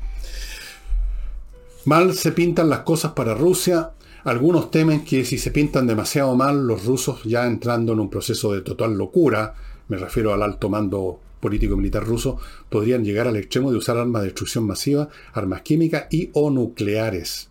Mal 1.85 2.13
se 2.15 2.33
pintan 2.33 2.69
las 2.69 2.81
cosas 2.81 3.13
para 3.13 3.35
Rusia. 3.35 3.93
Algunos 4.25 4.73
temen 4.73 5.05
que 5.05 5.25
si 5.25 5.39
se 5.39 5.53
pintan 5.53 5.87
demasiado 5.87 6.35
mal, 6.35 6.67
los 6.67 6.85
rusos 6.85 7.23
ya 7.23 7.47
entrando 7.47 7.93
en 7.93 8.01
un 8.01 8.11
proceso 8.11 8.53
de 8.53 8.61
total 8.63 8.99
locura, 8.99 9.55
me 9.89 9.97
refiero 9.97 10.35
al 10.35 10.43
alto 10.43 10.69
mando 10.69 11.21
político-militar 11.41 12.05
ruso, 12.05 12.39
podrían 12.69 13.05
llegar 13.05 13.29
al 13.29 13.37
extremo 13.37 13.71
de 13.71 13.79
usar 13.79 13.97
armas 13.97 14.23
de 14.23 14.29
destrucción 14.29 14.65
masiva, 14.65 15.09
armas 15.33 15.63
químicas 15.63 16.07
y 16.11 16.29
o 16.35 16.51
nucleares. 16.51 17.51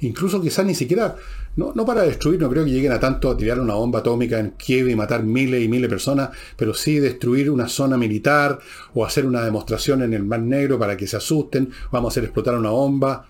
Incluso 0.00 0.40
quizás 0.42 0.66
ni 0.66 0.74
siquiera 0.74 1.16
no, 1.56 1.72
no 1.74 1.84
para 1.84 2.02
destruir, 2.02 2.40
no 2.40 2.50
creo 2.50 2.64
que 2.64 2.70
lleguen 2.70 2.92
a 2.92 3.00
tanto 3.00 3.30
a 3.30 3.36
tirar 3.36 3.60
una 3.60 3.74
bomba 3.74 4.00
atómica 4.00 4.38
en 4.38 4.52
Kiev 4.52 4.88
y 4.88 4.96
matar 4.96 5.22
miles 5.22 5.62
y 5.62 5.68
miles 5.68 5.82
de 5.82 5.88
personas, 5.88 6.30
pero 6.56 6.74
sí 6.74 6.98
destruir 6.98 7.50
una 7.50 7.68
zona 7.68 7.96
militar 7.96 8.58
o 8.94 9.04
hacer 9.04 9.24
una 9.26 9.42
demostración 9.42 10.02
en 10.02 10.14
el 10.14 10.24
Mar 10.24 10.40
Negro 10.40 10.78
para 10.78 10.96
que 10.96 11.06
se 11.06 11.16
asusten, 11.16 11.70
vamos 11.92 12.10
a 12.10 12.12
hacer 12.12 12.24
explotar 12.24 12.56
una 12.56 12.70
bomba, 12.70 13.26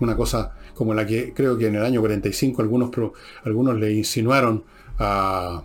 una 0.00 0.16
cosa 0.16 0.54
como 0.74 0.94
la 0.94 1.06
que 1.06 1.32
creo 1.34 1.56
que 1.56 1.66
en 1.66 1.76
el 1.76 1.82
año 1.82 2.00
45 2.00 2.62
algunos, 2.62 2.90
algunos 3.44 3.78
le 3.78 3.92
insinuaron 3.92 4.64
a, 4.98 5.62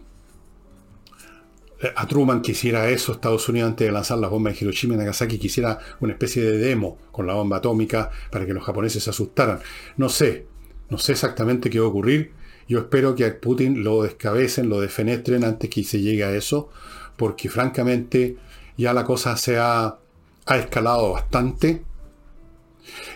a 1.96 2.08
Truman 2.08 2.42
que 2.42 2.52
hiciera 2.52 2.90
eso, 2.90 3.14
Estados 3.14 3.48
Unidos 3.50 3.70
antes 3.70 3.88
de 3.88 3.92
lanzar 3.92 4.18
las 4.18 4.30
bombas 4.30 4.54
en 4.54 4.68
Hiroshima 4.68 4.96
y 4.96 4.98
Nagasaki, 4.98 5.38
quisiera 5.38 5.80
una 6.00 6.14
especie 6.14 6.44
de 6.44 6.58
demo 6.58 6.98
con 7.12 7.26
la 7.28 7.34
bomba 7.34 7.58
atómica 7.58 8.10
para 8.30 8.46
que 8.46 8.54
los 8.54 8.64
japoneses 8.64 9.04
se 9.04 9.10
asustaran. 9.10 9.60
No 9.98 10.10
sé, 10.10 10.48
no 10.92 10.98
sé 10.98 11.14
exactamente 11.14 11.70
qué 11.70 11.80
va 11.80 11.86
a 11.86 11.90
ocurrir. 11.90 12.34
Yo 12.68 12.80
espero 12.80 13.16
que 13.16 13.26
a 13.26 13.40
Putin 13.40 13.82
lo 13.82 14.04
descabecen, 14.04 14.68
lo 14.68 14.82
defenestren 14.82 15.46
antes 15.46 15.70
que 15.70 15.86
se 15.86 16.02
llegue 16.02 16.26
a 16.26 16.36
eso, 16.36 16.70
porque 17.16 17.50
francamente 17.50 18.38
ya 18.78 18.94
la 18.94 19.06
cosa 19.06 19.38
se 19.38 19.58
ha, 19.58 19.98
escalado 20.46 21.14
bastante. 21.14 21.84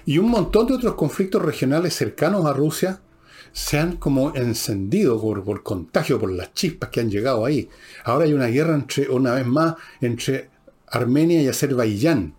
Y 0.06 0.20
un 0.20 0.30
montón 0.30 0.68
de 0.68 0.76
otros 0.76 0.96
conflictos 0.96 1.42
regionales 1.42 1.94
cercanos 1.94 2.46
a 2.46 2.54
Rusia 2.54 3.02
se 3.52 3.78
han 3.78 3.98
como 3.98 4.34
encendido 4.36 5.20
por, 5.20 5.44
por, 5.44 5.62
contagio, 5.62 6.18
por 6.18 6.32
las 6.32 6.54
chispas 6.54 6.90
que 6.90 7.02
han 7.02 7.10
llegado 7.10 7.44
ahí. 7.44 7.70
Ahora 8.06 8.24
hay 8.24 8.32
una 8.32 8.48
guerra 8.48 8.76
entre, 8.76 9.10
una 9.10 9.34
vez 9.34 9.46
más, 9.46 9.76
entre 10.00 10.50
Armenia 10.88 11.42
y 11.42 11.50
Azerbaiyán. 11.50 12.36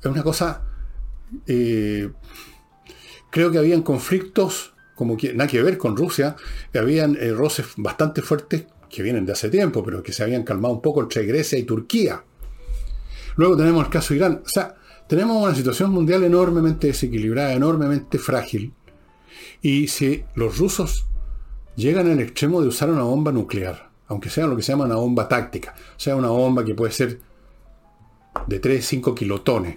Es 0.00 0.06
una 0.06 0.22
cosa 0.22 0.67
eh, 1.46 2.10
creo 3.30 3.50
que 3.50 3.58
habían 3.58 3.82
conflictos, 3.82 4.74
como 4.94 5.16
que 5.16 5.34
nada 5.34 5.48
que 5.48 5.62
ver 5.62 5.78
con 5.78 5.96
Rusia, 5.96 6.36
habían 6.74 7.16
eh, 7.16 7.32
roces 7.32 7.66
bastante 7.76 8.22
fuertes 8.22 8.66
que 8.90 9.02
vienen 9.02 9.26
de 9.26 9.32
hace 9.32 9.48
tiempo, 9.48 9.82
pero 9.84 10.02
que 10.02 10.12
se 10.12 10.22
habían 10.22 10.42
calmado 10.42 10.74
un 10.74 10.82
poco 10.82 11.02
entre 11.02 11.24
Grecia 11.24 11.58
y 11.58 11.64
Turquía. 11.64 12.24
Luego 13.36 13.56
tenemos 13.56 13.84
el 13.84 13.90
caso 13.90 14.14
de 14.14 14.18
Irán. 14.18 14.42
O 14.44 14.48
sea, 14.48 14.76
tenemos 15.06 15.42
una 15.42 15.54
situación 15.54 15.90
mundial 15.90 16.24
enormemente 16.24 16.88
desequilibrada, 16.88 17.52
enormemente 17.52 18.18
frágil. 18.18 18.72
Y 19.62 19.88
si 19.88 20.24
los 20.34 20.58
rusos 20.58 21.06
llegan 21.76 22.10
al 22.10 22.20
extremo 22.20 22.60
de 22.60 22.68
usar 22.68 22.90
una 22.90 23.02
bomba 23.02 23.30
nuclear, 23.30 23.90
aunque 24.08 24.30
sea 24.30 24.46
lo 24.46 24.56
que 24.56 24.62
se 24.62 24.72
llama 24.72 24.86
una 24.86 24.96
bomba 24.96 25.28
táctica, 25.28 25.74
o 25.76 26.00
sea, 26.00 26.16
una 26.16 26.28
bomba 26.28 26.64
que 26.64 26.74
puede 26.74 26.92
ser 26.92 27.20
de 28.46 28.58
3, 28.58 28.84
5 28.84 29.14
kilotones, 29.14 29.76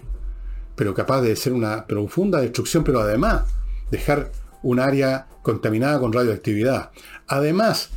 pero 0.82 0.96
capaz 0.96 1.22
de 1.22 1.36
ser 1.36 1.54
una 1.54 1.86
profunda 1.86 2.42
destrucción, 2.42 2.84
pero 2.84 3.02
además 3.02 3.44
dejar 3.92 4.32
un 4.64 4.80
área 4.80 5.28
contaminada 5.44 6.00
con 6.00 6.12
radioactividad. 6.12 6.90
Además, 7.28 7.92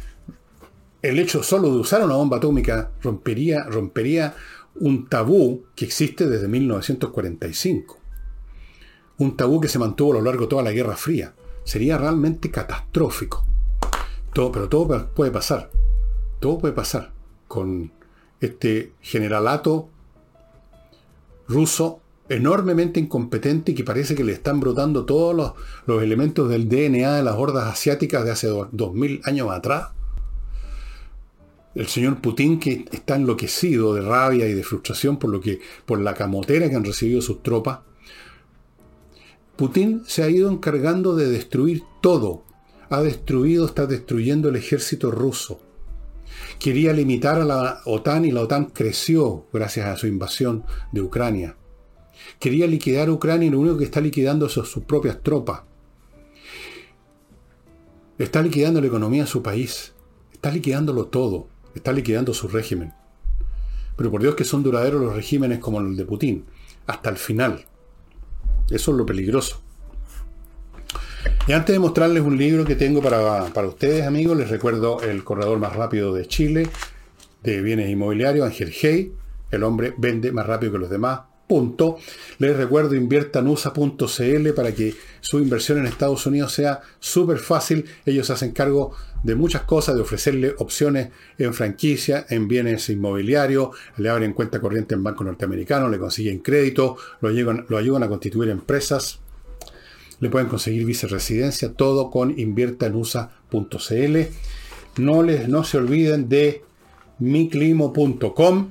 el 1.00 1.18
hecho 1.18 1.42
solo 1.42 1.70
de 1.70 1.78
usar 1.78 2.04
una 2.04 2.16
bomba 2.16 2.36
atómica 2.36 2.90
rompería, 3.00 3.64
rompería 3.64 4.34
un 4.74 5.08
tabú 5.08 5.64
que 5.74 5.86
existe 5.86 6.26
desde 6.26 6.46
1945. 6.46 7.98
Un 9.16 9.34
tabú 9.34 9.62
que 9.62 9.68
se 9.68 9.78
mantuvo 9.78 10.12
a 10.12 10.16
lo 10.16 10.22
largo 10.22 10.42
de 10.42 10.50
toda 10.50 10.62
la 10.62 10.72
Guerra 10.72 10.98
Fría. 10.98 11.32
Sería 11.64 11.96
realmente 11.96 12.50
catastrófico. 12.50 13.46
Todo, 14.34 14.52
pero 14.52 14.68
todo 14.68 15.08
puede 15.14 15.30
pasar. 15.30 15.70
Todo 16.38 16.58
puede 16.58 16.74
pasar 16.74 17.12
con 17.48 17.92
este 18.42 18.92
generalato 19.00 19.88
ruso 21.48 22.02
enormemente 22.28 23.00
incompetente 23.00 23.72
y 23.72 23.74
que 23.74 23.84
parece 23.84 24.14
que 24.14 24.24
le 24.24 24.32
están 24.32 24.60
brotando 24.60 25.04
todos 25.04 25.54
los, 25.86 26.02
elementos 26.02 26.48
del 26.48 26.68
DNA 26.68 27.16
de 27.16 27.22
las 27.22 27.36
hordas 27.36 27.66
asiáticas 27.66 28.24
de 28.24 28.30
hace 28.30 28.48
dos 28.48 28.94
mil 28.94 29.20
años 29.24 29.50
atrás. 29.50 29.90
El 31.74 31.88
señor 31.88 32.20
Putin 32.20 32.60
que 32.60 32.84
está 32.92 33.16
enloquecido 33.16 33.94
de 33.94 34.00
rabia 34.00 34.46
y 34.46 34.54
de 34.54 34.62
frustración 34.62 35.18
por 35.18 35.30
lo 35.30 35.40
que 35.40 35.60
por 35.84 36.00
la 36.00 36.14
camotera 36.14 36.70
que 36.70 36.76
han 36.76 36.84
recibido 36.84 37.20
sus 37.20 37.42
tropas. 37.42 37.80
Putin 39.56 40.02
se 40.06 40.22
ha 40.22 40.30
ido 40.30 40.50
encargando 40.50 41.14
de 41.16 41.28
destruir 41.28 41.82
todo. 42.00 42.44
Ha 42.90 43.02
destruido, 43.02 43.66
está 43.66 43.86
destruyendo 43.86 44.48
el 44.48 44.56
ejército 44.56 45.10
ruso. 45.10 45.60
Quería 46.58 46.92
limitar 46.92 47.40
a 47.40 47.44
la 47.44 47.80
OTAN 47.84 48.24
y 48.24 48.30
la 48.30 48.42
OTAN 48.42 48.66
creció 48.66 49.46
gracias 49.52 49.86
a 49.86 49.96
su 49.96 50.06
invasión 50.06 50.64
de 50.92 51.02
Ucrania. 51.02 51.56
Quería 52.38 52.66
liquidar 52.66 53.08
a 53.08 53.12
Ucrania 53.12 53.48
y 53.48 53.50
lo 53.50 53.60
único 53.60 53.78
que 53.78 53.84
está 53.84 54.00
liquidando 54.00 54.48
son 54.48 54.66
sus 54.66 54.84
propias 54.84 55.22
tropas. 55.22 55.62
Está 58.18 58.42
liquidando 58.42 58.80
la 58.80 58.86
economía 58.86 59.22
de 59.22 59.28
su 59.28 59.42
país. 59.42 59.92
Está 60.32 60.50
liquidándolo 60.50 61.06
todo. 61.06 61.48
Está 61.74 61.92
liquidando 61.92 62.32
su 62.34 62.48
régimen. 62.48 62.92
Pero 63.96 64.10
por 64.10 64.22
Dios 64.22 64.34
que 64.34 64.44
son 64.44 64.62
duraderos 64.62 65.00
los 65.00 65.14
regímenes 65.14 65.58
como 65.58 65.80
el 65.80 65.96
de 65.96 66.04
Putin. 66.04 66.44
Hasta 66.86 67.10
el 67.10 67.16
final. 67.16 67.64
Eso 68.70 68.90
es 68.92 68.96
lo 68.96 69.06
peligroso. 69.06 69.62
Y 71.46 71.52
antes 71.52 71.74
de 71.74 71.78
mostrarles 71.78 72.22
un 72.22 72.36
libro 72.36 72.64
que 72.64 72.76
tengo 72.76 73.02
para, 73.02 73.46
para 73.46 73.68
ustedes, 73.68 74.06
amigos, 74.06 74.36
les 74.36 74.50
recuerdo 74.50 75.00
El 75.02 75.24
corredor 75.24 75.58
más 75.58 75.74
rápido 75.74 76.14
de 76.14 76.26
Chile, 76.26 76.68
de 77.42 77.60
bienes 77.60 77.90
inmobiliarios, 77.90 78.46
Ángel 78.46 78.72
Hey. 78.72 79.12
El 79.50 79.62
hombre 79.62 79.94
vende 79.96 80.32
más 80.32 80.46
rápido 80.46 80.72
que 80.72 80.78
los 80.78 80.90
demás, 80.90 81.20
punto. 81.46 81.98
Les 82.38 82.56
recuerdo 82.56 82.94
inviertanusa.cl 82.94 84.52
para 84.54 84.72
que 84.72 84.94
su 85.20 85.38
inversión 85.38 85.78
en 85.78 85.86
Estados 85.86 86.26
Unidos 86.26 86.52
sea 86.52 86.80
súper 87.00 87.38
fácil. 87.38 87.84
Ellos 88.04 88.30
hacen 88.30 88.52
cargo 88.52 88.92
de 89.22 89.34
muchas 89.34 89.62
cosas, 89.62 89.94
de 89.94 90.02
ofrecerle 90.02 90.54
opciones 90.58 91.08
en 91.38 91.54
franquicia, 91.54 92.26
en 92.28 92.46
bienes 92.46 92.88
inmobiliarios, 92.90 93.70
le 93.96 94.10
abren 94.10 94.34
cuenta 94.34 94.60
corriente 94.60 94.94
en 94.94 95.02
banco 95.02 95.24
norteamericano, 95.24 95.88
le 95.88 95.98
consiguen 95.98 96.40
crédito, 96.40 96.96
lo, 97.22 97.30
lo 97.30 97.78
ayudan 97.78 98.02
a 98.02 98.08
constituir 98.08 98.50
empresas, 98.50 99.20
le 100.20 100.28
pueden 100.28 100.48
conseguir 100.48 100.84
viceresidencia, 100.84 101.72
todo 101.72 102.10
con 102.10 102.38
inviertanusa.cl. 102.38 104.18
No, 104.98 105.22
les, 105.22 105.48
no 105.48 105.64
se 105.64 105.78
olviden 105.78 106.28
de 106.28 106.62
miclimo.com 107.18 108.68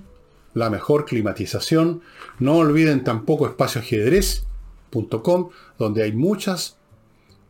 la 0.53 0.69
mejor 0.69 1.05
climatización. 1.05 2.01
No 2.39 2.57
olviden 2.57 3.03
tampoco 3.03 3.47
espacioajedrez.com, 3.47 5.49
donde 5.77 6.03
hay 6.03 6.13
muchas 6.13 6.77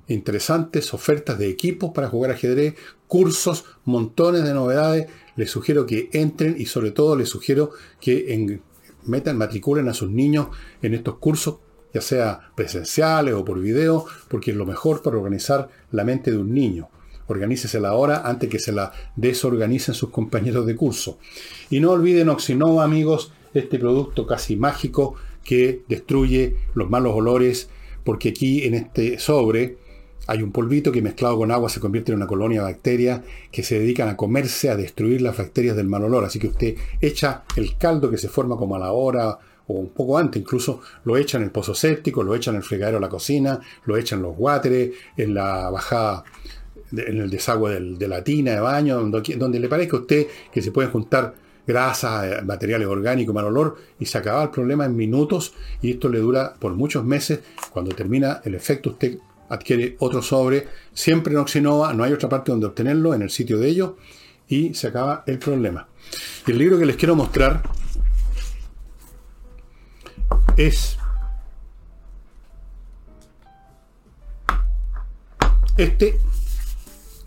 interesantes 0.08 0.94
ofertas 0.94 1.40
de 1.40 1.50
equipos 1.50 1.92
para 1.92 2.10
jugar 2.10 2.32
ajedrez, 2.32 2.76
cursos, 3.08 3.66
montones 3.86 4.44
de 4.44 4.54
novedades. 4.54 5.08
Les 5.36 5.50
sugiero 5.50 5.86
que 5.86 6.10
entren 6.14 6.56
y 6.58 6.66
sobre 6.66 6.92
todo 6.92 7.16
les 7.16 7.30
sugiero 7.30 7.72
que 8.00 8.60
metan, 9.06 9.38
matriculen 9.38 9.88
a 9.90 9.94
sus 9.94 10.10
niños 10.10 10.48
en 10.82 10.94
estos 10.94 11.18
cursos, 11.18 11.58
ya 11.94 12.02
sea 12.02 12.52
presenciales 12.56 13.34
o 13.34 13.46
por 13.46 13.60
video, 13.60 14.06
porque 14.28 14.52
es 14.52 14.58
lo 14.58 14.66
mejor 14.66 15.02
para 15.02 15.18
organizar 15.18 15.70
la 15.92 16.04
mente 16.04 16.32
de 16.32 16.38
un 16.38 16.54
niño. 16.54 16.90
Organícese 17.28 17.78
ahora 17.86 18.22
antes 18.26 18.50
que 18.50 18.60
se 18.60 18.72
la 18.72 18.92
desorganicen 19.16 19.96
sus 19.96 20.10
compañeros 20.10 20.66
de 20.66 20.76
curso. 20.76 21.18
Y 21.70 21.80
no 21.80 21.92
olviden 21.92 22.30
Oxinova, 22.30 22.84
amigos, 22.84 23.32
este 23.54 23.80
producto 23.80 24.26
casi 24.26 24.56
mágico 24.56 25.16
que 25.44 25.82
destruye 25.88 26.56
los 26.74 26.90
malos 26.90 27.14
olores, 27.16 27.70
porque 28.04 28.30
aquí 28.30 28.64
en 28.64 28.74
este 28.74 29.20
sobre 29.20 29.78
hay 30.26 30.42
un 30.42 30.52
polvito 30.52 30.92
que 30.92 31.02
mezclado 31.02 31.38
con 31.38 31.52
agua 31.52 31.70
se 31.70 31.82
convierte 31.82 32.12
en 32.12 32.18
una 32.18 32.28
colonia 32.28 32.62
de 32.62 32.72
bacterias 32.72 33.22
que 33.52 33.62
se 33.62 33.80
dedican 33.80 34.08
a 34.08 34.16
comerse, 34.16 34.70
a 34.70 34.78
destruir 34.78 35.22
las 35.22 35.38
bacterias 35.38 35.76
del 35.76 35.88
mal 35.88 36.04
olor. 36.04 36.24
Así 36.24 36.40
que 36.40 36.48
usted 36.48 36.76
echa 37.02 37.44
el 37.58 37.78
caldo 37.78 38.10
que 38.10 38.18
se 38.18 38.30
forma 38.30 38.56
como 38.56 38.76
a 38.76 38.80
la 38.80 38.94
hora 38.94 39.38
o 39.68 39.74
un 39.74 39.90
poco 39.90 40.18
antes, 40.18 40.42
incluso 40.42 40.82
lo 41.06 41.18
echa 41.18 41.38
en 41.38 41.44
el 41.44 41.52
pozo 41.52 41.74
séptico, 41.74 42.24
lo 42.24 42.36
echa 42.36 42.52
en 42.52 42.58
el 42.58 42.64
fregadero 42.64 42.98
de 42.98 43.02
la 43.02 43.10
cocina, 43.10 43.60
lo 43.86 43.98
echa 43.98 44.16
en 44.16 44.22
los 44.22 44.36
guáteres, 44.36 44.92
en 45.18 45.34
la 45.34 45.70
bajada 45.70 46.24
en 46.96 47.18
el 47.18 47.30
desagüe 47.30 47.80
de 47.80 48.08
la 48.08 48.24
tina 48.24 48.52
de 48.52 48.60
baño, 48.60 49.00
donde, 49.00 49.60
le 49.60 49.68
parezca 49.68 49.98
a 49.98 50.02
usted 50.02 50.28
que 50.52 50.62
se 50.62 50.72
pueden 50.72 50.92
juntar 50.92 51.34
grasas, 51.66 52.26
eh, 52.26 52.42
materiales 52.44 52.88
orgánicos, 52.88 53.34
mal 53.34 53.46
olor, 53.46 53.78
y 54.00 54.06
se 54.06 54.18
acaba 54.18 54.44
el 54.44 54.50
problema 54.50 54.86
en 54.86 54.96
minutos, 54.96 55.54
y 55.82 55.92
esto 55.92 56.10
le 56.10 56.20
dura 56.20 56.54
por 56.60 56.74
muchos 56.74 57.04
meses. 57.04 57.40
Cuando 57.72 57.96
termina 57.96 58.42
el 58.44 58.56
efecto, 58.56 58.92
usted 58.92 59.18
adquiere 59.50 59.96
otro 60.00 60.22
sobre, 60.22 60.68
siempre 60.94 61.34
en 61.34 61.40
Oxinova, 61.40 61.94
no 61.94 62.04
hay 62.04 62.14
otra 62.14 62.30
parte 62.30 62.52
donde 62.52 62.68
obtenerlo, 62.68 63.14
en 63.14 63.22
el 63.22 63.30
sitio 63.30 63.58
de 63.60 63.70
ellos, 63.70 63.92
y 64.48 64.74
se 64.74 64.88
acaba 64.88 65.24
el 65.26 65.40
problema. 65.40 65.88
el 66.48 66.58
libro 66.58 66.78
que 66.78 66.86
les 66.86 66.96
quiero 66.96 67.16
mostrar 67.16 67.64
es 70.58 70.98
este 75.78 76.20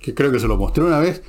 que 0.06 0.14
creo 0.14 0.30
que 0.30 0.38
se 0.38 0.46
lo 0.46 0.56
mostré 0.56 0.84
una 0.84 1.00
vez, 1.00 1.20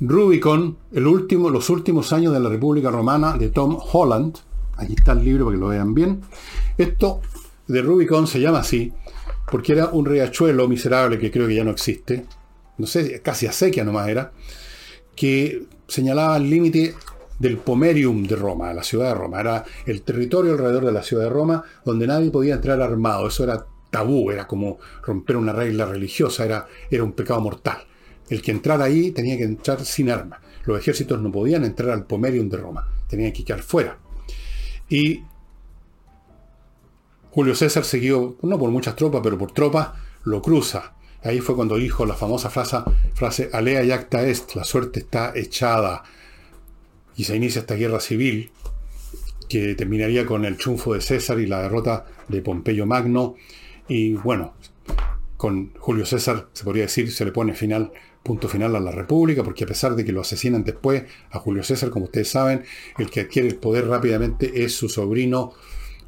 Rubicon, 0.00 0.78
el 0.92 1.06
último, 1.06 1.50
los 1.50 1.68
últimos 1.68 2.14
años 2.14 2.32
de 2.32 2.40
la 2.40 2.48
República 2.48 2.90
Romana 2.90 3.36
de 3.36 3.50
Tom 3.50 3.78
Holland. 3.92 4.38
Aquí 4.78 4.94
está 4.96 5.12
el 5.12 5.22
libro 5.22 5.44
para 5.44 5.56
que 5.56 5.60
lo 5.60 5.68
vean 5.68 5.92
bien. 5.92 6.22
Esto 6.78 7.20
de 7.66 7.82
Rubicon 7.82 8.26
se 8.26 8.40
llama 8.40 8.60
así 8.60 8.90
porque 9.50 9.72
era 9.72 9.88
un 9.88 10.06
riachuelo 10.06 10.66
miserable 10.66 11.18
que 11.18 11.30
creo 11.30 11.46
que 11.46 11.56
ya 11.56 11.64
no 11.64 11.72
existe. 11.72 12.24
No 12.78 12.86
sé, 12.86 13.20
casi 13.20 13.46
a 13.46 13.52
sequía 13.52 13.84
nomás 13.84 14.08
era. 14.08 14.32
Que 15.14 15.64
señalaba 15.86 16.38
el 16.38 16.48
límite 16.48 16.94
del 17.38 17.58
Pomerium 17.58 18.26
de 18.26 18.36
Roma, 18.36 18.72
la 18.72 18.82
ciudad 18.82 19.08
de 19.08 19.14
Roma. 19.14 19.40
Era 19.40 19.64
el 19.84 20.00
territorio 20.00 20.52
alrededor 20.52 20.86
de 20.86 20.92
la 20.92 21.02
ciudad 21.02 21.24
de 21.24 21.30
Roma 21.30 21.62
donde 21.84 22.06
nadie 22.06 22.30
podía 22.30 22.54
entrar 22.54 22.80
armado. 22.80 23.28
Eso 23.28 23.44
era 23.44 23.66
tabú, 23.90 24.30
era 24.30 24.46
como 24.46 24.78
romper 25.02 25.36
una 25.36 25.52
regla 25.52 25.84
religiosa, 25.84 26.46
era, 26.46 26.66
era 26.90 27.04
un 27.04 27.12
pecado 27.12 27.42
mortal. 27.42 27.86
El 28.28 28.42
que 28.42 28.50
entrara 28.50 28.84
ahí 28.84 29.10
tenía 29.10 29.36
que 29.36 29.44
entrar 29.44 29.84
sin 29.84 30.10
armas. 30.10 30.40
Los 30.64 30.78
ejércitos 30.78 31.20
no 31.20 31.30
podían 31.30 31.64
entrar 31.64 31.90
al 31.90 32.06
Pomerium 32.06 32.48
de 32.48 32.56
Roma, 32.56 32.88
tenían 33.08 33.32
que 33.32 33.44
quedar 33.44 33.62
fuera. 33.62 33.98
Y 34.88 35.22
Julio 37.30 37.54
César, 37.54 37.84
seguido, 37.84 38.36
no 38.42 38.58
por 38.58 38.70
muchas 38.70 38.96
tropas, 38.96 39.20
pero 39.22 39.36
por 39.36 39.52
tropas, 39.52 39.90
lo 40.24 40.40
cruza. 40.40 40.94
Ahí 41.22 41.40
fue 41.40 41.54
cuando 41.54 41.76
dijo 41.76 42.06
la 42.06 42.14
famosa 42.14 42.50
frase, 42.50 42.78
frase 43.14 43.50
Alea 43.52 43.82
yacta 43.84 44.26
est, 44.26 44.54
la 44.54 44.64
suerte 44.64 45.00
está 45.00 45.32
echada. 45.34 46.02
Y 47.16 47.24
se 47.24 47.36
inicia 47.36 47.60
esta 47.60 47.74
guerra 47.74 48.00
civil 48.00 48.50
que 49.48 49.74
terminaría 49.74 50.26
con 50.26 50.44
el 50.44 50.56
triunfo 50.56 50.94
de 50.94 51.00
César 51.00 51.38
y 51.38 51.46
la 51.46 51.62
derrota 51.62 52.06
de 52.28 52.42
Pompeyo 52.42 52.86
Magno. 52.86 53.34
Y 53.88 54.14
bueno, 54.14 54.54
con 55.36 55.74
Julio 55.78 56.06
César, 56.06 56.48
se 56.52 56.64
podría 56.64 56.84
decir, 56.84 57.12
se 57.12 57.24
le 57.24 57.32
pone 57.32 57.54
final 57.54 57.92
punto 58.26 58.48
final 58.48 58.74
a 58.74 58.80
la 58.80 58.90
República, 58.90 59.44
porque 59.44 59.64
a 59.64 59.68
pesar 59.68 59.94
de 59.94 60.04
que 60.04 60.12
lo 60.12 60.20
asesinan 60.20 60.64
después 60.64 61.04
a 61.30 61.38
Julio 61.38 61.62
César, 61.62 61.90
como 61.90 62.06
ustedes 62.06 62.28
saben, 62.28 62.64
el 62.98 63.08
que 63.08 63.20
adquiere 63.20 63.46
el 63.48 63.56
poder 63.56 63.86
rápidamente 63.86 64.64
es 64.64 64.74
su 64.74 64.88
sobrino 64.88 65.52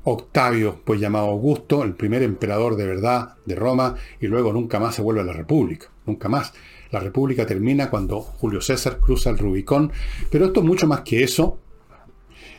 Octavio, 0.03 0.81
pues 0.85 1.01
llamado 1.01 1.29
Augusto, 1.29 1.85
el 1.85 1.95
primer 1.95 2.23
emperador 2.23 2.77
de 2.77 2.87
verdad 2.87 3.37
de 3.45 3.55
Roma, 3.55 3.95
y 4.21 4.27
luego 4.27 4.53
nunca 4.53 4.81
más 4.81 4.97
se 4.97 5.03
vuelve 5.03 5.21
a 5.21 5.25
la 5.25 5.33
República, 5.33 5.91
nunca 6.07 6.29
más. 6.29 6.53
La 6.91 7.01
República 7.01 7.47
termina 7.47 7.91
cuando 7.91 8.21
Julio 8.21 8.61
César 8.61 8.99
cruza 8.99 9.31
el 9.31 9.39
Rubicón, 9.39 9.93
pero 10.31 10.47
esto 10.47 10.61
es 10.61 10.67
mucho 10.67 10.87
más 10.87 11.03
que 11.03 11.23
eso. 11.23 11.59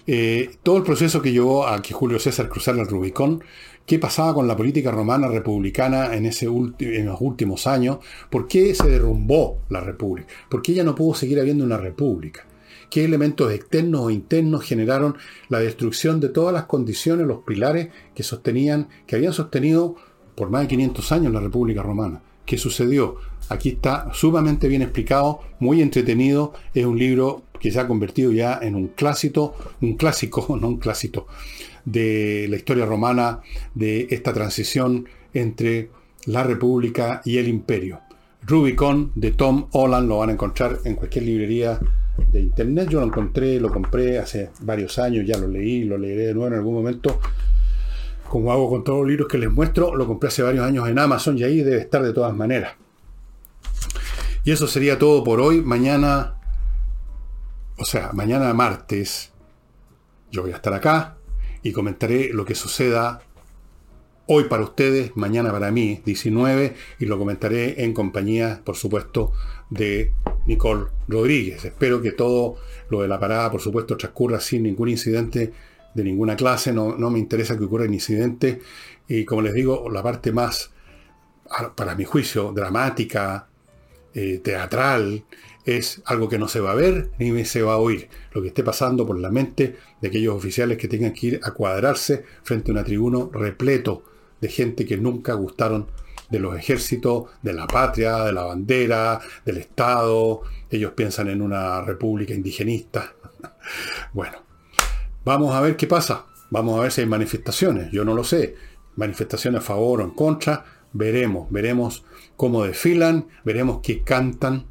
Eh, 0.08 0.52
todo 0.64 0.78
el 0.78 0.84
proceso 0.84 1.22
que 1.22 1.32
llevó 1.32 1.68
a 1.68 1.82
que 1.82 1.94
Julio 1.94 2.20
César 2.20 2.48
cruzara 2.48 2.82
el 2.82 2.88
Rubicón, 2.88 3.44
qué 3.90 3.98
pasaba 3.98 4.36
con 4.36 4.48
la 4.48 4.56
política 4.56 4.92
romana 4.92 5.28
republicana 5.28 6.14
en, 6.14 6.26
los 7.06 7.22
últimos 7.22 7.66
años, 7.66 7.98
por 8.30 8.48
qué 8.48 8.76
se 8.76 8.88
derrumbó 8.88 9.62
la 9.70 9.80
República, 9.82 10.32
por 10.48 10.62
qué 10.62 10.76
ya 10.76 10.84
no 10.84 10.94
pudo 10.94 11.16
seguir 11.16 11.40
habiendo 11.40 11.64
una 11.64 11.78
República 11.78 12.46
qué 12.92 13.04
elementos 13.04 13.52
externos 13.52 14.02
o 14.02 14.10
internos 14.12 14.64
generaron 14.64 15.16
la 15.48 15.60
destrucción 15.60 16.20
de 16.20 16.30
todas 16.30 16.54
las 16.54 16.66
condiciones, 16.66 17.26
los 17.26 17.40
pilares 17.40 17.90
que 18.14 18.22
sostenían, 18.22 18.90
que 19.08 19.16
habían 19.16 19.34
sostenido 19.34 19.96
por 20.36 20.52
más 20.52 20.62
de 20.62 20.68
500 20.68 21.12
años 21.12 21.34
la 21.34 21.40
República 21.40 21.82
Romana. 21.82 22.22
¿Qué 22.46 22.58
sucedió? 22.58 23.18
Aquí 23.50 23.70
está 23.70 24.12
sumamente 24.14 24.68
bien 24.68 24.82
explicado, 24.82 25.40
muy 25.60 25.82
entretenido. 25.84 26.54
Es 26.74 26.86
un 26.86 26.98
libro 26.98 27.44
que 27.60 27.72
se 27.72 27.80
ha 27.80 27.88
convertido 27.88 28.32
ya 28.32 28.60
en 28.62 28.76
un 28.76 28.88
clásico, 28.90 29.56
un 29.82 29.96
clásico, 29.96 30.58
no 30.62 30.68
un 30.68 30.78
clásico, 30.78 31.28
de 31.92 32.48
la 32.50 32.56
historia 32.56 32.86
romana, 32.86 33.40
de 33.74 34.08
esta 34.12 34.32
transición 34.32 35.08
entre 35.34 35.90
la 36.26 36.44
República 36.44 37.22
y 37.26 37.38
el 37.38 37.48
Imperio. 37.48 38.02
Rubicon 38.44 39.12
de 39.16 39.32
Tom 39.32 39.68
Holland 39.72 40.08
lo 40.08 40.20
van 40.20 40.30
a 40.30 40.34
encontrar 40.34 40.80
en 40.86 40.96
cualquier 40.96 41.26
librería 41.26 41.80
de 42.32 42.40
internet. 42.40 42.90
Yo 42.90 43.00
lo 43.00 43.08
encontré, 43.08 43.60
lo 43.60 43.72
compré 43.72 44.20
hace 44.20 44.52
varios 44.62 45.00
años, 45.00 45.26
ya 45.26 45.38
lo 45.38 45.48
leí, 45.48 45.84
lo 45.84 45.98
leeré 45.98 46.28
de 46.28 46.34
nuevo 46.34 46.48
en 46.48 46.54
algún 46.54 46.76
momento. 46.76 47.20
Como 48.30 48.52
hago 48.52 48.70
con 48.70 48.84
todos 48.84 49.00
los 49.00 49.08
libros 49.08 49.28
que 49.28 49.40
les 49.40 49.52
muestro, 49.52 49.96
lo 49.96 50.06
compré 50.06 50.28
hace 50.28 50.44
varios 50.44 50.66
años 50.66 50.88
en 50.88 51.00
Amazon 51.00 51.38
y 51.38 51.44
ahí 51.44 51.62
debe 51.62 51.82
estar 51.82 52.04
de 52.04 52.14
todas 52.14 52.36
maneras. 52.36 52.74
Y 54.44 54.52
eso 54.52 54.68
sería 54.68 55.00
todo 55.00 55.24
por 55.24 55.42
hoy. 55.42 55.62
Mañana, 55.62 56.36
o 57.78 57.86
sea, 57.86 58.12
mañana 58.14 58.54
martes, 58.54 59.32
yo 60.32 60.44
voy 60.44 60.52
a 60.52 60.56
estar 60.56 60.74
acá 60.74 61.19
y 61.64 61.72
comentaré 61.72 62.30
lo 62.34 62.46
que 62.46 62.56
suceda 62.56 63.22
hoy 64.32 64.44
para 64.44 64.64
ustedes, 64.64 65.18
mañana 65.18 65.52
para 65.52 65.72
mí, 65.72 66.02
19, 66.06 66.76
y 67.00 67.06
lo 67.06 67.18
comentaré 67.18 67.84
en 67.84 67.94
compañía, 67.94 68.62
por 68.64 68.76
supuesto, 68.76 69.34
de 69.72 70.14
Nicole 70.46 70.86
Rodríguez. 71.08 71.66
Espero 71.66 72.00
que 72.00 72.12
todo 72.12 72.58
lo 72.90 73.02
de 73.02 73.08
la 73.08 73.20
parada, 73.20 73.50
por 73.50 73.60
supuesto, 73.60 73.98
transcurra 73.98 74.40
sin 74.40 74.62
ningún 74.64 74.90
incidente 74.90 75.52
de 75.96 76.04
ninguna 76.04 76.36
clase. 76.36 76.72
No, 76.72 76.96
me 76.98 77.18
interesa 77.18 77.58
que 77.58 77.64
ocurra 77.64 77.86
un 77.86 77.94
incidente. 77.96 78.62
Y 79.08 79.26
como 79.26 79.42
les 79.42 79.56
digo, 79.56 79.90
la 79.90 80.04
parte 80.04 80.32
más, 80.32 80.72
para 81.76 81.96
mi 81.96 82.04
juicio, 82.04 82.52
dramática, 82.52 83.48
eh, 84.14 84.40
teatral, 84.44 85.24
es 85.66 86.02
algo 86.06 86.30
que 86.30 86.40
no 86.40 86.48
se 86.48 86.60
va 86.60 86.72
a 86.72 86.76
ver 86.76 87.12
ni 87.20 87.46
se 87.46 87.62
va 87.62 87.74
a 87.74 87.78
oír. 87.78 88.10
Lo 88.34 88.42
que 88.42 88.50
esté 88.50 88.64
pasando 88.64 89.06
por 89.06 89.20
la 89.20 89.30
mente 89.30 89.76
de 90.02 90.08
aquellos 90.08 90.36
oficiales 90.36 90.78
que 90.78 90.88
tengan 90.88 91.14
que 91.14 91.28
ir 91.28 91.40
a 91.44 91.52
cuadrarse 91.52 92.24
frente 92.44 92.72
a 92.72 92.74
una 92.74 92.84
tribuno 92.84 93.30
repleto 93.34 94.04
de 94.42 94.50
gente 94.50 94.86
que 94.86 94.98
nunca 94.98 95.34
gustaron 95.34 95.88
de 96.30 96.40
los 96.40 96.58
ejércitos, 96.58 97.30
de 97.42 97.54
la 97.54 97.68
patria, 97.68 98.24
de 98.24 98.34
la 98.34 98.44
bandera, 98.44 99.20
del 99.46 99.58
Estado. 99.58 100.42
Ellos 100.70 100.94
piensan 100.94 101.30
en 101.30 101.42
una 101.42 101.82
república 101.82 102.34
indigenista. 102.34 103.14
bueno, 104.14 104.38
vamos 105.26 105.54
a 105.54 105.62
ver 105.62 105.76
qué 105.76 105.88
pasa. 105.88 106.26
Vamos 106.52 106.80
a 106.80 106.84
ver 106.84 106.92
si 106.92 107.02
hay 107.02 107.08
manifestaciones. 107.08 107.92
Yo 107.92 108.06
no 108.06 108.14
lo 108.14 108.24
sé. 108.24 108.56
Manifestaciones 108.96 109.62
a 109.62 109.66
favor 109.66 110.02
o 110.02 110.04
en 110.04 110.12
contra. 110.12 110.66
Veremos, 110.92 111.52
veremos 111.52 112.04
cómo 112.36 112.64
desfilan, 112.64 113.28
veremos 113.44 113.80
qué 113.84 114.02
cantan 114.02 114.66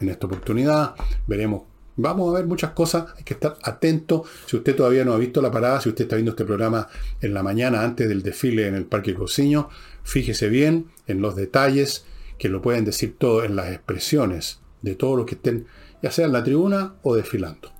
en 0.00 0.08
esta 0.08 0.26
oportunidad, 0.26 0.94
veremos 1.26 1.62
Vamos 2.02 2.32
a 2.34 2.38
ver 2.38 2.46
muchas 2.46 2.70
cosas, 2.70 3.12
hay 3.16 3.24
que 3.24 3.34
estar 3.34 3.58
atento. 3.62 4.24
Si 4.46 4.56
usted 4.56 4.74
todavía 4.74 5.04
no 5.04 5.12
ha 5.12 5.18
visto 5.18 5.42
la 5.42 5.50
parada, 5.50 5.82
si 5.82 5.90
usted 5.90 6.04
está 6.04 6.16
viendo 6.16 6.30
este 6.30 6.46
programa 6.46 6.88
en 7.20 7.34
la 7.34 7.42
mañana 7.42 7.82
antes 7.82 8.08
del 8.08 8.22
desfile 8.22 8.66
en 8.66 8.74
el 8.74 8.86
Parque 8.86 9.14
Cociño, 9.14 9.68
fíjese 10.02 10.48
bien 10.48 10.86
en 11.06 11.20
los 11.20 11.36
detalles 11.36 12.06
que 12.38 12.48
lo 12.48 12.62
pueden 12.62 12.86
decir 12.86 13.16
todo 13.18 13.44
en 13.44 13.54
las 13.54 13.70
expresiones 13.70 14.60
de 14.80 14.94
todos 14.94 15.14
los 15.14 15.26
que 15.26 15.34
estén, 15.34 15.66
ya 16.02 16.10
sea 16.10 16.24
en 16.24 16.32
la 16.32 16.42
tribuna 16.42 16.94
o 17.02 17.14
desfilando. 17.14 17.70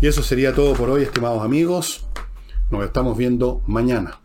Y 0.00 0.08
eso 0.08 0.24
sería 0.24 0.52
todo 0.52 0.74
por 0.74 0.90
hoy, 0.90 1.04
estimados 1.04 1.44
amigos. 1.44 2.06
Nos 2.70 2.84
estamos 2.84 3.16
viendo 3.16 3.62
mañana. 3.68 4.20